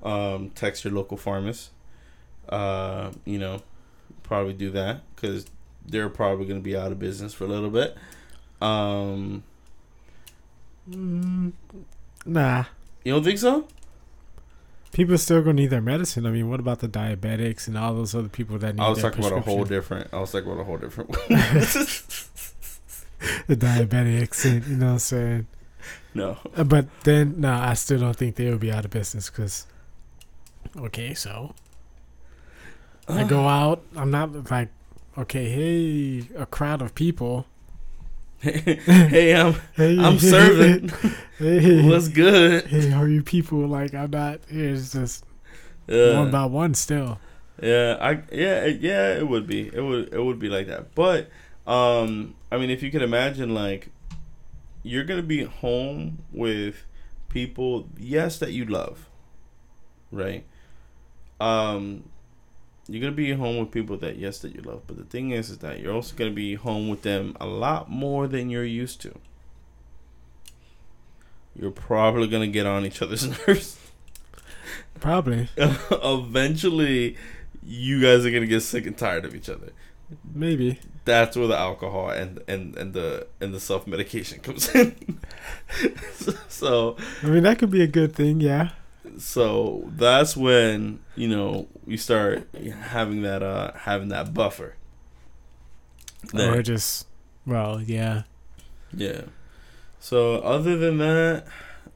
Um, 0.04 0.50
text 0.52 0.84
your 0.84 0.94
local 0.94 1.18
pharmacist. 1.18 1.72
Uh, 2.50 3.12
you 3.24 3.40
know, 3.40 3.62
probably 4.24 4.54
do 4.54 4.70
that 4.72 5.02
because 5.16 5.46
they're 5.86 6.10
probably 6.10 6.46
going 6.46 6.60
to 6.60 6.64
be 6.64 6.76
out 6.76 6.92
of 6.92 7.00
business 7.00 7.34
for 7.34 7.46
a 7.46 7.48
little 7.48 7.70
bit. 7.70 7.96
Um, 8.62 9.44
Mm, 10.90 11.54
nah, 12.26 12.66
you 13.04 13.14
don't 13.14 13.24
think 13.24 13.40
so? 13.40 13.68
people 14.92 15.18
still 15.18 15.42
gonna 15.42 15.54
need 15.54 15.70
their 15.70 15.82
medicine. 15.82 16.26
I 16.26 16.30
mean, 16.32 16.50
what 16.50 16.60
about 16.60 16.80
the 16.80 16.88
diabetics 16.88 17.68
and 17.68 17.78
all 17.78 17.96
those 17.96 18.14
other 18.14 18.30
people 18.30 18.58
that 18.60 18.76
need 18.76 18.82
I 18.82 18.90
was 18.90 19.02
talking 19.02 19.26
about 19.26 19.38
a 19.38 19.42
whole 19.42 19.64
different. 19.64 20.14
I 20.14 20.20
was 20.20 20.32
talking 20.32 20.52
about 20.52 20.62
a 20.62 20.66
whole 20.66 20.78
different. 20.78 21.10
the 23.48 23.56
diabetics 23.56 24.46
and 24.50 24.66
you 24.66 24.76
know 24.78 24.86
what 24.88 24.92
I'm 24.94 25.00
saying. 25.00 25.48
no. 26.14 26.38
Uh, 26.56 26.64
But 26.64 26.88
then, 27.04 27.36
no, 27.42 27.52
I 27.54 27.74
still 27.74 28.00
don't 28.00 28.16
think 28.16 28.36
they 28.36 28.50
will 28.50 28.58
be 28.58 28.72
out 28.72 28.86
of 28.86 28.92
business 28.92 29.30
because. 29.30 29.68
Okay, 30.78 31.14
so 31.14 31.54
I 33.08 33.24
go 33.24 33.48
out. 33.48 33.84
I'm 33.96 34.10
not 34.12 34.50
like 34.50 34.70
okay, 35.18 35.50
hey, 35.50 36.28
a 36.38 36.46
crowd 36.46 36.82
of 36.82 36.96
people. 36.96 37.46
hey, 38.40 39.36
I'm 39.36 39.54
Hey, 39.76 39.98
I'm 40.00 40.18
serving. 40.20 40.90
hey, 41.38 41.88
What's 41.88 42.08
good? 42.08 42.66
hey, 42.68 42.90
how 42.90 43.02
are 43.02 43.08
you 43.08 43.24
people? 43.24 43.60
Like, 43.68 43.94
I'm 43.94 44.10
not. 44.12 44.40
It's 44.50 44.92
just 44.94 45.26
Yeah. 45.88 46.20
one 46.20 46.32
by 46.32 46.46
one 46.46 46.74
still. 46.74 47.20
Yeah, 47.62 47.98
I 48.02 48.24
yeah 48.32 48.66
yeah 48.66 49.14
it 49.16 49.28
would 49.28 49.46
be 49.48 49.68
it 49.74 49.82
would 49.82 50.14
it 50.14 50.22
would 50.24 50.40
be 50.40 50.50
like 50.50 50.68
that. 50.68 50.96
But 50.96 51.30
um, 51.66 52.36
I 52.52 52.58
mean, 52.58 52.70
if 52.70 52.84
you 52.84 52.92
could 52.92 53.02
imagine, 53.02 53.54
like, 53.54 53.90
you're 54.84 55.06
gonna 55.06 55.22
be 55.22 55.44
home 55.44 56.20
with 56.32 56.86
people, 57.30 57.88
yes, 57.98 58.38
that 58.40 58.52
you 58.52 58.66
love, 58.66 59.10
right? 60.12 60.46
Um, 61.40 62.04
you're 62.88 63.02
gonna 63.02 63.14
be 63.14 63.32
home 63.32 63.58
with 63.58 63.72
people 63.72 63.98
that 63.98 64.18
yes 64.18 64.40
that 64.40 64.54
you 64.54 64.62
love, 64.62 64.84
but 64.88 64.98
the 64.98 65.06
thing 65.06 65.32
is, 65.32 65.50
is 65.50 65.60
that 65.60 65.80
you're 65.80 65.94
also 65.94 66.16
gonna 66.16 66.32
be 66.32 66.56
home 66.56 66.90
with 66.90 67.04
them 67.04 67.36
a 67.40 67.46
lot 67.46 67.90
more 67.90 68.28
than 68.28 68.50
you're 68.50 68.66
used 68.66 69.02
to. 69.02 69.18
You're 71.56 71.72
probably 71.72 72.28
gonna 72.28 72.48
get 72.48 72.66
on 72.66 72.86
each 72.86 73.02
other's 73.02 73.26
nerves. 73.48 73.80
Probably, 75.00 75.48
eventually 75.58 77.16
you 77.66 78.02
guys 78.02 78.26
are 78.26 78.32
gonna 78.32 78.48
get 78.48 78.62
sick 78.62 78.86
and 78.86 78.98
tired 78.98 79.24
of 79.24 79.34
each 79.34 79.50
other. 79.50 79.72
Maybe. 80.34 80.80
That's 81.06 81.36
where 81.36 81.48
the 81.48 81.58
alcohol 81.58 82.10
and 82.10 82.42
and 82.48 82.78
and 82.78 82.94
the 82.94 83.28
and 83.42 83.54
the 83.54 83.60
self 83.60 83.86
medication 83.88 84.40
comes 84.40 84.74
in. 84.74 85.20
so 86.48 86.96
I 87.22 87.26
mean, 87.28 87.44
that 87.44 87.60
could 87.60 87.72
be 87.72 87.82
a 87.82 87.88
good 87.88 88.16
thing. 88.16 88.40
Yeah. 88.40 88.70
so 89.18 89.84
that's 89.96 90.36
when 90.38 91.00
you 91.16 91.28
know 91.28 91.68
you 91.86 91.98
start 91.98 92.48
having 92.82 93.22
that 93.24 93.44
uh 93.44 93.74
having 93.76 94.08
that 94.10 94.34
buffer. 94.34 94.76
Or 96.34 96.38
There. 96.38 96.62
just, 96.62 97.06
well, 97.46 97.82
yeah. 97.82 98.24
Yeah. 98.94 99.24
So 100.00 100.36
other 100.40 100.78
than 100.78 100.98
that, 101.00 101.46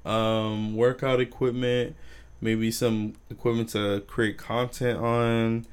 um, 0.05 0.75
workout 0.75 1.21
equipment, 1.21 1.95
maybe 2.41 2.69
some 2.71 3.13
equipment 3.29 3.69
to 3.69 4.01
create 4.01 4.37
content 4.37 4.99
on, 4.99 5.65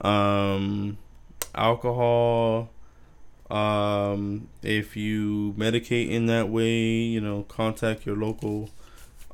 um, 0.00 0.98
alcohol. 1.54 2.70
Um, 3.50 4.48
if 4.62 4.96
you 4.96 5.54
medicate 5.58 6.08
in 6.10 6.26
that 6.26 6.48
way, 6.48 6.78
you 6.78 7.20
know, 7.20 7.42
contact 7.48 8.06
your 8.06 8.16
local 8.16 8.70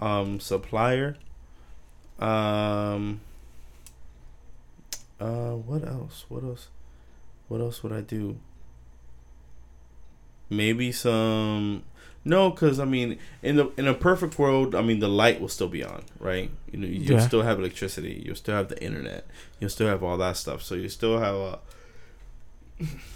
um, 0.01 0.41
supplier. 0.41 1.17
Um, 2.19 3.21
uh, 5.21 5.53
what 5.53 5.87
else? 5.87 6.25
What 6.29 6.45
else? 6.45 6.69
What 7.49 7.61
else 7.61 7.83
would 7.83 7.93
I 7.93 8.01
do? 8.01 8.39
Maybe 10.49 10.93
some. 10.93 11.83
No, 12.25 12.51
because 12.51 12.81
I 12.81 12.85
mean, 12.85 13.19
in 13.43 13.57
the 13.57 13.71
in 13.77 13.87
a 13.87 13.95
perfect 13.95 14.39
world, 14.39 14.75
I 14.75 14.83
mean, 14.83 14.99
the 15.01 15.09
light 15.09 15.41
will 15.41 15.49
still 15.49 15.69
be 15.69 15.85
on, 15.85 16.03
right? 16.19 16.51
You 16.73 16.79
know, 16.79 16.87
you'll 16.87 17.19
Yeah. 17.19 17.27
still 17.27 17.43
have 17.43 17.59
electricity, 17.59 18.23
you'll 18.25 18.35
still 18.37 18.55
have 18.57 18.69
the 18.69 18.83
internet, 18.83 19.27
you'll 19.61 19.71
still 19.71 19.87
have 19.89 20.03
all 20.03 20.17
that 20.19 20.37
stuff. 20.37 20.63
So 20.63 20.75
you 20.75 20.89
still 20.89 21.19
have 21.19 21.35
a. 21.35 21.59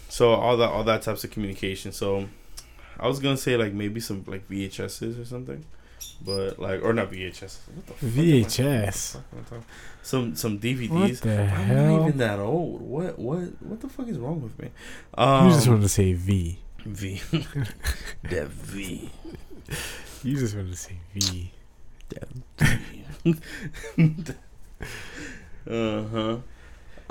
So 0.08 0.30
all 0.30 0.56
that 0.56 0.70
all 0.70 0.84
that 0.84 1.02
types 1.02 1.24
of 1.24 1.30
communication. 1.30 1.92
So, 1.92 2.28
I 2.98 3.06
was 3.06 3.18
gonna 3.20 3.36
say 3.36 3.56
like 3.56 3.72
maybe 3.72 4.00
some 4.00 4.24
like 4.26 4.48
VHSs 4.48 5.20
or 5.20 5.24
something, 5.24 5.64
but 6.24 6.58
like 6.58 6.82
or 6.82 6.92
not 6.92 7.10
VHS. 7.10 7.58
What 7.74 7.86
the 7.86 7.92
fuck 7.94 8.10
VHS. 8.10 9.14
what 9.14 9.22
the 9.22 9.22
fuck 9.22 9.24
am 9.32 9.38
I 9.38 9.42
talking- 9.42 9.64
Some 10.02 10.34
some 10.34 10.54
What 10.54 10.62
the 10.62 11.40
I'm 11.42 11.46
hell? 11.48 11.96
not 11.98 12.06
even 12.08 12.18
that 12.18 12.38
old. 12.40 12.80
What 12.82 13.18
what 13.18 13.40
what 13.62 13.80
the 13.80 13.88
fuck 13.88 14.08
is 14.08 14.18
wrong 14.18 14.42
with 14.42 14.58
me? 14.58 14.70
Um, 15.16 15.46
you 15.48 15.52
just 15.54 15.68
want 15.68 15.82
to 15.82 15.88
say 15.88 16.12
V. 16.14 16.58
V. 16.86 17.20
that 18.24 18.48
V. 18.48 19.10
You 20.22 20.36
just 20.38 20.56
want 20.56 20.70
to 20.70 20.76
say 20.76 20.96
V. 21.14 21.52
uh 25.70 26.02
huh. 26.12 26.36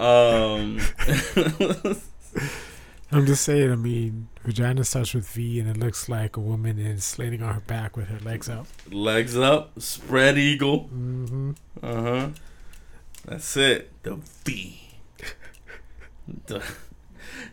Um. 0.03 0.79
I'm 3.11 3.25
just 3.25 3.43
saying. 3.43 3.71
I 3.71 3.75
mean, 3.75 4.27
vagina 4.43 4.83
starts 4.83 5.13
with 5.15 5.27
V, 5.29 5.59
and 5.59 5.67
it 5.69 5.77
looks 5.77 6.07
like 6.09 6.37
a 6.37 6.39
woman 6.39 6.77
is 6.77 7.17
laying 7.17 7.41
on 7.41 7.55
her 7.55 7.61
back 7.61 7.97
with 7.97 8.07
her 8.09 8.19
legs 8.19 8.47
up. 8.47 8.67
legs 8.91 9.35
up, 9.35 9.79
spread 9.81 10.37
eagle. 10.37 10.89
Mm-hmm. 10.93 11.51
Uh 11.81 12.01
huh. 12.01 12.29
That's 13.25 13.57
it. 13.57 13.91
The 14.03 14.15
V. 14.45 14.79
The- 16.45 16.63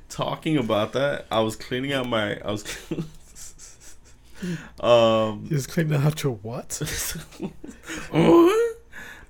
talking 0.09 0.57
about 0.57 0.93
that, 0.93 1.27
I 1.31 1.41
was 1.41 1.57
cleaning 1.57 1.93
out 1.93 2.09
my. 2.09 2.39
I 2.41 2.51
was. 2.51 2.65
um. 4.81 5.47
Just 5.49 5.71
clean 5.71 5.93
out 5.93 6.23
your 6.23 6.35
what? 6.35 6.81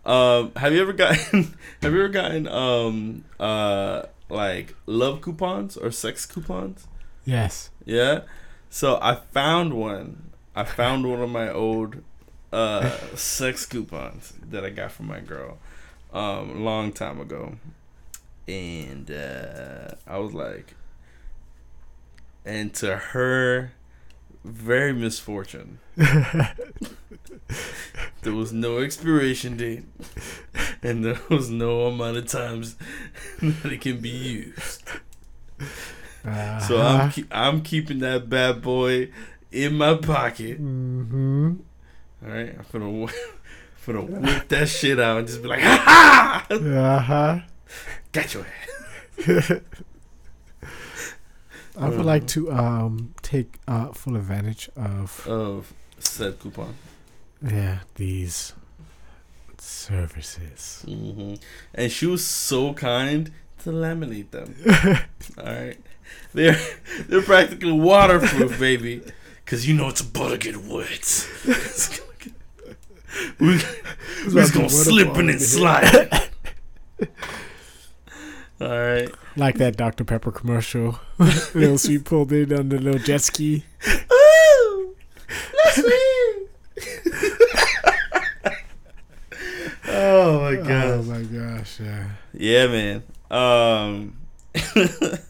um, 0.04 0.52
have 0.56 0.72
you 0.72 0.80
ever 0.82 0.92
gotten 0.92 1.54
have 1.82 1.92
you 1.92 2.00
ever 2.00 2.08
gotten 2.08 2.48
um 2.48 3.24
uh 3.38 4.02
like 4.28 4.74
love 4.86 5.20
coupons 5.20 5.76
or 5.76 5.90
sex 5.90 6.26
coupons? 6.26 6.86
Yes. 7.24 7.70
Yeah. 7.84 8.20
So 8.70 8.98
I 9.00 9.16
found 9.16 9.74
one. 9.74 10.30
I 10.54 10.64
found 10.64 11.08
one 11.08 11.20
of 11.20 11.30
my 11.30 11.50
old 11.50 12.02
uh 12.52 12.90
sex 13.16 13.66
coupons 13.66 14.34
that 14.50 14.64
I 14.64 14.70
got 14.70 14.92
from 14.92 15.06
my 15.06 15.20
girl 15.20 15.58
um 16.12 16.64
long 16.64 16.92
time 16.92 17.20
ago. 17.20 17.56
And 18.48 19.10
uh 19.10 19.94
I 20.06 20.18
was 20.18 20.32
like 20.32 20.74
and 22.44 22.72
to 22.74 22.96
her 22.96 23.72
very 24.44 24.92
misfortune. 24.92 25.80
there 28.22 28.32
was 28.32 28.52
no 28.52 28.78
expiration 28.78 29.56
date 29.56 29.84
and 30.82 31.04
there 31.04 31.20
was 31.30 31.50
no 31.50 31.82
amount 31.86 32.16
of 32.16 32.26
times 32.26 32.76
that 33.40 33.72
it 33.72 33.80
can 33.80 34.00
be 34.00 34.08
used. 34.10 34.82
Uh-huh. 36.24 36.60
So 36.60 36.80
I'm 36.80 37.10
keep, 37.10 37.28
I'm 37.30 37.62
keeping 37.62 38.00
that 38.00 38.28
bad 38.28 38.60
boy 38.62 39.10
in 39.52 39.74
my 39.74 39.94
pocket. 39.94 40.60
Mm-hmm. 40.60 41.52
All 42.24 42.28
right, 42.32 42.54
I'm 42.58 42.64
gonna 42.72 43.06
wh- 43.06 43.12
I'm 43.88 43.94
gonna 44.08 44.20
whip 44.20 44.48
that 44.48 44.68
shit 44.68 44.98
out 44.98 45.18
and 45.18 45.26
just 45.28 45.42
be 45.42 45.48
like, 45.48 45.60
ha 45.60 46.44
ha, 46.48 46.54
Uh 46.54 46.98
huh. 46.98 47.38
got 48.12 48.34
your 48.34 48.44
ass. 49.28 49.52
I 51.78 51.88
would 51.90 52.04
like 52.06 52.26
to 52.28 52.50
um 52.52 53.14
take 53.22 53.58
uh 53.68 53.92
full 53.92 54.16
advantage 54.16 54.68
of 54.76 55.26
Of 55.28 55.72
said 55.98 56.38
coupon. 56.40 56.74
Yeah 57.42 57.80
these 57.94 58.52
services. 59.58 60.84
hmm 60.86 61.34
And 61.74 61.90
she 61.90 62.06
was 62.06 62.24
so 62.26 62.74
kind 62.74 63.32
to 63.64 63.70
laminate 63.70 64.30
them. 64.30 64.54
All 65.38 65.44
right, 65.44 65.78
they're 66.34 66.60
they're 67.08 67.22
practically 67.22 67.72
waterproof, 67.72 68.58
baby. 68.58 69.02
Cause 69.44 69.64
you 69.64 69.74
know 69.74 69.88
it's 69.88 70.00
about 70.00 70.30
to 70.30 70.38
get 70.38 70.56
wet. 70.56 71.28
we, 73.38 73.46
we're 73.46 73.58
just 74.32 74.54
gonna 74.54 74.68
slip 74.68 75.14
and 75.16 75.40
slide. 75.40 76.10
All 78.60 78.68
right. 78.68 79.10
Like 79.36 79.58
that 79.58 79.76
Dr 79.76 80.04
Pepper 80.04 80.32
commercial. 80.32 80.98
little 81.54 81.78
sweet 81.78 82.04
pulled 82.04 82.32
in 82.32 82.52
on 82.58 82.70
the 82.70 82.78
little 82.78 82.98
jet 82.98 83.20
ski. 83.20 83.64
Ooh, 84.12 84.96
me. 85.76 86.15
Oh 89.88 90.40
my 90.40 90.56
gosh. 90.56 90.68
Oh 90.68 91.02
my 91.02 91.22
gosh! 91.22 91.80
Yeah. 91.80 92.08
Yeah, 92.32 92.66
man. 92.66 93.02
Um 93.30 94.16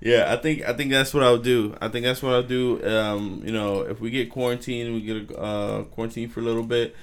Yeah, 0.00 0.32
I 0.32 0.36
think 0.36 0.62
I 0.62 0.72
think 0.74 0.90
that's 0.90 1.14
what 1.14 1.22
I'll 1.22 1.38
do. 1.38 1.74
I 1.80 1.88
think 1.88 2.04
that's 2.04 2.22
what 2.22 2.32
I'll 2.34 2.42
do. 2.42 2.84
Um, 2.86 3.42
you 3.44 3.52
know, 3.52 3.80
if 3.80 4.00
we 4.00 4.10
get 4.10 4.30
quarantined, 4.30 4.94
we 4.94 5.00
get 5.00 5.30
a 5.30 5.38
uh 5.38 5.82
quarantine 5.84 6.28
for 6.28 6.40
a 6.40 6.42
little 6.42 6.62
bit. 6.62 6.94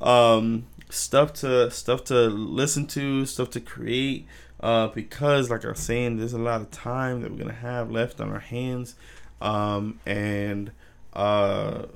Um 0.00 0.66
stuff 0.90 1.32
to 1.34 1.70
stuff 1.70 2.04
to 2.04 2.14
listen 2.28 2.86
to, 2.88 3.24
stuff 3.26 3.50
to 3.50 3.60
create 3.60 4.26
uh 4.60 4.88
because 4.88 5.50
like 5.50 5.64
I 5.64 5.68
was 5.70 5.80
saying 5.80 6.18
there's 6.18 6.34
a 6.34 6.38
lot 6.38 6.60
of 6.60 6.70
time 6.70 7.22
that 7.22 7.30
we're 7.30 7.38
going 7.38 7.48
to 7.48 7.54
have 7.54 7.90
left 7.90 8.20
on 8.20 8.30
our 8.30 8.40
hands. 8.40 8.94
Um 9.40 9.98
and 10.06 10.72
uh 11.14 11.86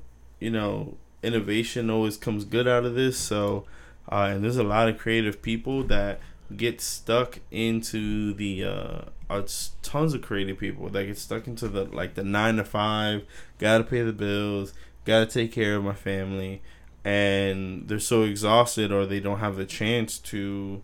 you 0.40 0.50
know, 0.50 0.96
innovation 1.22 1.90
always 1.90 2.16
comes 2.16 2.44
good 2.44 2.68
out 2.68 2.84
of 2.84 2.94
this. 2.94 3.18
So 3.18 3.64
uh, 4.10 4.30
and 4.32 4.44
there's 4.44 4.56
a 4.56 4.64
lot 4.64 4.88
of 4.88 4.98
creative 4.98 5.42
people 5.42 5.82
that 5.84 6.20
get 6.56 6.80
stuck 6.80 7.40
into 7.50 8.32
the 8.34 8.64
uh, 8.64 9.00
uh 9.28 9.42
tons 9.82 10.14
of 10.14 10.22
creative 10.22 10.56
people 10.56 10.88
that 10.88 11.04
get 11.04 11.18
stuck 11.18 11.48
into 11.48 11.66
the 11.66 11.84
like 11.86 12.14
the 12.14 12.22
nine 12.22 12.54
to 12.54 12.62
five 12.62 13.24
gotta 13.58 13.82
pay 13.82 14.00
the 14.02 14.12
bills 14.12 14.72
gotta 15.04 15.26
take 15.26 15.50
care 15.50 15.74
of 15.74 15.82
my 15.82 15.92
family 15.92 16.62
and 17.04 17.88
they're 17.88 17.98
so 17.98 18.22
exhausted 18.22 18.92
or 18.92 19.04
they 19.04 19.18
don't 19.18 19.40
have 19.40 19.56
the 19.56 19.64
chance 19.64 20.18
to 20.18 20.80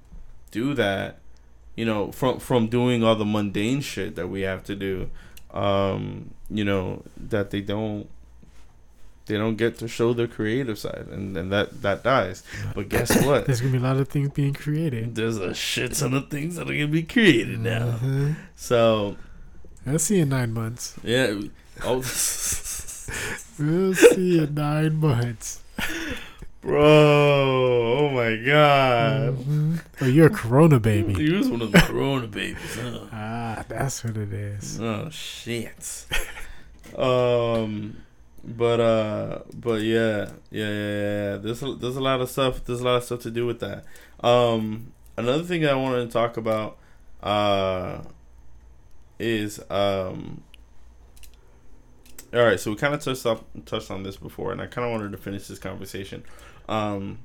do 0.51 0.75
that 0.75 1.21
you 1.75 1.85
know, 1.85 2.13
from 2.13 2.39
from 2.39 2.69
doing 2.69 3.03
all 3.03 3.17
the 3.17 3.25
mundane 3.25 3.81
shit 3.81 4.15
that 4.17 4.29
we 4.29 4.43
have 4.43 4.63
to 4.65 4.77
do, 4.77 5.11
um, 5.53 6.31
you 6.51 6.65
know, 6.65 7.03
that 7.17 7.51
they 7.51 7.61
don't 7.61 8.09
they 9.27 9.37
don't 9.37 9.57
get 9.57 9.79
to 9.79 9.87
show 9.89 10.13
their 10.13 10.27
creative 10.27 10.79
side 10.79 11.07
and, 11.11 11.37
and 11.37 11.53
that 11.53 11.81
that 11.83 12.03
dies 12.03 12.43
but 12.75 12.89
guess 12.89 13.11
what 13.25 13.47
there's 13.47 13.61
gonna 13.61 13.73
be 13.73 13.79
a 13.79 13.81
lot 13.81 13.97
of 13.97 14.09
things 14.09 14.29
being 14.31 14.53
created 14.55 15.15
there's 15.15 15.37
a 15.39 15.55
shit 15.55 15.93
ton 15.95 16.13
of 16.15 16.29
things 16.29 16.57
that 16.57 16.63
are 16.69 16.73
gonna 16.75 16.87
be 16.89 17.03
created 17.03 17.61
now 17.61 17.87
Uh-huh. 17.89 18.29
so 18.57 19.17
I'll 19.87 19.99
see 19.99 20.17
you 20.17 20.23
in 20.23 20.29
nine 20.29 20.53
months. 20.53 20.95
yeah 21.05 21.35
oh 21.85 22.03
We'll 23.59 23.95
see 23.95 24.37
you 24.37 24.43
in 24.45 24.55
nine 24.55 24.97
months. 24.97 25.61
bro 26.61 26.81
oh 26.83 28.11
my 28.11 28.37
god 28.45 29.37
Mhm. 29.37 29.81
Oh, 30.01 30.07
you're 30.07 30.27
a 30.27 30.31
Corona 30.31 30.79
baby. 30.81 31.15
he 31.15 31.33
was 31.33 31.49
one 31.49 31.63
of 31.63 31.73
the 31.73 31.81
corona 31.81 32.27
babies 32.27 32.77
huh? 32.81 33.07
Ah, 33.13 33.65
that's 33.69 34.05
what 34.05 34.17
it 34.17 34.33
is. 34.33 34.81
oh 34.81 35.09
shit 35.11 36.07
um 36.97 37.97
but 38.45 38.81
uh 38.81 39.39
but 39.55 39.83
yeah 39.83 40.31
yeah 40.51 40.69
yeah 40.69 41.31
yeah, 41.33 41.37
there's 41.37 41.63
a, 41.63 41.75
there's 41.75 41.97
a 41.97 42.01
lot 42.01 42.21
of 42.21 42.29
stuff 42.29 42.65
there's 42.65 42.81
a 42.81 42.85
lot 42.85 42.97
of 42.97 43.05
stuff 43.05 43.21
to 43.21 43.31
do 43.31 43.47
with 43.47 43.61
that. 43.61 43.85
Um 44.21 44.93
another 45.17 45.43
thing 45.45 45.65
i 45.67 45.75
wanted 45.75 46.07
to 46.07 46.11
talk 46.13 46.37
about 46.37 46.79
uh 47.23 48.01
is 49.19 49.61
um 49.71 50.43
all 52.35 52.43
right 52.43 52.59
so 52.59 52.71
we 52.71 52.77
kind 52.77 52.95
of 52.95 53.01
touched 53.05 53.27
up 53.27 53.45
touched 53.67 53.91
on 53.91 54.03
this 54.03 54.17
before 54.17 54.53
and 54.53 54.61
i 54.61 54.67
kind 54.67 54.87
of 54.87 54.91
wanted 54.91 55.13
to 55.13 55.19
finish 55.19 55.47
this 55.49 55.59
conversation. 55.59 56.23
Um 56.69 57.19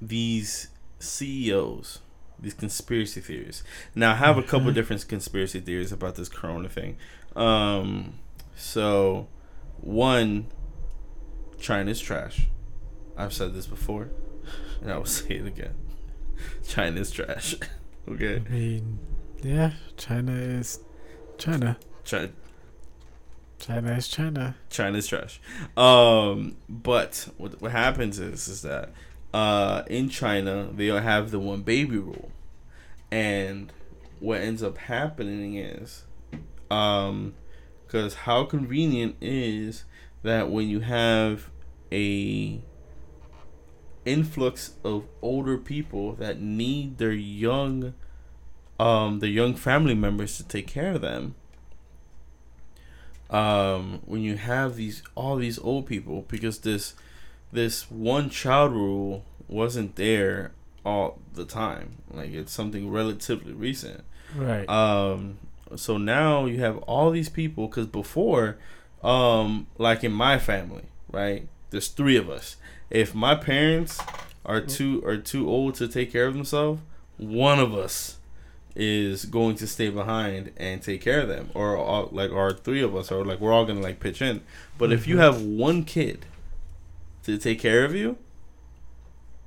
these 0.00 0.68
ceos 0.98 2.00
these 2.38 2.54
conspiracy 2.54 3.20
theories. 3.20 3.62
Now 3.94 4.12
i 4.12 4.16
have 4.16 4.36
a 4.36 4.42
couple 4.42 4.70
Mhm. 4.70 4.74
different 4.74 5.08
conspiracy 5.08 5.60
theories 5.60 5.92
about 5.92 6.16
this 6.16 6.28
corona 6.28 6.68
thing. 6.68 6.96
Um 7.36 8.14
so 8.56 9.28
one 9.82 10.46
china's 11.60 12.00
trash 12.00 12.48
i've 13.16 13.32
said 13.32 13.52
this 13.52 13.66
before 13.66 14.08
and 14.80 14.90
i 14.90 14.96
will 14.96 15.04
say 15.20 15.34
it 15.34 15.46
again 15.46 15.74
china's 16.66 17.10
trash 17.10 17.54
okay 18.08 18.42
I 18.46 18.50
mean, 18.50 18.98
yeah, 19.42 19.72
China 19.96 20.32
is 20.32 20.78
China. 21.36 21.76
China, 22.04 22.30
China 23.58 23.92
is 23.92 24.06
China. 24.08 24.56
China's 24.70 25.06
trash. 25.08 25.40
Um, 25.76 26.56
but 26.68 27.28
what 27.38 27.60
what 27.60 27.72
happens 27.72 28.18
is 28.20 28.46
is 28.46 28.62
that 28.62 28.90
uh 29.34 29.82
in 29.88 30.08
China 30.08 30.68
they 30.72 30.90
all 30.90 31.00
have 31.00 31.30
the 31.32 31.40
one 31.40 31.62
baby 31.62 31.98
rule, 31.98 32.30
and 33.10 33.72
what 34.20 34.40
ends 34.40 34.62
up 34.62 34.78
happening 34.78 35.56
is, 35.56 36.04
um, 36.70 37.34
because 37.92 38.14
how 38.14 38.42
convenient 38.44 39.14
is 39.20 39.84
that 40.22 40.50
when 40.50 40.66
you 40.66 40.80
have 40.80 41.50
a 41.92 42.58
influx 44.06 44.72
of 44.82 45.04
older 45.20 45.58
people 45.58 46.14
that 46.14 46.40
need 46.40 46.96
their 46.96 47.12
young 47.12 47.92
um 48.80 49.18
their 49.20 49.28
young 49.28 49.54
family 49.54 49.94
members 49.94 50.38
to 50.38 50.42
take 50.44 50.66
care 50.66 50.92
of 50.92 51.02
them 51.02 51.34
um, 53.30 54.00
when 54.04 54.20
you 54.22 54.36
have 54.36 54.76
these 54.76 55.02
all 55.14 55.36
these 55.36 55.58
old 55.58 55.86
people 55.86 56.24
because 56.28 56.60
this 56.60 56.94
this 57.52 57.90
one 57.90 58.30
child 58.30 58.72
rule 58.72 59.24
wasn't 59.48 59.96
there 59.96 60.52
all 60.84 61.18
the 61.34 61.44
time 61.44 61.98
like 62.10 62.32
it's 62.32 62.52
something 62.52 62.90
relatively 62.90 63.52
recent 63.52 64.02
Right. 64.34 64.66
um 64.68 65.36
so 65.76 65.96
now 65.96 66.44
you 66.46 66.58
have 66.60 66.78
all 66.78 67.10
these 67.10 67.28
people 67.28 67.66
because 67.68 67.86
before 67.86 68.56
um 69.02 69.66
like 69.78 70.04
in 70.04 70.12
my 70.12 70.38
family 70.38 70.84
right 71.10 71.48
there's 71.70 71.88
three 71.88 72.16
of 72.16 72.28
us. 72.28 72.56
If 72.90 73.14
my 73.14 73.34
parents 73.34 73.98
are 74.44 74.60
too 74.60 75.02
are 75.06 75.16
too 75.16 75.48
old 75.48 75.74
to 75.76 75.88
take 75.88 76.12
care 76.12 76.26
of 76.26 76.34
themselves 76.34 76.80
one 77.16 77.58
of 77.58 77.72
us 77.74 78.18
is 78.74 79.24
going 79.26 79.54
to 79.56 79.66
stay 79.66 79.88
behind 79.90 80.50
and 80.56 80.82
take 80.82 81.00
care 81.02 81.20
of 81.20 81.28
them 81.28 81.50
or 81.54 81.76
all, 81.76 82.08
like 82.12 82.30
or 82.30 82.52
three 82.52 82.82
of 82.82 82.94
us 82.96 83.10
or 83.12 83.24
like 83.24 83.38
we're 83.40 83.52
all 83.52 83.64
gonna 83.66 83.80
like 83.80 84.00
pitch 84.00 84.20
in. 84.22 84.40
But 84.78 84.92
if 84.92 85.06
you 85.06 85.16
Mhm. 85.16 85.20
have 85.20 85.42
one 85.42 85.84
kid 85.84 86.24
to 87.24 87.38
take 87.38 87.60
care 87.60 87.84
of 87.84 87.94
you 87.94 88.16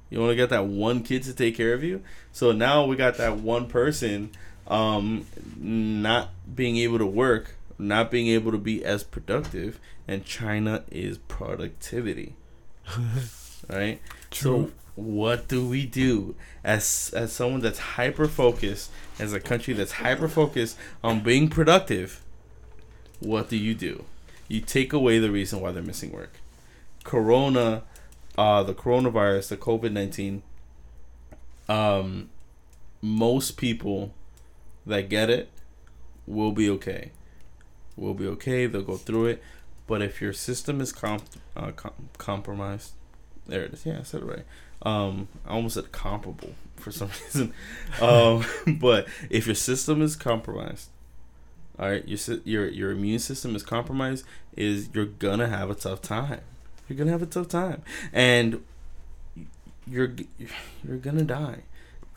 you 0.10 0.20
want 0.20 0.32
to 0.32 0.36
get 0.36 0.50
that 0.52 0.66
one 0.66 1.02
kid 1.02 1.24
to 1.24 1.34
take 1.34 1.58
care 1.58 1.74
of 1.74 1.84
you. 1.84 2.02
So 2.32 2.52
now 2.52 2.86
we 2.86 2.96
got 2.96 3.18
that 3.18 3.38
one 3.38 3.66
person 3.68 4.30
um 4.68 5.26
not 5.58 6.30
being 6.56 6.78
able 6.78 6.98
to 6.98 7.06
work 7.06 7.56
not 7.78 8.10
being 8.10 8.28
able 8.28 8.52
to 8.52 8.58
be 8.58 8.84
as 8.84 9.04
productive 9.04 9.80
and 10.08 10.26
china 10.26 10.84
is 10.92 11.18
productivity. 11.18 12.36
Right? 13.68 14.00
True. 14.30 14.68
so 14.68 14.72
what 14.94 15.48
do 15.48 15.68
we 15.68 15.88
do? 15.88 16.36
As 16.64 17.12
as 17.16 17.34
someone 17.34 17.62
that's 17.62 17.80
hyper 17.80 18.28
focused 18.28 18.92
as 19.18 19.34
a 19.34 19.40
country 19.40 19.74
that's 19.74 19.94
hyper 19.94 20.28
focused 20.28 20.78
on 21.04 21.22
being 21.22 21.50
productive 21.50 22.22
what 23.20 23.50
do 23.50 23.58
you 23.58 23.74
do? 23.74 24.04
You 24.48 24.62
take 24.62 24.94
away 24.94 25.18
the 25.18 25.32
reason 25.32 25.62
why 25.62 25.72
they're 25.72 25.82
missing 25.82 26.12
work. 26.12 26.40
Corona 27.04 27.84
uh 28.38 28.62
the 28.62 28.76
coronavirus 28.76 29.48
the 29.48 29.58
covid-19 29.58 30.42
um 31.68 32.30
most 33.02 33.58
people 33.58 34.14
that 34.86 35.10
get 35.10 35.30
it 35.30 35.50
will 36.28 36.52
be 36.52 36.70
okay. 36.70 37.12
Will 37.96 38.14
be 38.14 38.28
okay 38.28 38.66
they'll 38.68 38.82
go 38.82 38.98
through 38.98 39.28
it. 39.28 39.44
But 39.88 40.02
if 40.02 40.22
your 40.22 40.34
system 40.34 40.82
is 40.82 40.92
comp- 40.92 41.24
uh, 41.56 41.72
com- 41.72 42.10
compromised 42.18 42.92
there 43.48 43.64
it 43.64 43.74
is. 43.74 43.86
Yeah 43.86 44.00
i 44.00 44.04
said 44.04 44.22
it 44.22 44.26
right. 44.26 44.46
Um 44.82 45.28
i 45.46 45.52
almost 45.52 45.76
said 45.76 45.92
comparable 45.92 46.56
for 46.76 46.92
some 46.92 47.10
reason. 47.26 47.54
Um 48.02 48.46
but 48.80 49.08
if 49.30 49.46
your 49.46 49.56
system 49.56 50.02
is 50.02 50.16
compromised 50.16 50.90
all 51.78 51.90
right 51.90 52.08
your 52.08 52.20
your 52.46 52.68
your 52.70 52.92
immune 52.92 53.20
system 53.20 53.56
is 53.56 53.62
compromised 53.64 54.26
is 54.56 54.90
you're 54.94 55.06
gonna 55.06 55.48
have 55.48 55.70
a 55.70 55.76
tough 55.76 56.02
time. 56.02 56.42
You're 56.88 56.98
gonna 56.98 57.12
have 57.12 57.22
a 57.22 57.26
tough 57.28 57.48
time. 57.48 57.82
And 58.14 58.64
you're 59.88 60.16
you're 60.88 60.98
gonna 60.98 61.24
die 61.24 61.64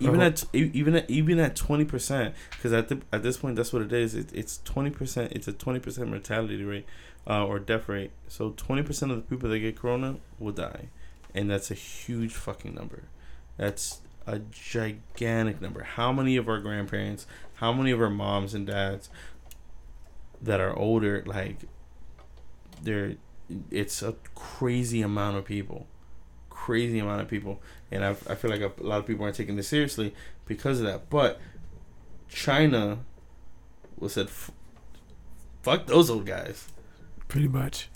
even 0.00 0.20
Oh. 0.20 0.24
at 0.26 0.44
even 0.52 0.94
at 0.96 1.10
even 1.10 1.38
at 1.38 1.56
20% 1.56 2.32
because 2.50 2.72
at 2.72 2.88
the, 2.88 3.00
at 3.12 3.22
this 3.22 3.36
point 3.38 3.56
that's 3.56 3.72
what 3.72 3.82
it 3.82 3.92
is. 3.92 4.14
It, 4.14 4.30
it's 4.32 4.58
20% 4.64 5.32
it's 5.32 5.48
a 5.48 5.52
20% 5.52 6.08
mortality 6.08 6.62
rate 6.64 6.86
uh, 7.26 7.44
or 7.44 7.58
death 7.58 7.88
rate. 7.88 8.12
So 8.28 8.50
20% 8.52 8.88
of 9.10 9.16
the 9.16 9.22
people 9.22 9.48
that 9.50 9.58
get 9.58 9.76
corona 9.76 10.16
will 10.38 10.52
die. 10.52 10.88
And 11.34 11.50
that's 11.50 11.70
a 11.70 11.74
huge 11.74 12.32
fucking 12.32 12.74
number. 12.74 13.04
That's 13.56 14.00
a 14.26 14.38
gigantic 14.38 15.60
number. 15.60 15.82
How 15.82 16.12
many 16.12 16.36
of 16.36 16.48
our 16.48 16.58
grandparents 16.60 17.26
how 17.54 17.72
many 17.72 17.90
of 17.90 18.00
our 18.00 18.10
moms 18.10 18.54
and 18.54 18.66
dads 18.66 19.10
that 20.40 20.60
are 20.60 20.76
older 20.76 21.22
like 21.26 21.56
they're 22.82 23.16
it's 23.70 24.02
a 24.02 24.14
crazy 24.34 25.02
amount 25.02 25.36
of 25.36 25.44
people 25.44 25.86
crazy 26.68 26.98
amount 26.98 27.22
of 27.22 27.28
people 27.28 27.54
and 27.90 28.04
I, 28.04 28.10
I 28.10 28.34
feel 28.34 28.50
like 28.50 28.60
a, 28.60 28.70
lot 28.82 28.98
of 28.98 29.06
people 29.06 29.24
aren't 29.24 29.36
taking 29.36 29.56
this 29.56 29.68
seriously 29.68 30.14
because 30.44 30.80
of 30.80 30.86
that 30.86 31.08
but 31.08 31.40
china 32.28 32.98
was 33.98 34.12
said 34.12 34.26
"F- 34.26 34.50
fuck 35.62 35.86
those 35.86 36.10
old 36.10 36.26
guys 36.26 36.68
Pretty 37.26 37.48
much. 37.48 37.88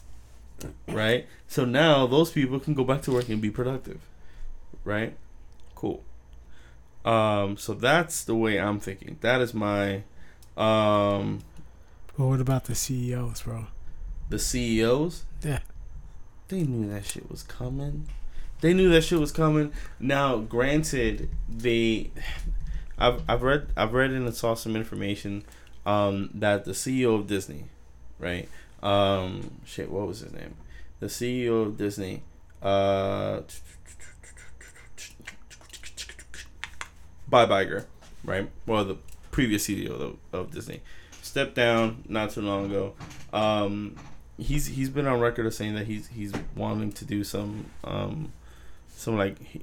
right 0.89 1.27
so 1.47 1.67
now 1.67 2.07
those 2.07 2.31
people 2.31 2.59
can 2.61 2.73
go 2.73 2.83
back 2.85 3.03
to 3.03 3.13
work 3.13 3.29
and 3.29 3.43
be 3.43 3.51
productive 3.51 4.01
right 4.85 5.15
cool 5.75 6.03
um 7.05 7.57
so 7.59 7.75
that's 7.75 8.25
the 8.25 8.35
way 8.35 8.59
i'm 8.59 8.81
thinking 8.81 9.19
that 9.21 9.41
is 9.43 9.53
my 9.53 10.03
um 10.57 11.41
But 12.17 12.25
what 12.27 12.41
about 12.41 12.65
the 12.65 12.75
CEOs, 12.75 13.43
bro? 13.43 13.67
the 14.31 14.39
ceos 14.39 15.25
Yeah. 15.43 15.61
they 16.49 16.63
knew 16.63 16.89
that 16.91 17.05
shit 17.05 17.31
was 17.31 17.43
coming. 17.43 18.09
They 18.63 18.73
knew 18.73 18.89
that 18.91 19.03
shit 19.03 19.19
was 19.19 19.33
coming. 19.33 19.73
Now, 19.99 20.39
granted, 20.39 21.29
they, 21.49 22.13
I've 22.97 23.21
I've 23.29 23.43
read 23.43 23.67
I've 23.77 23.93
read 23.93 24.13
and 24.13 24.33
saw 24.35 24.55
some 24.55 24.77
information, 24.77 25.45
um, 25.85 26.31
that 26.33 26.65
the 26.65 26.71
CEO 26.71 27.17
of 27.19 27.27
Disney, 27.27 27.65
right? 28.21 28.49
Um, 28.81 29.59
shit, 29.65 29.91
what 29.91 30.07
was 30.07 30.21
his 30.21 30.33
name? 30.33 30.55
The 31.01 31.07
CEO 31.07 31.67
of 31.67 31.77
Disney, 31.77 32.23
uh, 32.63 33.41
Bob 37.27 37.49
Iger, 37.51 37.87
right? 38.25 38.49
Well, 38.65 38.85
the 38.85 38.97
previous 39.33 39.67
CEO 39.67 39.91
of, 39.91 40.17
of 40.33 40.51
Disney 40.53 40.83
stepped 41.21 41.57
down 41.57 42.05
not 42.09 42.31
too 42.31 42.43
long 42.43 42.67
ago. 42.67 42.95
Um, 43.33 43.97
he's 44.39 44.67
he's 44.67 44.89
been 44.89 45.09
on 45.09 45.19
record 45.19 45.47
of 45.47 45.55
saying 45.55 45.75
that 45.75 45.89
he's 45.89 46.07
he's 46.07 46.33
wanting 46.55 46.93
to 46.93 47.05
do 47.05 47.25
some 47.25 47.67
um 47.83 48.33
some 49.03 49.17
like 49.17 49.43
he, 49.43 49.63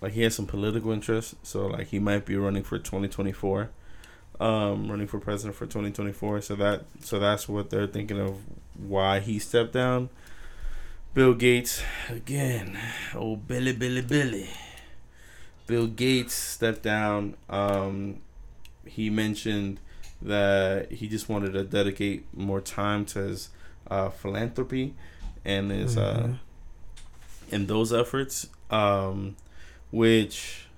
like 0.00 0.12
he 0.12 0.22
has 0.22 0.34
some 0.34 0.46
political 0.46 0.92
interest, 0.92 1.34
so 1.42 1.66
like 1.66 1.88
he 1.88 1.98
might 1.98 2.24
be 2.24 2.36
running 2.36 2.62
for 2.62 2.78
2024, 2.78 3.70
um, 4.38 4.90
running 4.90 5.06
for 5.06 5.18
president 5.18 5.56
for 5.56 5.66
2024. 5.66 6.40
So 6.40 6.54
that 6.56 6.84
so 7.00 7.18
that's 7.18 7.48
what 7.48 7.70
they're 7.70 7.86
thinking 7.86 8.18
of 8.20 8.38
why 8.76 9.20
he 9.20 9.38
stepped 9.38 9.72
down. 9.72 10.08
Bill 11.12 11.34
Gates 11.34 11.82
again, 12.08 12.78
oh 13.14 13.36
Billy 13.36 13.72
Billy 13.72 14.02
Billy. 14.02 14.48
Bill 15.66 15.86
Gates 15.86 16.34
stepped 16.34 16.82
down. 16.82 17.36
Um, 17.48 18.20
he 18.86 19.10
mentioned 19.10 19.80
that 20.22 20.90
he 20.92 21.08
just 21.08 21.28
wanted 21.28 21.52
to 21.52 21.64
dedicate 21.64 22.26
more 22.34 22.60
time 22.60 23.04
to 23.06 23.20
his 23.20 23.50
uh, 23.90 24.08
philanthropy 24.10 24.94
and 25.44 25.70
his 25.70 25.96
mm-hmm. 25.96 26.32
uh, 26.32 26.36
in 27.50 27.66
those 27.66 27.92
efforts. 27.92 28.48
Um, 28.70 29.36
which 29.90 30.68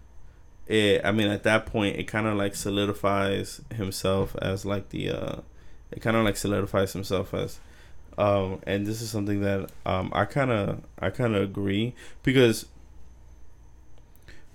it, 0.66 1.02
I 1.04 1.12
mean, 1.12 1.28
at 1.28 1.42
that 1.42 1.66
point, 1.66 1.96
it 1.96 2.04
kind 2.04 2.26
of 2.26 2.36
like 2.36 2.54
solidifies 2.54 3.60
himself 3.74 4.36
as 4.40 4.64
like 4.64 4.88
the, 4.90 5.10
uh, 5.10 5.36
it 5.90 6.00
kind 6.00 6.16
of 6.16 6.24
like 6.24 6.36
solidifies 6.36 6.92
himself 6.92 7.34
as, 7.34 7.60
um, 8.16 8.60
and 8.66 8.86
this 8.86 9.00
is 9.02 9.10
something 9.10 9.40
that 9.42 9.70
um, 9.84 10.10
I 10.14 10.24
kind 10.24 10.50
of, 10.50 10.80
I 10.98 11.10
kind 11.10 11.34
of 11.34 11.42
agree 11.42 11.94
because 12.22 12.66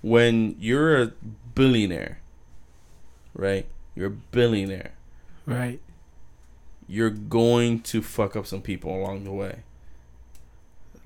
when 0.02 0.56
you're 0.58 1.02
a 1.02 1.12
billionaire, 1.54 2.20
right? 3.34 3.66
You're 3.94 4.08
a 4.08 4.10
billionaire, 4.10 4.92
right? 5.44 5.80
You're 6.86 7.10
going 7.10 7.80
to 7.80 8.00
fuck 8.00 8.36
up 8.36 8.46
some 8.46 8.62
people 8.62 8.94
along 8.94 9.24
the 9.24 9.32
way 9.32 9.62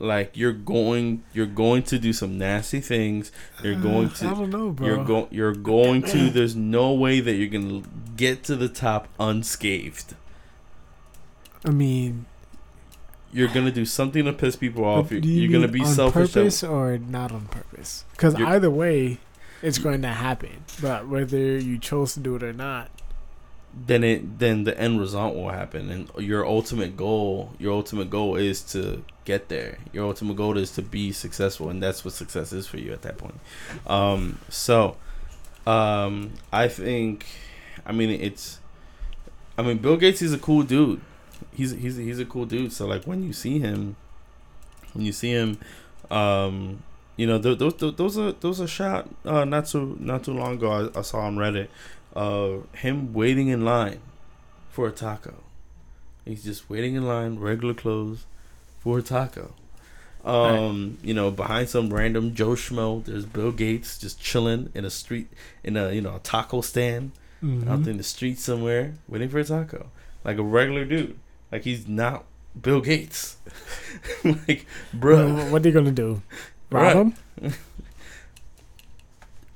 like 0.03 0.37
you're 0.37 0.53
going 0.53 1.23
you're 1.33 1.47
going 1.47 1.85
to 1.85 1.99
do 1.99 2.13
some 2.13 2.37
nasty 2.37 2.81
things. 2.81 3.31
You're 3.63 3.77
uh, 3.77 3.81
going 3.81 4.11
to 4.11 4.27
i 4.27 4.35
don't 4.35 4.51
know 4.51 4.71
bro. 4.71 4.87
you're 4.87 5.05
going 5.05 5.27
you're 5.31 5.55
going 5.55 6.03
to 6.03 6.29
there's 6.29 6.57
no 6.57 6.93
way 6.93 7.21
that 7.21 7.35
you're 7.35 7.49
gonna 7.49 7.83
get 8.17 8.43
to 8.45 8.57
the 8.57 8.69
top 8.69 9.09
unscathed. 9.21 10.15
I 11.65 11.71
mean 11.71 12.27
you're 13.33 13.49
gonna 13.49 13.71
do 13.71 13.87
something 13.87 14.25
to 14.25 14.33
piss 14.33 14.57
people 14.57 14.85
off. 14.85 15.13
you're, 15.13 15.21
you 15.21 15.49
are 15.49 15.53
gonna 15.53 15.69
be 15.69 15.81
on 15.81 15.87
selfish 15.87 16.33
purpose 16.33 16.65
or 16.65 16.99
not 16.99 17.31
on 17.31 17.47
purpose? 17.47 18.05
Because 18.11 18.35
either 18.35 18.71
way 18.71 19.19
it's 19.63 19.79
going 19.79 20.03
to 20.03 20.09
happen. 20.09 20.65
But 20.81 21.07
whether 21.07 21.39
you 21.39 21.79
chose 21.79 22.15
to 22.15 22.21
do 22.21 22.35
it 22.35 22.43
or 22.43 22.53
not 22.53 22.91
then 23.75 24.05
it 24.05 24.39
then 24.39 24.65
the 24.65 24.79
end 24.79 25.01
result 25.01 25.35
will 25.35 25.49
happen. 25.51 25.91
And 25.91 26.11
your 26.19 26.47
ultimate 26.47 26.97
goal 26.97 27.53
your 27.59 27.73
ultimate 27.73 28.11
goal 28.11 28.37
is 28.37 28.63
to 28.73 29.03
get 29.25 29.49
there. 29.49 29.79
Your 29.93 30.07
ultimate 30.07 30.37
goal 30.37 30.59
is 30.59 30.73
to 30.73 30.83
be 30.83 31.13
successful 31.13 31.69
and 31.71 31.83
that's 31.83 32.05
what 32.05 32.15
success 32.15 32.53
is 32.53 32.67
for 32.67 32.79
you 32.79 32.93
at 32.93 33.03
that 33.03 33.19
point. 33.19 33.41
Um 33.87 34.39
so 34.49 34.97
um 35.65 36.33
i 36.53 36.67
think 36.67 37.25
i 37.87 37.93
mean 37.93 38.11
it's 38.11 38.59
i 39.57 39.63
mean 39.63 39.79
bill 39.79 39.97
gates 39.97 40.21
is 40.21 40.33
a 40.33 40.39
cool 40.39 40.63
dude. 40.63 41.01
He's 41.55 41.71
he's 41.71 41.97
he's 41.97 42.19
a 42.19 42.25
cool 42.25 42.45
dude. 42.45 42.73
So 42.73 42.87
like 42.87 43.05
when 43.05 43.23
you 43.25 43.33
see 43.33 43.59
him 43.59 43.97
when 44.93 45.05
you 45.05 45.13
see 45.13 45.31
him 45.31 45.59
um 46.11 46.83
you 47.17 47.27
know 47.27 47.39
those 47.39 47.75
those 47.77 47.97
those 47.97 48.19
are 48.19 48.33
those 48.33 48.61
are 48.61 48.67
shot 48.67 49.09
uh 49.25 49.45
not 49.45 49.67
too 49.67 49.97
not 49.99 50.25
too 50.25 50.35
long 50.35 50.55
ago. 50.55 50.91
I, 50.95 50.99
I 50.99 51.03
saw 51.03 51.21
on 51.21 51.37
reddit 51.37 51.69
of 52.13 52.67
him 52.75 53.13
waiting 53.13 53.49
in 53.49 53.65
line 53.65 54.01
for 54.71 54.89
a 54.89 54.93
taco. 54.93 55.35
He's 56.25 56.45
just 56.45 56.71
waiting 56.71 56.95
in 56.95 57.07
line, 57.07 57.39
regular 57.39 57.75
clothes, 57.75 58.27
for 58.81 58.99
a 58.99 59.03
taco. 59.03 59.55
Um, 60.25 60.97
right. 60.99 61.09
you 61.09 61.15
know, 61.15 61.31
behind 61.31 61.69
some 61.69 61.93
random 61.93 62.35
Joe 62.35 62.51
Schmo, 62.51 63.05
there's 63.05 63.27
Bill 63.27 63.51
Gates 63.51 63.99
just 63.99 64.21
chilling 64.21 64.71
in 64.73 64.85
a 64.85 64.91
street 64.91 65.29
in 65.65 65.77
a 65.77 65.93
you 65.93 66.01
know 66.01 66.17
a 66.17 66.21
taco 66.21 66.61
stand 66.61 67.11
mm-hmm. 67.43 67.69
out 67.69 67.87
in 67.89 67.97
the 67.97 68.05
street 68.05 68.39
somewhere, 68.39 68.95
waiting 69.09 69.29
for 69.29 69.41
a 69.41 69.45
taco, 69.45 69.89
like 70.25 70.39
a 70.39 70.43
regular 70.43 70.85
dude. 70.85 71.19
Like 71.51 71.65
he's 71.65 71.89
not 71.89 72.25
Bill 72.61 72.81
Gates. 72.81 73.37
like, 74.25 74.67
bro, 74.95 75.51
what 75.51 75.65
are 75.65 75.69
you 75.69 75.75
gonna 75.75 75.91
do? 75.91 76.23
Rob 76.71 76.83
right. 76.83 76.97
him? 76.97 77.15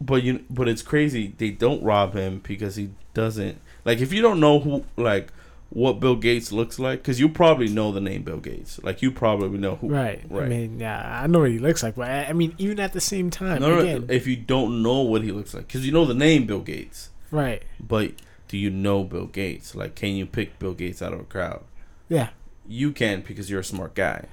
but 0.01 0.23
you 0.23 0.45
but 0.51 0.69
it's 0.69 0.83
crazy 0.83 1.35
they 1.39 1.51
don't 1.51 1.83
rob 1.83 2.15
him 2.15 2.41
because 2.47 2.77
he 2.77 2.91
doesn't 3.15 3.59
like 3.85 4.01
if 4.01 4.13
you 4.13 4.21
don't 4.21 4.41
know 4.41 4.59
who 4.61 4.85
like 4.97 5.33
what 5.71 5.99
Bill 5.99 6.17
Gates 6.17 6.53
looks 6.53 6.79
like 6.79 7.01
because 7.01 7.19
you 7.19 7.29
probably 7.29 7.69
know 7.69 7.91
the 7.91 8.01
name 8.01 8.23
Bill 8.23 8.39
Gates. 8.39 8.81
Like 8.83 9.03
you 9.03 9.11
probably 9.11 9.59
know 9.59 9.77
who 9.77 9.89
right. 9.89 10.23
Right. 10.29 10.45
I 10.45 10.49
mean 10.49 10.79
yeah 10.79 11.23
I 11.23 11.27
know 11.27 11.41
what 11.41 11.51
he 11.51 11.59
looks 11.59 11.83
like 11.83 11.97
but 11.97 12.09
I, 12.09 12.25
I 12.27 12.33
mean 12.33 12.55
even 12.59 12.79
at 12.79 12.93
the 12.93 13.01
same 13.01 13.31
time 13.31 13.61
no, 13.61 13.79
again, 13.79 14.07
if 14.09 14.27
you 14.27 14.37
don't 14.37 14.83
know 14.83 15.01
what 15.01 15.23
he 15.23 15.33
looks 15.33 15.55
like 15.55 15.67
because 15.67 15.85
you 15.85 15.93
know 15.93 16.05
the 16.05 16.15
name 16.15 16.47
Bill 16.47 16.61
Gates. 16.61 17.11
Right. 17.31 17.63
But 17.81 18.13
do 18.49 18.57
you 18.57 18.71
know 18.71 19.03
Bill 19.03 19.27
Gates? 19.27 19.75
Like 19.75 19.95
can 19.95 20.15
you 20.15 20.25
pick 20.25 20.59
Bill 20.59 20.75
Gates 20.75 21.03
out 21.03 21.13
of 21.13 21.21
a 21.21 21.25
crowd? 21.25 21.65
Yeah. 22.09 22.31
You 22.69 22.93
can 22.93 23.23
because 23.23 23.51
you're 23.51 23.61
a 23.61 23.65
smart 23.65 23.95
guy. 23.95 24.27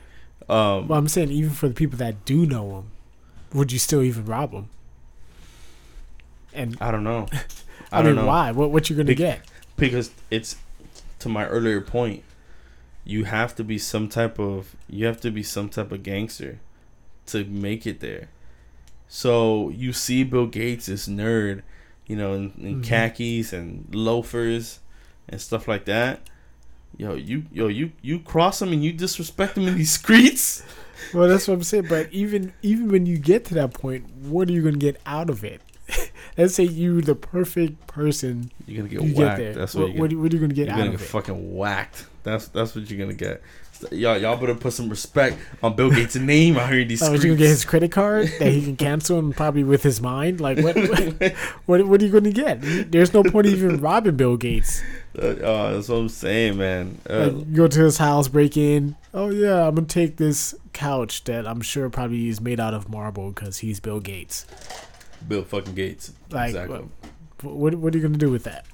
Um 0.47 0.87
well 0.87 0.99
I'm 0.99 1.07
saying 1.07 1.31
even 1.31 1.51
for 1.51 1.67
the 1.67 1.73
people 1.73 1.97
that 1.97 2.25
do 2.25 2.45
know 2.45 2.77
him 2.77 2.91
would 3.53 3.71
you 3.71 3.79
still 3.79 4.03
even 4.03 4.25
rob 4.25 4.51
him 4.51 4.69
and 6.53 6.77
I 6.81 6.91
don't 6.91 7.03
know. 7.03 7.27
I, 7.31 7.41
I 7.91 8.01
don't 8.01 8.15
mean, 8.15 8.23
know 8.23 8.27
why. 8.27 8.51
What 8.51 8.71
what 8.71 8.89
you 8.89 8.95
gonna 8.95 9.07
Be- 9.07 9.15
get? 9.15 9.41
Because 9.75 10.11
it's 10.29 10.57
to 11.19 11.29
my 11.29 11.45
earlier 11.47 11.81
point. 11.81 12.23
You 13.05 13.25
have 13.25 13.53
to 13.55 13.65
be 13.65 13.77
some 13.77 14.07
type 14.07 14.39
of 14.39 14.75
you 14.87 15.05
have 15.05 15.19
to 15.21 15.31
be 15.31 15.43
some 15.43 15.69
type 15.69 15.91
of 15.91 16.03
gangster 16.03 16.59
to 17.27 17.43
make 17.45 17.85
it 17.85 17.99
there. 17.99 18.29
So 19.07 19.69
you 19.69 19.93
see 19.93 20.23
Bill 20.23 20.47
Gates, 20.47 20.87
this 20.87 21.07
nerd, 21.07 21.61
you 22.07 22.15
know, 22.15 22.33
in, 22.33 22.53
in 22.57 22.75
mm-hmm. 22.75 22.81
khakis 22.81 23.53
and 23.53 23.93
loafers 23.93 24.79
and 25.29 25.39
stuff 25.39 25.67
like 25.67 25.85
that. 25.85 26.21
Yo, 26.97 27.15
you 27.15 27.45
yo 27.51 27.67
you 27.67 27.91
you 28.01 28.19
cross 28.19 28.61
him 28.61 28.71
and 28.71 28.83
you 28.83 28.93
disrespect 28.93 29.57
him 29.57 29.67
in 29.67 29.75
these 29.75 29.93
streets. 29.93 30.63
Well, 31.13 31.27
that's 31.27 31.47
what 31.47 31.55
I'm 31.55 31.63
saying. 31.63 31.87
But 31.89 32.11
even 32.11 32.53
even 32.61 32.89
when 32.89 33.05
you 33.05 33.17
get 33.17 33.45
to 33.45 33.53
that 33.55 33.73
point, 33.73 34.09
what 34.15 34.47
are 34.47 34.51
you 34.51 34.63
gonna 34.63 34.77
get 34.77 34.99
out 35.05 35.29
of 35.29 35.43
it? 35.43 35.61
Let's 36.37 36.55
say 36.55 36.63
you 36.63 37.01
the 37.01 37.15
perfect 37.15 37.87
person. 37.87 38.51
You're 38.67 38.77
gonna 38.77 38.89
get 38.89 39.01
you 39.03 39.15
whacked. 39.15 39.39
Get 39.39 39.55
that's 39.55 39.75
what, 39.75 39.89
what, 39.89 39.99
what, 39.99 40.13
what, 40.13 40.31
are 40.31 40.35
you 40.35 40.41
gonna 40.41 40.53
get 40.53 40.67
you're 40.67 40.77
gonna 40.77 40.91
get 40.91 41.01
fucking 41.01 41.55
whacked. 41.55 42.05
That's 42.23 42.47
that's 42.47 42.75
what 42.75 42.89
you're 42.89 42.99
gonna 42.99 43.13
get. 43.13 43.41
Y'all, 43.91 44.17
y'all 44.17 44.37
better 44.37 44.55
put 44.55 44.71
some 44.71 44.89
respect 44.89 45.37
on 45.61 45.75
Bill 45.75 45.91
Gates' 45.91 46.15
name 46.15 46.57
out 46.57 46.71
here 46.71 46.81
in 46.81 46.87
these. 46.87 47.03
Oh, 47.03 47.11
you 47.13 47.19
gonna 47.19 47.35
get 47.35 47.49
his 47.49 47.65
credit 47.65 47.91
card 47.91 48.29
that 48.39 48.51
he 48.51 48.63
can 48.63 48.77
cancel 48.77 49.19
and 49.19 49.35
probably 49.35 49.63
with 49.63 49.83
his 49.83 49.99
mind? 49.99 50.39
Like 50.39 50.59
what? 50.59 50.75
what, 51.65 51.85
what, 51.87 52.01
are 52.01 52.05
you 52.05 52.11
gonna 52.11 52.31
get? 52.31 52.59
There's 52.91 53.13
no 53.13 53.23
point 53.23 53.47
even 53.47 53.77
robbing 53.77 54.15
Bill 54.15 54.37
Gates. 54.37 54.81
Uh, 55.17 55.35
oh, 55.41 55.73
that's 55.73 55.89
what 55.89 55.95
I'm 55.97 56.09
saying, 56.09 56.57
man. 56.57 56.97
Uh, 57.09 57.29
like, 57.31 57.53
go 57.53 57.67
to 57.67 57.79
his 57.81 57.97
house, 57.97 58.27
break 58.27 58.55
in. 58.55 58.95
Oh 59.13 59.29
yeah, 59.29 59.67
I'm 59.67 59.75
gonna 59.75 59.87
take 59.87 60.17
this 60.17 60.55
couch 60.71 61.23
that 61.25 61.47
I'm 61.47 61.61
sure 61.61 61.89
probably 61.89 62.29
is 62.29 62.41
made 62.41 62.59
out 62.59 62.73
of 62.73 62.89
marble 62.89 63.31
because 63.31 63.59
he's 63.59 63.79
Bill 63.79 63.99
Gates. 63.99 64.45
Bill 65.27 65.43
fucking 65.43 65.75
Gates. 65.75 66.13
Like, 66.29 66.49
exactly. 66.49 66.85
What, 67.41 67.55
what, 67.55 67.75
what 67.75 67.93
are 67.93 67.97
you 67.97 68.03
gonna 68.03 68.17
do 68.17 68.29
with 68.31 68.43
that? 68.43 68.65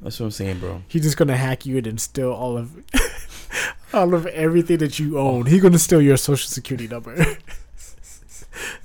That's 0.00 0.18
what 0.18 0.26
I'm 0.26 0.30
saying, 0.30 0.60
bro. 0.60 0.82
He's 0.88 1.02
just 1.02 1.16
gonna 1.16 1.36
hack 1.36 1.66
you 1.66 1.76
and 1.78 2.00
steal 2.00 2.32
all 2.32 2.56
of 2.56 2.72
all 3.92 4.14
of 4.14 4.26
everything 4.26 4.78
that 4.78 4.98
you 4.98 5.18
own. 5.18 5.46
He's 5.46 5.62
gonna 5.62 5.78
steal 5.78 6.00
your 6.00 6.16
social 6.16 6.48
security 6.48 6.88
number. 6.88 7.16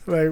like, 0.08 0.30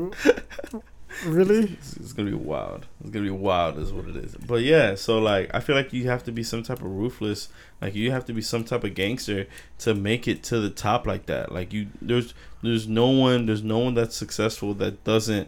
really? 1.26 1.74
It's, 1.74 1.97
it's, 1.97 2.14
gonna 2.14 2.32
be 2.32 2.36
wild. 2.36 2.88
It's 3.01 3.12
gonna 3.12 3.26
be 3.26 3.32
wild, 3.32 3.80
is 3.80 3.93
what 3.93 4.06
it 4.06 4.16
is. 4.18 4.36
But 4.36 4.64
yeah, 4.64 4.95
so 4.95 5.20
like, 5.20 5.49
I 5.54 5.62
feel 5.62 5.76
like 5.76 5.93
you 5.93 6.08
have 6.10 6.24
to 6.26 6.32
be 6.32 6.43
some 6.43 6.64
type 6.64 6.80
of 6.80 6.88
ruthless. 6.88 7.47
Like, 7.82 7.95
you 7.95 8.12
have 8.12 8.26
to 8.26 8.34
be 8.34 8.41
some 8.41 8.66
type 8.66 8.84
of 8.84 8.93
gangster 8.93 9.47
to 9.80 9.93
make 9.93 10.28
it 10.28 10.43
to 10.43 10.60
the 10.60 10.70
top 10.70 11.08
like 11.08 11.28
that. 11.28 11.51
Like, 11.51 11.72
you 11.72 11.88
there's 12.01 12.34
there's 12.62 12.88
no 12.88 13.08
one 13.08 13.45
there's 13.45 13.64
no 13.64 13.80
one 13.80 13.93
that's 13.93 14.16
successful 14.16 14.74
that 14.76 15.04
doesn't 15.06 15.47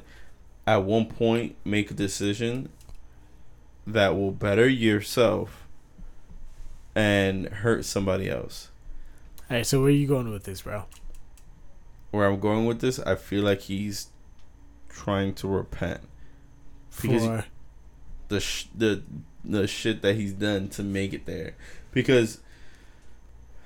at 0.68 0.84
one 0.84 1.06
point 1.06 1.56
make 1.64 1.92
a 1.92 1.94
decision 1.94 2.70
that 3.86 4.16
will 4.16 4.32
better 4.32 4.68
yourself 4.68 5.68
and 6.96 7.48
hurt 7.48 7.86
somebody 7.86 8.30
else. 8.30 8.70
All 9.50 9.58
right, 9.58 9.66
so 9.66 9.80
where 9.80 9.90
are 9.90 9.92
you 9.92 10.08
going 10.08 10.32
with 10.32 10.46
this, 10.46 10.62
bro? 10.62 10.86
Where 12.12 12.28
I'm 12.28 12.40
going 12.40 12.66
with 12.66 12.82
this, 12.82 13.00
I 13.00 13.16
feel 13.16 13.44
like 13.44 13.62
he's 13.62 14.08
trying 14.90 15.34
to 15.36 15.48
repent 15.48 16.02
because 17.02 17.24
For... 17.24 17.46
the 18.30 18.40
sh- 18.40 18.68
the 18.74 19.04
the 19.44 19.68
shit 19.68 20.02
that 20.02 20.16
he's 20.16 20.34
done 20.34 20.70
to 20.70 20.84
make 20.84 21.14
it 21.14 21.26
there. 21.26 21.56
Because 21.92 22.40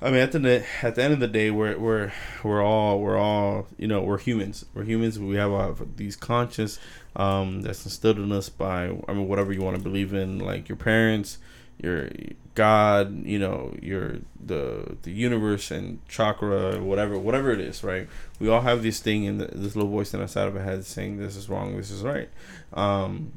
I 0.01 0.11
mean, 0.11 0.21
at 0.21 0.31
the 0.31 0.65
at 0.81 0.95
the 0.95 1.03
end 1.03 1.13
of 1.13 1.19
the 1.19 1.27
day, 1.27 1.51
we're 1.51 1.77
we're 1.77 2.13
we're 2.43 2.63
all 2.63 3.01
we're 3.01 3.17
all 3.17 3.67
you 3.77 3.87
know 3.87 4.01
we're 4.01 4.17
humans. 4.17 4.65
We're 4.73 4.85
humans. 4.85 5.19
We 5.19 5.35
have 5.35 5.97
these 5.97 6.15
conscience 6.15 6.79
um, 7.17 7.63
that's 7.63 7.83
instilled 7.83 8.17
in 8.17 8.31
us 8.31 8.47
by 8.47 8.97
I 9.07 9.13
mean 9.13 9.27
whatever 9.27 9.51
you 9.51 9.61
want 9.61 9.75
to 9.75 9.83
believe 9.83 10.13
in, 10.13 10.39
like 10.39 10.69
your 10.69 10.77
parents, 10.77 11.37
your 11.81 12.09
God, 12.55 13.25
you 13.25 13.39
know, 13.39 13.75
your 13.81 14.19
the 14.39 14.97
the 15.01 15.11
universe 15.11 15.69
and 15.69 15.99
chakra, 16.07 16.81
whatever 16.81 17.19
whatever 17.19 17.51
it 17.51 17.59
is, 17.59 17.83
right? 17.83 18.07
We 18.39 18.47
all 18.47 18.61
have 18.61 18.83
this 18.83 19.01
thing 19.01 19.25
in 19.25 19.37
the, 19.39 19.47
this 19.47 19.75
little 19.75 19.91
voice 19.91 20.13
in 20.13 20.21
our 20.21 20.27
side 20.29 20.47
of 20.47 20.55
our 20.55 20.63
head 20.63 20.85
saying 20.85 21.17
this 21.17 21.35
is 21.35 21.49
wrong, 21.49 21.75
this 21.75 21.91
is 21.91 22.03
right. 22.03 22.29
Um, 22.71 23.33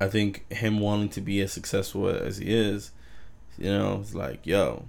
I 0.00 0.08
think 0.08 0.50
him 0.50 0.80
wanting 0.80 1.10
to 1.10 1.20
be 1.20 1.40
as 1.42 1.52
successful 1.52 2.08
as 2.08 2.38
he 2.38 2.54
is, 2.54 2.92
you 3.58 3.70
know, 3.70 3.98
it's 4.00 4.14
like, 4.14 4.46
yo, 4.46 4.84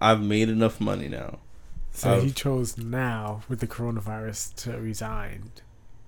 I've 0.00 0.22
made 0.22 0.48
enough 0.48 0.80
money 0.80 1.08
now. 1.08 1.38
So 1.92 2.14
I've- 2.14 2.26
he 2.26 2.32
chose 2.32 2.78
now 2.78 3.42
with 3.48 3.60
the 3.60 3.66
coronavirus 3.66 4.54
to 4.62 4.78
resign. 4.78 5.50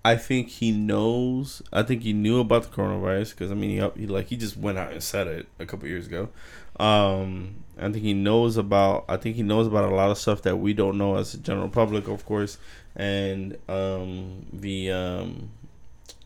I 0.02 0.16
think 0.16 0.48
he 0.48 0.72
knows. 0.72 1.60
I 1.72 1.82
think 1.82 2.02
he 2.02 2.14
knew 2.14 2.40
about 2.40 2.62
the 2.62 2.68
coronavirus 2.70 3.30
because 3.30 3.50
I 3.52 3.54
mean, 3.54 3.70
he, 3.70 4.00
he 4.00 4.06
like 4.06 4.28
he 4.28 4.36
just 4.36 4.56
went 4.56 4.78
out 4.78 4.92
and 4.92 5.02
said 5.02 5.26
it 5.26 5.46
a 5.58 5.66
couple 5.66 5.88
years 5.88 6.06
ago. 6.06 6.30
Um, 6.78 7.56
I 7.78 7.82
think 7.90 7.96
he 8.04 8.14
knows 8.14 8.56
about. 8.56 9.04
I 9.08 9.18
think 9.18 9.36
he 9.36 9.42
knows 9.42 9.66
about 9.66 9.90
a 9.92 9.94
lot 9.94 10.10
of 10.10 10.16
stuff 10.16 10.40
that 10.42 10.56
we 10.56 10.72
don't 10.72 10.96
know 10.96 11.16
as 11.16 11.34
a 11.34 11.38
general 11.38 11.68
public, 11.68 12.08
of 12.08 12.24
course, 12.24 12.56
and 12.96 13.58
um, 13.68 14.46
the 14.52 14.90
um, 14.90 15.50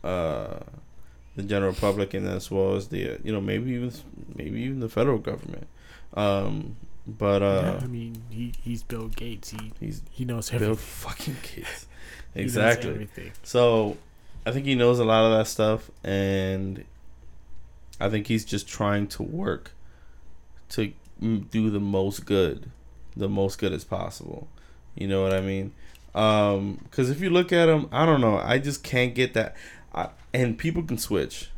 uh, 0.05 0.59
the 1.35 1.43
general 1.43 1.73
public, 1.73 2.13
and 2.13 2.25
as 2.27 2.49
well 2.49 2.75
as 2.75 2.87
the 2.87 3.19
you 3.25 3.33
know 3.33 3.41
maybe 3.41 3.71
even 3.71 3.91
maybe 4.35 4.61
even 4.61 4.79
the 4.79 4.89
federal 4.89 5.17
government. 5.17 5.67
Um, 6.13 6.77
but 7.07 7.41
uh, 7.41 7.61
yeah, 7.77 7.83
I 7.83 7.87
mean, 7.87 8.21
he, 8.29 8.53
he's 8.63 8.83
Bill 8.83 9.07
Gates. 9.09 9.51
He 9.51 9.71
he's 9.79 10.01
he 10.11 10.25
knows 10.25 10.49
everything. 10.49 10.69
Bill 10.69 10.75
fucking 10.75 11.37
Gates. 11.41 11.87
Exactly. 12.37 13.07
So, 13.43 13.95
I 14.45 14.51
think 14.51 14.65
he 14.65 14.75
knows 14.75 14.99
a 14.99 15.05
lot 15.05 15.23
of 15.23 15.37
that 15.37 15.47
stuff, 15.47 15.89
and 16.03 16.83
I 17.97 18.09
think 18.09 18.27
he's 18.27 18.43
just 18.43 18.67
trying 18.67 19.07
to 19.07 19.23
work 19.23 19.71
to 20.71 20.91
do 21.21 21.69
the 21.69 21.79
most 21.79 22.25
good, 22.25 22.69
the 23.15 23.29
most 23.29 23.57
good 23.57 23.71
as 23.71 23.85
possible. 23.85 24.49
You 24.95 25.07
know 25.07 25.23
what 25.23 25.33
I 25.33 25.39
mean? 25.39 25.71
Because 26.11 27.09
if 27.09 27.21
you 27.21 27.29
look 27.29 27.53
at 27.53 27.69
him, 27.69 27.87
I 27.91 28.05
don't 28.05 28.19
know. 28.19 28.37
I 28.37 28.57
just 28.57 28.83
can't 28.83 29.15
get 29.15 29.33
that. 29.33 29.55
I, 29.93 30.09
and 30.33 30.57
people 30.57 30.83
can 30.83 30.97
switch, 30.97 31.49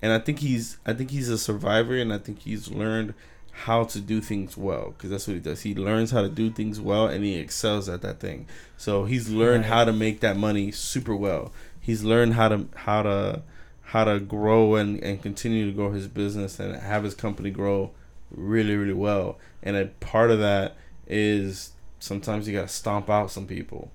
and 0.00 0.12
I 0.12 0.18
think 0.18 0.38
he's. 0.38 0.78
I 0.86 0.94
think 0.94 1.10
he's 1.10 1.28
a 1.28 1.36
survivor, 1.36 1.96
and 1.96 2.10
I 2.10 2.16
think 2.16 2.40
he's 2.40 2.70
learned 2.70 3.12
how 3.52 3.84
to 3.84 4.00
do 4.00 4.20
things 4.20 4.56
well 4.56 4.94
because 4.96 5.10
that's 5.10 5.28
what 5.28 5.34
he 5.34 5.40
does. 5.40 5.62
He 5.62 5.74
learns 5.74 6.10
how 6.10 6.22
to 6.22 6.28
do 6.28 6.50
things 6.50 6.80
well, 6.80 7.06
and 7.06 7.22
he 7.22 7.36
excels 7.36 7.88
at 7.88 8.02
that 8.02 8.18
thing. 8.18 8.46
So 8.76 9.04
he's 9.04 9.28
learned 9.28 9.66
how 9.66 9.84
to 9.84 9.92
make 9.92 10.20
that 10.20 10.36
money 10.36 10.72
super 10.72 11.14
well. 11.14 11.52
He's 11.80 12.02
learned 12.02 12.34
how 12.34 12.48
to 12.48 12.66
how 12.74 13.02
to 13.02 13.42
how 13.82 14.04
to 14.04 14.18
grow 14.18 14.76
and, 14.76 15.02
and 15.04 15.22
continue 15.22 15.66
to 15.66 15.72
grow 15.72 15.92
his 15.92 16.08
business 16.08 16.58
and 16.58 16.74
have 16.74 17.04
his 17.04 17.14
company 17.14 17.50
grow 17.50 17.90
really 18.30 18.74
really 18.74 18.94
well. 18.94 19.38
And 19.62 19.76
a 19.76 19.86
part 19.86 20.30
of 20.30 20.38
that 20.40 20.76
is 21.06 21.72
sometimes 21.98 22.48
you 22.48 22.54
got 22.54 22.68
to 22.68 22.74
stomp 22.74 23.10
out 23.10 23.30
some 23.30 23.46
people. 23.46 23.90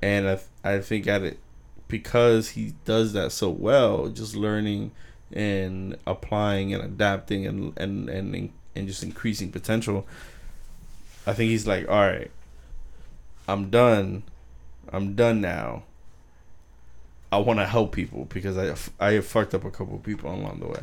And 0.00 0.28
I 0.28 0.40
I 0.64 0.80
think 0.80 1.06
at 1.06 1.22
it 1.22 1.38
because 1.86 2.50
he 2.50 2.74
does 2.86 3.12
that 3.12 3.30
so 3.32 3.50
well, 3.50 4.08
just 4.08 4.34
learning 4.34 4.92
and 5.32 5.96
applying 6.06 6.72
and 6.72 6.82
adapting 6.82 7.46
and 7.46 7.78
and 7.78 8.08
and 8.08 8.52
and 8.76 8.86
just 8.86 9.02
increasing 9.02 9.50
potential. 9.50 10.06
I 11.26 11.32
think 11.32 11.50
he's 11.50 11.66
like, 11.66 11.88
all 11.88 12.00
right, 12.00 12.30
I'm 13.48 13.70
done. 13.70 14.22
I'm 14.92 15.14
done 15.14 15.40
now. 15.40 15.84
I 17.32 17.38
want 17.38 17.60
to 17.60 17.66
help 17.66 17.92
people 17.92 18.24
because 18.24 18.58
I 18.58 18.74
I 19.04 19.12
have 19.12 19.26
fucked 19.26 19.54
up 19.54 19.64
a 19.64 19.70
couple 19.70 19.94
of 19.96 20.02
people 20.02 20.32
along 20.34 20.60
the 20.60 20.66
way. 20.66 20.82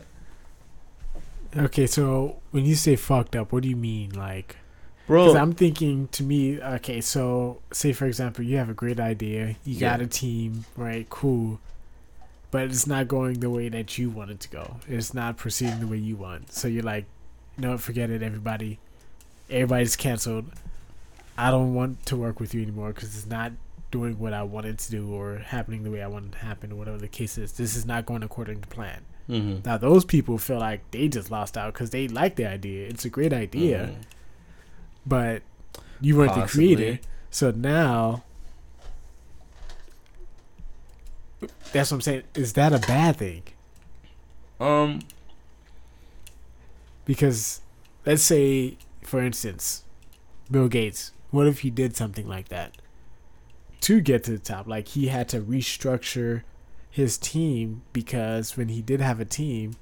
Okay, 1.55 1.87
so 1.87 2.37
when 2.51 2.65
you 2.65 2.75
say 2.75 2.95
fucked 2.95 3.35
up, 3.35 3.51
what 3.51 3.63
do 3.63 3.69
you 3.69 3.75
mean? 3.75 4.11
Like, 4.11 4.57
Bro, 5.07 5.25
because 5.25 5.35
I'm 5.39 5.53
thinking 5.53 6.07
to 6.09 6.23
me, 6.23 6.61
okay, 6.61 7.01
so 7.01 7.61
say 7.71 7.93
for 7.93 8.05
example, 8.05 8.43
you 8.43 8.57
have 8.57 8.69
a 8.69 8.73
great 8.73 8.99
idea, 8.99 9.55
you 9.65 9.79
got 9.79 9.99
Yeah. 9.99 10.05
a 10.05 10.07
team, 10.09 10.65
right? 10.75 11.09
Cool, 11.09 11.59
but 12.51 12.63
it's 12.63 12.85
not 12.87 13.07
going 13.07 13.39
the 13.39 13.49
way 13.49 13.69
that 13.69 13.97
you 13.97 14.09
want 14.09 14.31
it 14.31 14.39
to 14.41 14.49
go. 14.49 14.77
It's 14.87 15.13
not 15.13 15.37
proceeding 15.37 15.79
the 15.79 15.87
way 15.87 15.97
you 15.97 16.15
want. 16.17 16.51
So 16.53 16.67
you're 16.67 16.83
like, 16.83 17.05
no, 17.57 17.77
forget 17.77 18.09
it, 18.09 18.21
everybody. 18.21 18.79
Everybody's 19.49 19.95
canceled. 19.95 20.51
I 21.37 21.51
don't 21.51 21.73
want 21.73 22.05
to 22.07 22.15
work 22.17 22.39
with 22.39 22.53
you 22.53 22.61
anymore 22.61 22.93
because 22.93 23.15
it's 23.15 23.27
not 23.27 23.51
doing 23.91 24.19
what 24.19 24.33
I 24.33 24.43
wanted 24.43 24.79
to 24.79 24.91
do 24.91 25.13
or 25.13 25.37
happening 25.37 25.83
the 25.83 25.91
way 25.91 26.01
I 26.01 26.07
wanted 26.07 26.33
to 26.33 26.37
happen 26.39 26.71
or 26.71 26.75
whatever 26.75 26.97
the 26.97 27.07
case 27.07 27.37
is. 27.37 27.53
This 27.53 27.75
is 27.75 27.85
not 27.85 28.05
going 28.05 28.23
according 28.23 28.61
to 28.61 28.67
plan. 28.67 29.01
Mhm. 29.29 29.63
Now 29.65 29.77
those 29.77 30.03
people 30.03 30.37
feel 30.37 30.59
like 30.59 30.89
they 30.91 31.07
just 31.07 31.31
lost 31.31 31.57
out 31.57 31.73
because 31.73 31.91
they 31.91 32.07
like 32.07 32.35
the 32.35 32.45
idea. 32.45 32.87
It's 32.87 33.05
a 33.05 33.09
great 33.09 33.31
idea, 33.33 33.87
Mhm. 33.87 33.95
but 35.05 35.41
you 36.01 36.17
weren't 36.17 36.31
Possibly. 36.31 36.67
the 36.69 36.75
creator. 36.75 36.99
So 37.29 37.51
now, 37.51 38.23
that's 41.71 41.91
what 41.91 41.97
I'm 41.97 42.01
saying. 42.01 42.23
Is 42.35 42.53
that 42.53 42.73
a 42.73 42.79
bad 42.79 43.17
thing? 43.17 43.43
Um, 44.59 44.99
Because 47.07 47.61
let's 48.05 48.21
say, 48.21 48.77
for 49.01 49.21
instance, 49.21 49.83
Bill 50.51 50.67
Gates. 50.67 51.11
What 51.31 51.47
if 51.47 51.59
he 51.61 51.69
did 51.69 51.95
something 51.95 52.27
like 52.27 52.49
that 52.49 52.77
to 53.81 53.99
get 54.01 54.23
to 54.25 54.31
the 54.31 54.37
top? 54.39 54.67
Like 54.67 54.89
he 54.89 55.07
had 55.07 55.27
to 55.29 55.41
restructure 55.41 56.43
his 56.91 57.17
team 57.17 57.81
because 57.93 58.55
when 58.57 58.69
he 58.69 58.81
did 58.81 59.01
have 59.01 59.19
a 59.19 59.25
team, 59.25 59.75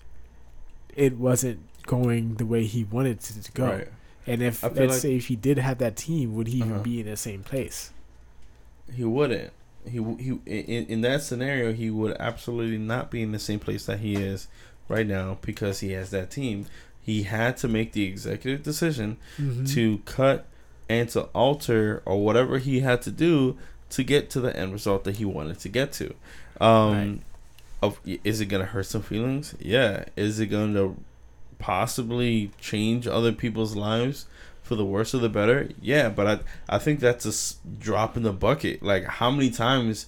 it 0.95 1.17
wasn't 1.17 1.59
going 1.85 2.35
the 2.35 2.45
way 2.45 2.63
he 2.65 2.83
wanted 2.83 3.17
it 3.17 3.43
to 3.43 3.51
go. 3.51 3.65
right. 3.67 3.87
And 4.27 4.41
if 4.41 4.63
let's 4.63 4.77
like- 4.77 4.91
say 4.93 5.15
if 5.15 5.27
he 5.27 5.35
did 5.35 5.57
have 5.59 5.77
that 5.79 5.95
team, 5.95 6.33
would 6.35 6.47
he 6.47 6.57
even 6.59 6.73
Uh-huh. 6.73 6.81
be 6.83 6.99
in 6.99 7.05
the 7.05 7.17
same 7.17 7.43
place? 7.43 7.91
He 8.93 9.03
wouldn't. 9.03 9.51
He 9.87 9.97
he 10.17 10.39
in, 10.47 10.85
in 10.87 11.01
that 11.01 11.21
scenario 11.21 11.73
he 11.73 11.91
would 11.91 12.15
absolutely 12.19 12.79
not 12.79 13.11
be 13.11 13.21
in 13.21 13.31
the 13.33 13.39
same 13.39 13.59
place 13.59 13.85
that 13.85 13.99
he 13.99 14.15
is 14.15 14.47
right 14.89 15.05
now 15.05 15.37
because 15.41 15.79
he 15.81 15.91
has 15.91 16.09
that 16.09 16.31
team. 16.31 16.65
He 17.05 17.23
had 17.23 17.57
to 17.57 17.67
make 17.67 17.91
the 17.93 18.03
executive 18.03 18.63
decision 18.63 19.17
Mm-hmm. 19.37 19.65
to 19.75 19.99
cut 20.05 20.45
and 20.89 21.07
to 21.09 21.21
alter 21.33 22.01
or 22.05 22.23
whatever 22.23 22.57
he 22.57 22.79
had 22.81 23.01
to 23.03 23.11
do 23.11 23.57
to 23.91 24.03
get 24.03 24.29
to 24.31 24.39
the 24.41 24.55
end 24.57 24.73
result 24.73 25.03
that 25.03 25.15
he 25.17 25.25
wanted 25.25 25.59
to 25.59 25.69
get 25.69 25.91
to. 25.93 26.13
Um, 26.59 26.91
Right. 26.93 27.19
of, 27.83 27.99
is 28.23 28.41
it 28.41 28.47
gonna 28.47 28.65
hurt 28.65 28.85
some 28.87 29.01
feelings? 29.03 29.53
Yeah. 29.59 30.05
Is 30.15 30.39
it 30.39 30.47
gonna 30.47 30.95
possibly 31.59 32.51
change 32.59 33.07
other 33.07 33.31
people's 33.31 33.75
lives 33.75 34.25
for 34.63 34.75
the 34.75 34.85
worse 34.85 35.13
or 35.13 35.19
the 35.19 35.29
better? 35.29 35.69
Yeah. 35.81 36.09
But 36.09 36.27
I 36.27 36.39
I 36.75 36.77
think 36.79 36.99
that's 36.99 37.25
a 37.25 37.67
drop 37.79 38.17
in 38.17 38.23
the 38.23 38.33
bucket. 38.33 38.81
Like 38.83 39.05
how 39.05 39.31
many 39.31 39.49
times 39.49 40.05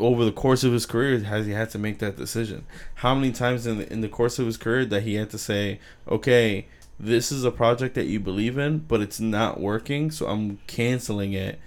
over 0.00 0.24
the 0.24 0.32
course 0.32 0.64
of 0.64 0.72
his 0.72 0.86
career 0.86 1.18
has 1.20 1.46
he 1.46 1.52
had 1.52 1.70
to 1.70 1.78
make 1.78 1.98
that 2.00 2.16
decision? 2.16 2.64
How 2.96 3.14
many 3.14 3.32
times 3.32 3.66
in 3.66 3.78
the 3.78 3.92
in 3.92 4.00
the 4.00 4.08
course 4.08 4.38
of 4.38 4.46
his 4.46 4.56
career 4.56 4.84
that 4.86 5.02
he 5.02 5.14
had 5.14 5.30
to 5.30 5.38
say, 5.38 5.78
okay, 6.08 6.66
this 6.98 7.32
is 7.32 7.44
a 7.44 7.50
project 7.50 7.94
that 7.94 8.06
you 8.06 8.20
believe 8.20 8.58
in, 8.58 8.78
but 8.78 9.00
it's 9.00 9.20
not 9.20 9.60
working, 9.60 10.10
so 10.10 10.26
I'm 10.26 10.58
canceling 10.66 11.32
it, 11.32 11.58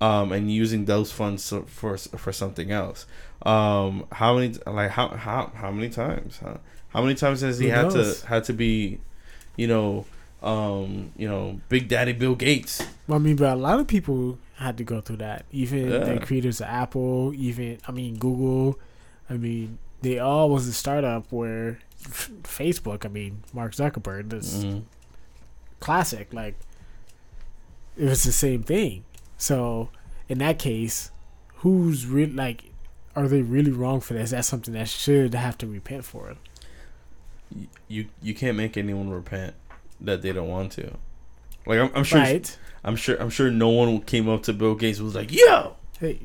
um, 0.00 0.32
and 0.32 0.50
using 0.50 0.84
those 0.86 1.12
funds 1.12 1.52
for 1.66 1.96
for 1.98 2.32
something 2.32 2.70
else. 2.70 3.06
Um, 3.42 4.06
how 4.12 4.34
many 4.36 4.54
like 4.66 4.90
how 4.90 5.08
how 5.08 5.52
how 5.54 5.70
many 5.70 5.90
times? 5.90 6.40
Huh? 6.42 6.58
How 6.88 7.02
many 7.02 7.14
times 7.14 7.42
has 7.42 7.58
he 7.58 7.66
Who 7.66 7.74
had 7.74 7.92
knows? 7.94 8.20
to 8.22 8.26
had 8.26 8.44
to 8.44 8.52
be, 8.52 8.98
you 9.56 9.66
know, 9.66 10.06
um, 10.42 11.12
you 11.16 11.28
know, 11.28 11.60
Big 11.68 11.88
Daddy 11.88 12.12
Bill 12.12 12.34
Gates? 12.34 12.82
Well, 13.06 13.16
I 13.18 13.22
mean, 13.22 13.36
but 13.36 13.52
a 13.52 13.56
lot 13.56 13.80
of 13.80 13.86
people 13.86 14.38
had 14.56 14.76
to 14.78 14.84
go 14.84 15.00
through 15.00 15.16
that. 15.18 15.44
Even 15.52 15.90
Yeah. 15.90 15.98
the 16.04 16.20
creators 16.20 16.60
of 16.60 16.66
Apple, 16.68 17.32
even 17.34 17.78
I 17.86 17.92
mean 17.92 18.18
Google. 18.18 18.78
I 19.30 19.34
mean, 19.36 19.78
they 20.02 20.18
all 20.18 20.48
was 20.50 20.66
a 20.68 20.72
startup 20.72 21.30
where 21.30 21.78
f- 22.04 22.30
Facebook. 22.44 23.04
I 23.04 23.08
mean, 23.08 23.42
Mark 23.52 23.72
Zuckerberg. 23.74 24.30
This 24.30 24.62
Mhm. 24.64 24.82
classic. 25.80 26.32
Like 26.32 26.54
it 27.96 28.04
was 28.04 28.22
the 28.24 28.32
same 28.32 28.62
thing. 28.62 29.04
So 29.36 29.90
in 30.28 30.38
that 30.38 30.58
case, 30.58 31.10
who's 31.56 32.06
really 32.06 32.32
like? 32.32 32.64
Are 33.16 33.26
they 33.26 33.42
really 33.42 33.72
wrong 33.72 34.00
for 34.00 34.14
this? 34.14 34.30
That's 34.30 34.46
something 34.46 34.74
that 34.74 34.88
should 34.88 35.34
have 35.34 35.58
to 35.58 35.66
repent 35.66 36.04
for. 36.04 36.30
it. 36.30 36.36
You 37.88 38.06
you 38.22 38.34
can't 38.34 38.56
make 38.56 38.76
anyone 38.76 39.08
repent 39.10 39.54
that 40.00 40.22
they 40.22 40.32
don't 40.32 40.48
want 40.48 40.72
to. 40.72 40.92
Like 41.66 41.78
I'm, 41.80 41.90
I'm 41.94 42.04
sure 42.04 42.18
Right? 42.20 42.58
I'm 42.84 42.96
sure 42.96 43.16
I'm 43.20 43.30
sure 43.30 43.50
no 43.50 43.68
one 43.70 44.00
came 44.02 44.28
up 44.28 44.42
to 44.44 44.52
Bill 44.52 44.74
Gates 44.74 44.98
and 44.98 45.04
was 45.06 45.14
like, 45.14 45.32
"Yo, 45.32 45.76
Hey, 46.00 46.18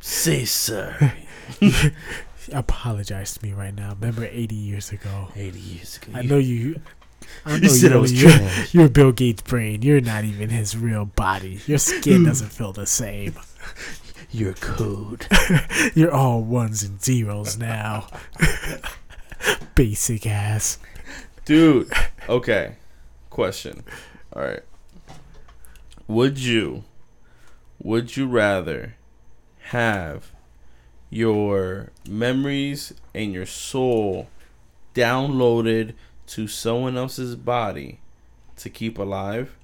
say 0.00 0.44
sorry." 0.44 1.26
apologize 2.52 3.34
to 3.34 3.44
me 3.46 3.52
right 3.52 3.74
now. 3.74 3.90
Remember 4.00 4.24
80 4.24 4.54
years 4.54 4.90
ago. 4.92 5.28
80 5.36 5.58
years 5.58 5.98
ago. 6.02 6.12
I 6.18 6.22
know 6.22 6.38
you. 6.38 6.80
I 7.44 7.50
know 7.50 7.56
you 7.64 7.68
said 7.68 7.92
I 7.92 7.96
you- 7.96 8.00
was 8.00 8.22
you're, 8.22 8.30
trash. 8.32 8.74
you're 8.74 8.88
Bill 8.88 9.12
Gates' 9.12 9.42
brain. 9.42 9.82
You're 9.82 10.00
not 10.00 10.24
even 10.24 10.48
his 10.50 10.76
real 10.76 11.04
body. 11.04 11.60
Your 11.66 11.78
skin 11.78 12.24
doesn't 12.24 12.48
feel 12.50 12.72
the 12.72 12.86
same. 12.86 13.34
You're 14.32 14.54
code. 14.54 15.26
You're 15.94 16.12
all 16.12 16.40
ones 16.42 16.84
and 16.84 17.02
zeros 17.02 17.58
now. 17.58 18.06
Basic 19.74 20.24
ass. 20.26 20.78
dude. 21.44 21.90
Okay, 22.28 22.76
question. 23.30 23.84
All 24.34 24.42
right. 24.42 24.62
Would 26.06 26.38
you, 26.38 26.84
would 27.82 28.16
you 28.16 28.26
rather 28.26 28.96
have 29.70 30.32
your 31.08 31.90
memories 32.08 32.92
and 33.14 33.32
your 33.32 33.46
soul 33.46 34.28
downloaded 34.94 35.94
to 36.26 36.46
someone 36.46 36.96
else's 36.96 37.36
body 37.36 38.00
to 38.56 38.68
keep 38.68 38.98
alive, 38.98 39.56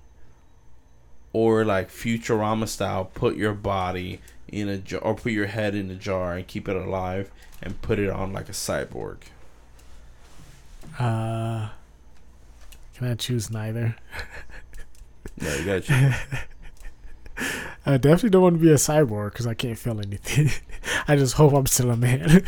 or 1.33 1.65
like 1.65 1.91
Futurama 1.91 2.67
style, 2.67 3.05
put 3.05 3.37
your 3.37 3.53
body 3.53 4.21
in 4.49 4.69
a 4.69 4.79
jar 4.79 5.01
or 5.01 5.15
put 5.15 5.33
your 5.33 5.47
head 5.47 5.75
in 5.75 5.91
a 5.91 5.95
jar 5.95 6.35
and 6.35 6.47
keep 6.47 6.69
it 6.69 6.77
alive 6.77 7.31
and 7.63 7.81
put 7.83 7.99
it 7.99 8.09
on 8.09 8.33
like 8.33 8.49
a 8.49 8.53
cyborg? 8.53 9.19
Uh, 10.99 11.69
can 12.97 13.09
I 13.09 13.15
choose 13.15 13.51
neither? 13.51 13.97
No, 15.39 15.55
you 15.55 15.65
gotta 15.67 15.81
choose. 15.83 16.15
I 17.85 17.99
definitely 17.99 18.31
don't 18.31 18.41
want 18.43 18.55
to 18.57 18.61
be 18.63 18.71
a 18.71 18.77
cyborg 18.77 19.33
because 19.33 19.47
I 19.47 19.53
can't 19.53 19.77
feel 19.79 20.01
anything. 20.01 20.49
I 21.09 21.17
just 21.17 21.35
hope 21.35 21.53
I'm 21.53 21.67
still 21.67 21.91
a 21.91 21.97
man. 21.97 22.43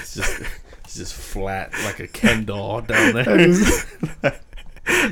It's 0.00 0.14
just, 0.14 0.42
it's 0.84 0.94
just 0.94 1.14
flat 1.14 1.72
like 1.84 1.98
a 1.98 2.06
Ken 2.06 2.44
doll 2.44 2.80
down 2.82 3.16
I 3.16 3.22
there. 3.22 3.46
just, 3.48 3.86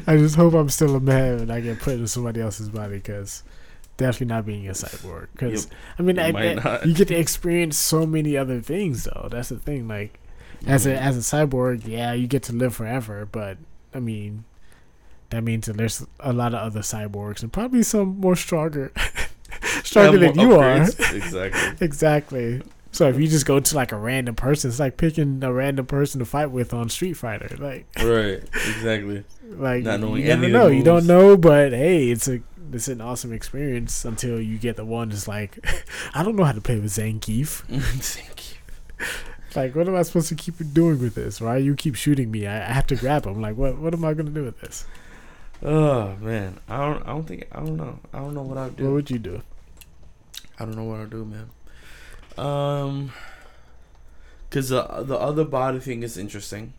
I 0.07 0.17
just 0.17 0.37
hope 0.37 0.55
I'm 0.55 0.69
still 0.69 0.95
a 0.95 1.01
man 1.01 1.41
and 1.41 1.53
I 1.53 1.61
get 1.61 1.81
put 1.81 1.95
into 1.95 2.07
somebody 2.09 2.41
else's 2.41 2.69
body 2.69 2.97
because 2.99 3.43
definitely 3.97 4.27
not 4.27 4.47
being 4.47 4.69
a 4.69 4.73
cyborg. 4.73 5.27
Because 5.33 5.67
I 5.99 6.03
mean, 6.03 6.19
I, 6.21 6.29
I- 6.31 6.85
you 6.85 6.95
get 6.95 7.09
to 7.09 7.17
experience 7.17 7.77
so 7.77 8.07
many 8.07 8.37
other 8.37 8.61
things 8.61 9.03
though. 9.05 9.29
That's 9.33 9.49
the 9.49 9.59
thing. 9.59 9.89
Like 9.89 10.21
as 10.67 10.87
a 10.87 10.97
as 10.97 11.17
a 11.17 11.21
cyborg, 11.21 11.87
yeah, 11.87 12.13
you 12.13 12.27
get 12.27 12.43
to 12.45 12.53
live 12.53 12.75
forever, 12.75 13.29
but 13.31 13.59
I 13.95 14.01
mean, 14.01 14.45
that 15.31 15.43
means 15.43 15.67
that 15.67 15.77
there's 15.77 16.07
a 16.21 16.33
lot 16.33 16.55
of 16.55 16.61
other 16.61 16.81
cyborgs 16.81 17.43
and 17.43 17.53
probably 17.53 17.83
some 17.83 18.21
more 18.21 18.37
stronger, 18.37 18.93
stronger 19.83 20.19
than 20.19 20.37
more 20.37 20.47
you 20.47 20.55
are. 20.57 20.83
Exactly. 21.13 21.87
exactly. 21.87 22.63
So 22.93 23.09
if 23.09 23.19
you 23.21 23.29
just 23.29 23.45
go 23.45 23.61
to 23.61 23.77
like 23.77 23.93
a 23.93 23.97
random 23.97 24.35
person, 24.35 24.71
it's 24.71 24.81
like 24.81 24.97
picking 24.97 25.43
a 25.45 25.53
random 25.53 25.85
person 25.85 26.19
to 26.21 26.25
fight 26.25 26.51
with 26.51 26.73
on 26.73 26.89
Street 26.89 27.15
Fighter. 27.15 27.55
Like, 27.59 27.87
Right. 27.99 28.43
Exactly. 28.55 29.25
like 29.51 29.83
Not 29.85 30.01
knowing 30.01 30.23
you 30.23 30.29
never 30.29 30.45
any 30.45 30.47
of 30.47 30.53
the 30.53 30.59
know. 30.59 30.67
You 30.69 30.83
don't 30.83 31.07
know, 31.07 31.37
but 31.37 31.73
hey, 31.73 32.09
it's 32.09 32.27
a 32.27 32.41
it's 32.73 32.89
an 32.89 33.01
awesome 33.01 33.33
experience 33.33 34.05
until 34.05 34.41
you 34.41 34.59
get 34.59 34.77
the 34.77 34.85
one 34.85 35.11
that's 35.11 35.29
like, 35.29 35.59
I 36.15 36.23
don't 36.23 36.37
know 36.37 36.45
how 36.45 36.53
to 36.53 36.61
play 36.61 36.81
with 36.81 36.91
Zangief. 36.91 37.63
You. 37.69 37.81
Like, 39.57 39.75
what 39.75 39.89
am 39.89 39.97
I 39.97 40.03
supposed 40.03 40.29
to 40.29 40.35
keep 40.35 40.57
doing 40.75 41.01
with 41.01 41.15
this? 41.15 41.41
Why 41.41 41.57
you 41.57 41.75
keep 41.75 41.95
shooting 41.95 42.31
me? 42.31 42.47
I, 42.47 42.57
I 42.57 42.73
have 42.73 42.87
to 42.89 42.97
grab 42.97 43.27
him. 43.27 43.41
Like, 43.41 43.57
what 43.57 43.79
what 43.79 43.95
am 43.95 44.05
I 44.05 44.15
gonna 44.15 44.31
do 44.31 44.45
with 44.45 44.61
this? 44.61 44.85
Oh 45.63 46.15
man, 46.21 46.61
I 46.69 46.79
don't. 46.79 47.03
I 47.03 47.07
don't 47.07 47.25
think. 47.25 47.47
I 47.51 47.61
don't 47.61 47.77
know. 47.77 47.99
I 48.13 48.19
don't 48.19 48.35
know 48.35 48.43
what 48.43 48.59
I'd 48.59 48.77
do. 48.77 48.85
What 48.85 48.93
would 48.93 49.11
you 49.11 49.19
do? 49.19 49.43
I 50.59 50.65
don't 50.65 50.77
know 50.77 50.85
what 50.85 51.01
I'd 51.01 51.11
do, 51.11 51.25
man. 51.25 51.51
Um, 52.39 53.13
cause 54.51 54.69
the 54.69 54.83
the 55.03 55.17
other 55.17 55.45
body 55.45 55.79
thing 55.81 56.03
is 56.03 56.19
interesting. 56.19 56.75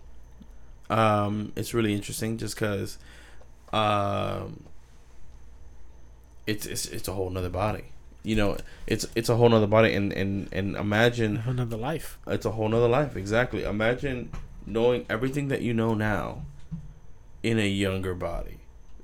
Um, 0.89 1.51
it's 1.55 1.73
really 1.73 1.93
interesting 1.93 2.37
just 2.37 2.55
cause, 2.55 2.97
um, 3.73 4.63
it's 6.45 6.65
it's 6.65 6.85
it's 6.85 7.07
a 7.07 7.13
whole 7.13 7.29
nother 7.29 7.49
body. 7.49 7.85
You 8.27 8.35
know, 8.35 8.57
it's 8.87 9.07
it's 9.15 9.29
a 9.29 9.37
whole 9.37 9.47
nother 9.47 9.67
body, 9.67 9.93
and 9.93 10.11
and 10.11 10.49
and 10.51 10.75
imagine 10.75 11.37
Another 11.45 11.77
life. 11.77 12.17
it's 12.27 12.45
a 12.45 12.51
whole 12.51 12.67
nother 12.67 12.89
life. 12.89 13.15
Exactly. 13.15 13.63
Imagine 13.63 14.29
knowing 14.65 15.05
everything 15.09 15.47
that 15.47 15.61
you 15.61 15.73
know 15.73 15.93
now 15.93 16.41
in 17.41 17.57
a 17.57 17.67
younger 17.67 18.13
body. 18.13 18.57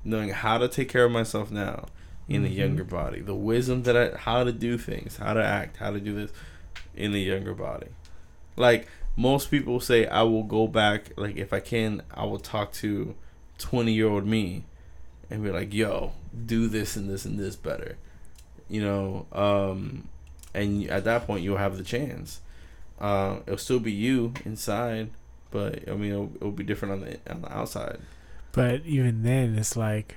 Knowing 0.04 0.28
how 0.28 0.58
to 0.58 0.68
take 0.68 0.90
care 0.90 1.06
of 1.06 1.12
myself 1.12 1.50
now 1.50 1.86
in 2.28 2.44
a 2.44 2.48
Mhm. 2.48 2.54
younger 2.56 2.84
body. 2.84 3.20
The 3.22 3.34
wisdom 3.34 3.82
that 3.84 3.96
I 3.96 4.14
how 4.18 4.44
to 4.44 4.52
do 4.52 4.76
things, 4.76 5.16
how 5.16 5.32
to 5.32 5.42
act, 5.42 5.78
how 5.78 5.90
to 5.90 6.00
do 6.00 6.14
this 6.14 6.30
in 6.94 7.14
a 7.14 7.18
younger 7.18 7.54
body. 7.54 7.88
Like 8.56 8.86
most 9.16 9.50
people 9.50 9.80
say 9.80 10.06
I 10.06 10.22
will 10.24 10.42
go 10.42 10.66
back 10.66 11.12
like 11.16 11.36
if 11.38 11.50
I 11.54 11.60
can 11.60 12.02
I 12.12 12.24
will 12.26 12.38
talk 12.40 12.72
to 12.84 13.14
20 13.56 13.92
year 13.94 14.08
old 14.08 14.26
me 14.26 14.64
and 15.30 15.42
be 15.42 15.50
like, 15.50 15.72
"Yo, 15.72 16.12
do 16.44 16.68
this 16.68 16.94
and 16.94 17.08
this 17.08 17.24
and 17.24 17.38
this 17.38 17.56
better." 17.56 17.96
You 18.68 18.82
know, 18.82 19.26
um 19.32 20.08
and 20.54 20.88
at 20.88 21.04
that 21.04 21.26
point 21.26 21.42
you'll 21.42 21.58
have 21.58 21.76
the 21.76 21.84
chance. 21.84 22.40
Uh, 23.00 23.38
it'll 23.46 23.58
still 23.58 23.80
be 23.80 23.92
you 23.92 24.32
inside, 24.44 25.10
but 25.50 25.88
I 25.88 25.94
mean 25.94 26.12
it'll, 26.12 26.32
it'll 26.36 26.52
be 26.52 26.64
different 26.64 26.92
on 26.92 27.00
the 27.00 27.32
on 27.32 27.42
the 27.42 27.52
outside. 27.52 27.98
But 28.54 28.82
even 28.86 29.24
then, 29.24 29.58
it's 29.58 29.76
like, 29.76 30.14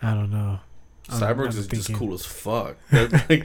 I 0.00 0.14
don't 0.14 0.30
know. 0.30 0.60
Cyborgs 1.08 1.56
is 1.56 1.66
just 1.66 1.92
cool 1.94 2.14
as 2.14 2.24
fuck. 2.24 2.76
Like, 2.92 3.44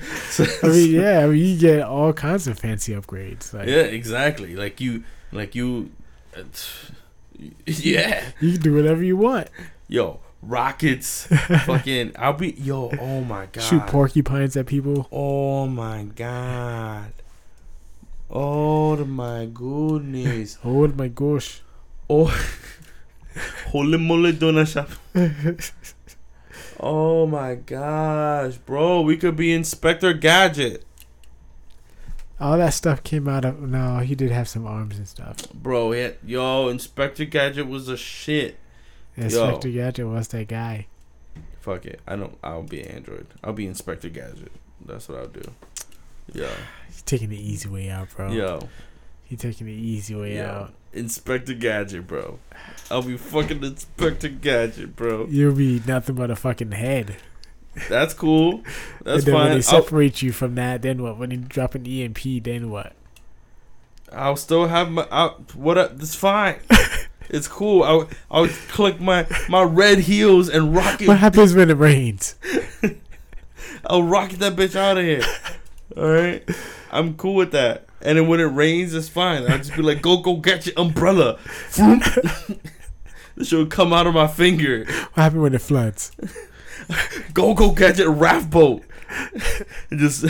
I 0.63 0.67
mean, 0.67 0.91
yeah, 0.91 1.23
I 1.23 1.27
mean, 1.27 1.37
you 1.43 1.57
get 1.57 1.81
all 1.81 2.13
kinds 2.13 2.45
of 2.45 2.59
fancy 2.59 2.93
upgrades. 2.93 3.51
Like, 3.51 3.67
yeah, 3.67 3.81
exactly. 3.81 4.55
Like 4.55 4.79
you, 4.79 5.05
like 5.31 5.55
you, 5.55 5.91
yeah. 7.65 8.25
you 8.39 8.53
can 8.53 8.61
do 8.61 8.75
whatever 8.75 9.01
you 9.03 9.17
want. 9.17 9.47
Yo, 9.87 10.19
rockets, 10.47 11.27
fucking. 11.65 12.13
I'll 12.17 12.33
be 12.33 12.51
yo. 12.51 12.91
Oh 12.99 13.21
my 13.21 13.45
god. 13.51 13.61
Shoot 13.61 13.87
porcupines 13.87 14.55
at 14.57 14.65
people. 14.65 15.07
Oh 15.11 15.67
my 15.67 16.03
god. 16.03 17.13
Oh 18.29 18.97
my 19.05 19.45
goodness. 19.45 20.57
Oh 20.63 20.87
my 20.87 21.07
gosh. 21.07 21.61
Oh. 22.09 22.33
Holy 23.67 23.97
moly 23.97 24.33
donut 24.33 24.67
shop. 24.67 24.89
Oh 26.79 27.25
my 27.25 27.55
gosh, 27.55 28.57
bro. 28.57 29.01
We 29.01 29.17
could 29.17 29.35
be 29.35 29.53
Inspector 29.53 30.11
Gadget. 30.13 30.85
All 32.39 32.57
that 32.57 32.73
stuff 32.73 33.03
came 33.03 33.27
out 33.27 33.45
of. 33.45 33.61
No, 33.61 33.99
he 33.99 34.15
did 34.15 34.31
have 34.31 34.47
some 34.49 34.67
arms 34.67 34.97
and 34.97 35.07
stuff. 35.07 35.49
Bro, 35.53 35.93
had, 35.93 36.17
yo, 36.25 36.67
Inspector 36.67 37.23
Gadget 37.25 37.67
was 37.67 37.87
a 37.87 37.95
shit. 37.97 38.57
Inspector 39.15 39.69
Gadget 39.69 40.07
was 40.07 40.27
that 40.29 40.47
guy. 40.47 40.87
Fuck 41.61 41.85
it. 41.85 42.01
I 42.07 42.15
don't 42.15 42.37
I'll 42.43 42.63
be 42.63 42.83
Android. 42.83 43.27
I'll 43.43 43.53
be 43.53 43.67
Inspector 43.67 44.09
Gadget. 44.09 44.51
That's 44.85 45.07
what 45.07 45.19
I'll 45.19 45.27
do. 45.27 45.43
Yo. 46.33 46.49
He's 46.87 47.01
taking 47.03 47.29
the 47.29 47.39
easy 47.39 47.69
way 47.69 47.89
out, 47.89 48.09
bro. 48.15 48.31
Yo. 48.31 48.67
He's 49.23 49.39
taking 49.39 49.67
the 49.67 49.73
easy 49.73 50.15
way 50.15 50.37
yo. 50.37 50.45
out. 50.45 50.73
Inspector 50.93 51.53
Gadget, 51.55 52.07
bro. 52.07 52.39
I'll 52.91 53.01
be 53.01 53.17
fucking 53.17 53.63
Inspector 53.63 54.27
Gadget, 54.29 54.95
bro. 54.95 55.27
You'll 55.29 55.55
be 55.55 55.81
nothing 55.87 56.15
but 56.15 56.29
a 56.29 56.35
fucking 56.35 56.71
head. 56.71 57.17
That's 57.89 58.13
cool. 58.13 58.63
That's 59.03 59.19
and 59.19 59.21
then 59.23 59.33
when 59.33 59.43
fine. 59.43 59.49
they 59.51 59.55
I'll, 59.55 59.83
separate 59.83 60.21
you 60.21 60.31
from 60.31 60.55
that, 60.55 60.81
then 60.81 61.01
what? 61.01 61.17
When 61.17 61.31
you 61.31 61.37
drop 61.37 61.75
an 61.75 61.85
EMP, 61.87 62.43
then 62.43 62.69
what? 62.69 62.93
I'll 64.11 64.35
still 64.35 64.67
have 64.67 64.91
my 64.91 65.07
I'll, 65.09 65.43
what 65.55 65.77
it's 65.77 66.15
fine. 66.15 66.59
It's 67.29 67.47
cool. 67.47 67.83
I'll 67.83 68.09
I'll 68.29 68.47
click 68.47 68.99
my 68.99 69.27
my 69.49 69.63
red 69.63 69.99
heels 69.99 70.49
and 70.49 70.75
rock 70.75 71.01
it. 71.01 71.07
What 71.07 71.19
happens 71.19 71.53
when 71.53 71.69
it 71.69 71.77
rains? 71.77 72.35
I'll 73.85 74.03
rocket 74.03 74.39
that 74.39 74.55
bitch 74.55 74.75
out 74.75 74.97
of 74.97 75.03
here. 75.03 75.23
All 75.97 76.09
right, 76.09 76.47
I'm 76.91 77.15
cool 77.15 77.35
with 77.35 77.51
that. 77.51 77.85
And 78.01 78.17
then 78.17 78.27
when 78.27 78.39
it 78.39 78.45
rains, 78.45 78.93
it's 78.93 79.09
fine. 79.09 79.43
I'll 79.43 79.57
just 79.57 79.75
be 79.75 79.81
like, 79.81 80.01
go 80.01 80.17
go 80.21 80.37
get 80.37 80.65
your 80.65 80.75
umbrella. 80.77 81.39
This 83.35 83.47
shit 83.47 83.57
will 83.57 83.65
come 83.65 83.93
out 83.93 84.05
of 84.05 84.13
my 84.13 84.27
finger. 84.27 84.85
What 84.85 85.15
happens 85.15 85.41
when 85.41 85.55
it 85.55 85.61
floods? 85.61 86.11
Go 87.33 87.53
go 87.53 87.71
get 87.71 87.97
your 87.97 88.11
raft 88.11 88.49
boat. 88.49 88.83
Just 89.91 90.25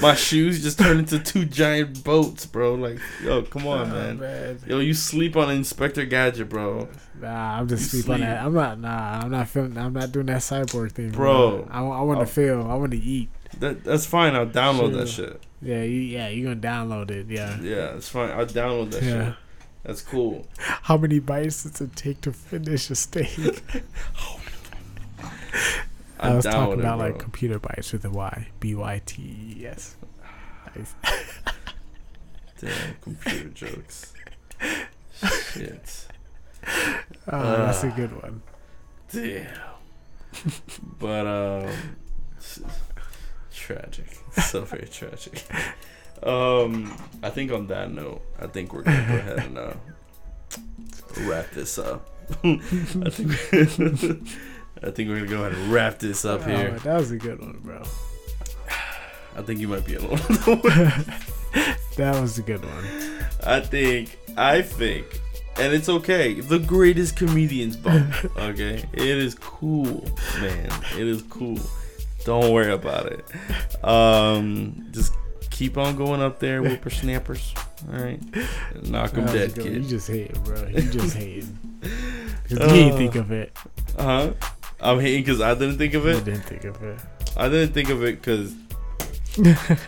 my 0.00 0.14
shoes 0.14 0.62
just 0.62 0.78
turn 0.78 0.98
into 0.98 1.18
two 1.18 1.44
giant 1.44 2.02
boats, 2.04 2.46
bro. 2.46 2.74
Like, 2.74 2.98
yo, 3.22 3.42
come 3.42 3.66
on, 3.66 3.90
Oh, 3.90 3.94
man. 3.94 4.18
man. 4.18 4.58
Yo, 4.66 4.78
you 4.80 4.94
sleep 4.94 5.36
on 5.36 5.50
Inspector 5.50 6.04
Gadget, 6.06 6.48
bro. 6.48 6.88
Nah, 7.20 7.58
I'm 7.58 7.68
just 7.68 7.92
You 7.92 8.00
sleep 8.00 8.14
on 8.14 8.20
that. 8.20 8.42
I'm 8.44 8.54
not. 8.54 8.78
Nah, 8.80 9.20
I'm 9.22 9.30
not 9.30 9.48
feeling. 9.48 9.76
I'm 9.78 9.92
not 9.92 10.12
doing 10.12 10.26
that 10.26 10.40
cyborg 10.40 10.92
thing, 10.92 11.10
Bro. 11.10 11.68
I, 11.70 11.80
I 11.80 12.00
want 12.02 12.20
Oh. 12.20 12.24
to 12.24 12.30
feel. 12.30 12.62
I 12.70 12.74
want 12.74 12.92
to 12.92 12.98
eat. 12.98 13.28
That 13.60 13.84
that's 13.84 14.04
fine. 14.06 14.34
I'll 14.34 14.46
download 14.46 14.94
that 14.94 15.08
shit. 15.08 15.40
Yeah, 15.62 15.82
you, 15.82 16.00
yeah. 16.00 16.28
You're 16.28 16.54
gonna 16.54 16.60
download 16.86 17.10
it. 17.10 17.26
Yeah. 17.28 17.58
Yeah, 17.60 17.94
it's 17.96 18.08
fine. 18.08 18.30
I'll 18.30 18.46
download 18.46 18.90
that 18.92 19.02
Yeah. 19.02 19.24
shit. 19.26 19.34
That's 19.84 20.00
cool. 20.02 20.46
How 20.58 20.96
many 20.96 21.18
bites 21.20 21.62
does 21.62 21.80
it 21.80 21.94
take 21.94 22.20
to 22.22 22.32
finish 22.32 22.90
a 22.90 22.94
steak? 22.94 23.38
I 26.20 26.34
was 26.34 26.44
talking 26.44 26.80
about 26.80 26.98
bro. 26.98 27.06
like 27.08 27.18
computer 27.18 27.58
bites 27.58 27.92
with 27.92 28.04
a 28.04 28.10
Y. 28.10 28.48
B 28.60 28.74
Y 28.74 29.00
T 29.04 29.56
E 29.58 29.66
S. 29.66 29.96
Damn 32.60 32.94
computer 33.02 33.48
jokes. 33.50 34.12
Shit. 35.52 36.06
Oh, 37.26 37.56
that's 37.66 37.84
a 37.84 37.88
Ah. 37.88 37.96
good 37.96 38.22
one. 38.22 38.40
Damn. 39.12 39.46
but 40.98 41.26
um, 41.26 41.70
tragic. 43.52 44.06
So 44.32 44.62
very 44.62 44.88
tragic. 44.88 45.42
Um, 46.22 46.96
I 47.22 47.28
think 47.28 47.52
on 47.52 47.66
that 47.66 47.90
note, 47.92 48.22
I 48.40 48.46
think 48.46 48.72
we're 48.72 48.82
gonna 48.82 49.06
go 49.06 49.14
ahead 49.16 49.38
and 49.40 49.58
uh, 49.58 49.74
wrap 51.22 51.50
this 51.50 51.78
up. 51.78 52.08
I 52.44 52.56
think 53.10 54.26
I 54.86 54.90
think 54.90 55.08
we're 55.08 55.16
gonna 55.16 55.28
go 55.28 55.44
ahead 55.44 55.52
and 55.58 55.72
wrap 55.72 55.98
this 55.98 56.24
up 56.24 56.42
Oh, 56.42 56.50
here. 56.50 56.70
that 56.84 56.94
was 56.98 57.10
a 57.10 57.16
good 57.16 57.40
one, 57.40 57.58
bro. 57.62 57.82
I 59.36 59.42
think 59.42 59.58
you 59.60 59.68
might 59.68 59.84
be 59.84 59.94
alone. 59.96 60.20
That 61.96 62.20
was 62.20 62.38
a 62.38 62.42
good 62.42 62.64
one. 62.64 62.84
I 63.44 63.60
think 63.60 64.18
I 64.36 64.62
think, 64.62 65.06
and 65.56 65.72
it's 65.72 65.88
okay. 65.88 66.40
The 66.40 66.58
greatest 66.58 67.16
comedians 67.16 67.76
bump. 67.76 68.12
Okay, 68.36 68.82
it 68.92 69.00
is 69.18 69.36
cool, 69.36 70.04
man. 70.40 70.68
It 70.98 71.06
is 71.06 71.22
cool. 71.30 71.58
Don't 72.24 72.52
worry 72.52 72.72
about 72.72 73.06
it. 73.12 73.24
Um, 73.84 74.88
just 74.90 75.14
keep 75.50 75.78
on 75.78 75.94
going 75.94 76.20
up 76.20 76.40
there, 76.40 76.60
whippersnappers. 76.62 77.54
All 77.92 78.02
right, 78.02 78.20
knock 78.82 79.12
them 79.12 79.26
dead, 79.26 79.56
one. 79.56 79.66
You 79.66 79.72
kid. 79.82 79.88
just 79.88 80.08
hating, 80.08 80.42
bro. 80.42 80.66
You 80.66 80.82
just 80.90 81.16
hating. 81.16 81.58
'Cause 82.48 82.58
Uh, 82.58 82.64
you 82.64 82.68
didn't 82.70 82.96
think 82.98 83.14
of 83.14 83.30
it. 83.30 83.56
Huh? 83.96 84.32
I'm 84.84 85.00
hating 85.00 85.24
because 85.24 85.40
I 85.40 85.54
didn't 85.54 85.78
think 85.78 85.94
of 85.94 86.04
You 86.04 86.10
it. 86.10 86.24
didn't 86.24 86.42
think 86.42 86.64
of 86.64 86.82
it. 86.82 87.00
I 87.36 87.48
didn't 87.48 87.72
think 87.72 87.88
of 87.88 88.04
it 88.04 88.20
because 88.22 88.54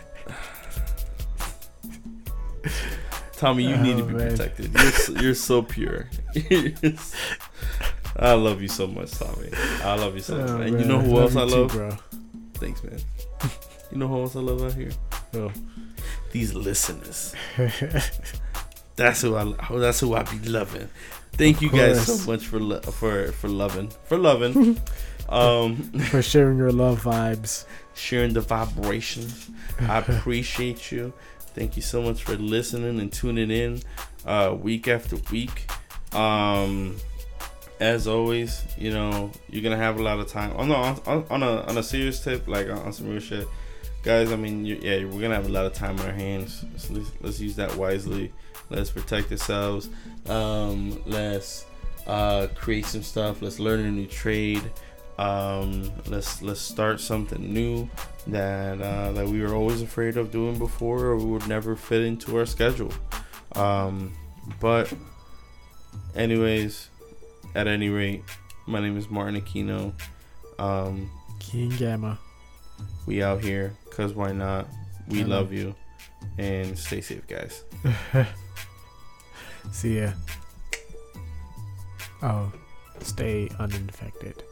Tommy, 3.33 3.63
you 3.63 3.77
need 3.77 3.97
to 3.97 4.03
Oh, 4.03 4.07
be 4.07 4.13
man. 4.15 4.29
protected. 4.31 4.73
You're 4.73 4.91
so, 4.91 5.13
you're 5.21 5.35
so 5.35 5.61
pure. 5.61 6.09
I 8.19 8.33
love 8.33 8.61
you 8.63 8.67
so 8.67 8.87
much, 8.87 9.11
Tommy. 9.11 9.49
I 9.83 9.95
love 9.95 10.15
you 10.15 10.21
so 10.21 10.37
much. 10.37 10.49
Oh, 10.49 10.57
and 10.61 10.79
you 10.79 10.85
know 10.87 10.99
who 10.99 11.19
else 11.19 11.35
I 11.35 11.43
you 11.43 11.49
too, 11.49 11.55
love? 11.55 11.71
bro. 11.71 11.91
Thanks, 12.55 12.83
man. 12.83 12.97
You 13.91 13.97
know 13.99 14.07
who 14.07 14.21
else 14.21 14.35
I 14.35 14.39
love 14.39 14.63
out 14.63 14.73
here? 14.73 14.89
Oh. 15.35 15.51
These 16.31 16.55
listeners. 16.55 17.35
That's 18.95 19.21
who 19.21 19.35
I. 19.35 19.53
oh, 19.69 19.77
That's 19.79 19.99
who 19.99 20.15
I 20.15 20.23
be 20.23 20.39
loving. 20.49 20.89
Thank 21.37 21.57
Of 21.57 21.63
you 21.63 21.69
guys 21.69 22.05
so 22.05 22.31
much 22.31 22.45
for 22.47 22.59
lo- 22.59 22.81
for 22.81 23.31
for 23.31 23.47
loving 23.47 23.89
for 24.05 24.17
loving. 24.17 24.79
um, 25.29 25.75
For 26.09 26.21
sharing 26.21 26.57
your 26.57 26.71
love 26.71 27.03
vibes. 27.03 27.65
sharing 27.93 28.33
the 28.33 28.41
vibrations. 28.41 29.49
I 29.79 29.99
appreciate 30.07 30.91
you. 30.91 31.13
Thank 31.53 31.75
you 31.75 31.81
so 31.83 32.01
much 32.01 32.23
for 32.23 32.35
listening 32.35 32.99
and 32.99 33.11
tuning 33.11 33.51
in 33.51 33.81
uh, 34.25 34.55
week 34.59 34.87
after 34.87 35.15
week. 35.31 35.69
Um, 36.13 36.97
as 37.79 38.07
always, 38.07 38.63
you 38.77 38.91
know 38.91 39.31
you're 39.49 39.61
gonna 39.63 39.77
have 39.77 39.99
a 39.99 40.03
lot 40.03 40.19
of 40.19 40.27
time. 40.27 40.53
Oh 40.57 40.65
no, 40.65 40.75
on, 40.75 41.01
on, 41.05 41.25
on 41.29 41.43
a 41.43 41.61
on 41.69 41.77
a 41.77 41.83
serious 41.83 42.23
tip, 42.23 42.47
like 42.47 42.67
on, 42.69 42.79
on 42.79 42.93
some 42.93 43.09
real 43.09 43.19
shit, 43.19 43.47
guys. 44.01 44.31
I 44.31 44.35
mean, 44.35 44.65
you, 44.65 44.79
yeah, 44.81 45.05
we're 45.05 45.21
gonna 45.21 45.35
have 45.35 45.45
a 45.47 45.51
lot 45.51 45.65
of 45.65 45.73
time 45.73 45.99
on 45.99 46.05
our 46.07 46.13
hands. 46.13 46.65
So 46.77 46.93
let's, 46.93 47.11
let's 47.21 47.39
use 47.39 47.55
that 47.57 47.75
wisely. 47.75 48.33
Let's 48.69 48.89
protect 48.89 49.31
ourselves. 49.31 49.89
Um, 50.29 51.01
let's 51.05 51.65
uh, 52.05 52.47
create 52.55 52.85
some 52.85 53.03
stuff. 53.03 53.41
Let's 53.41 53.59
learn 53.59 53.81
a 53.81 53.91
new 53.91 54.07
trade. 54.07 54.63
Um, 55.17 55.91
let's 56.07 56.41
let's 56.43 56.61
start 56.61 56.99
something 56.99 57.53
new 57.53 57.89
that 58.27 58.79
uh, 58.79 59.11
that 59.13 59.27
we 59.27 59.41
were 59.41 59.55
always 59.55 59.81
afraid 59.81 60.15
of 60.15 60.31
doing 60.31 60.59
before 60.59 61.05
or 61.05 61.17
we 61.17 61.25
would 61.25 61.47
never 61.47 61.75
fit 61.75 62.03
into 62.03 62.37
our 62.37 62.45
schedule. 62.45 62.91
Um, 63.55 64.13
but 64.59 64.93
anyways, 66.15 66.89
at 67.55 67.67
any 67.67 67.89
rate, 67.89 68.23
my 68.67 68.79
name 68.79 68.97
is 68.97 69.09
Martin 69.09 69.41
Aquino. 69.41 69.93
Um, 70.59 71.09
King 71.39 71.69
Gamma. 71.69 72.19
we 73.05 73.23
out 73.23 73.43
here 73.43 73.75
cause 73.89 74.13
why 74.13 74.31
not? 74.31 74.67
We 75.07 75.23
love 75.23 75.51
you 75.53 75.73
and 76.37 76.77
stay 76.77 77.01
safe, 77.01 77.25
guys. 77.27 77.63
See 79.71 79.99
ya. 79.99 80.11
Oh, 82.21 82.51
stay 83.01 83.49
uninfected. 83.59 84.43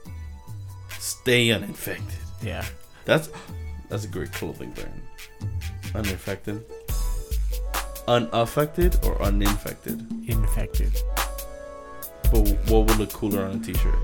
Stay 1.00 1.52
uninfected. 1.52 2.20
Yeah. 2.42 2.66
That's 3.06 3.30
that's 3.90 4.06
a 4.06 4.08
great 4.08 4.32
clothing 4.34 4.72
brand. 4.72 5.02
Uninfected. 5.94 6.64
Unaffected 8.08 8.98
or 9.04 9.22
uninfected? 9.22 10.06
Infected. 10.28 10.92
But 12.32 12.48
what 12.70 12.88
would 12.88 12.98
look 12.98 13.14
cooler 13.14 13.46
on 13.46 13.58
a 13.58 13.60
t-shirt? 13.60 13.96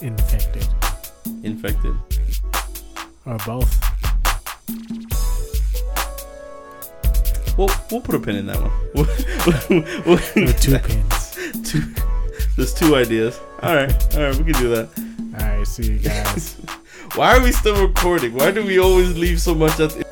Infected. 0.00 0.68
Infected. 1.42 1.94
Or 3.26 3.36
both. 3.44 3.85
We'll 7.56 7.70
we'll 7.90 8.00
put 8.02 8.14
a 8.14 8.18
pin 8.20 8.36
in 8.36 8.46
that 8.46 8.60
one. 8.60 8.70
We'll- 8.94 10.04
we'll- 10.06 10.52
two 10.54 10.78
pins. 10.78 11.36
two. 11.70 11.82
There's 12.56 12.72
two 12.74 12.96
ideas. 12.96 13.38
All 13.62 13.74
right, 13.74 14.16
all 14.16 14.22
right, 14.22 14.36
we 14.36 14.52
can 14.52 14.60
do 14.62 14.68
that. 14.70 14.88
Alright, 15.40 15.66
see 15.66 15.92
you 15.92 15.98
guys. 15.98 16.56
Why 17.14 17.36
are 17.36 17.42
we 17.42 17.52
still 17.52 17.86
recording? 17.86 18.34
Why 18.34 18.50
do 18.50 18.64
we 18.64 18.78
always 18.78 19.16
leave 19.16 19.40
so 19.40 19.54
much 19.54 19.78
at 19.80 19.90
the 19.90 20.04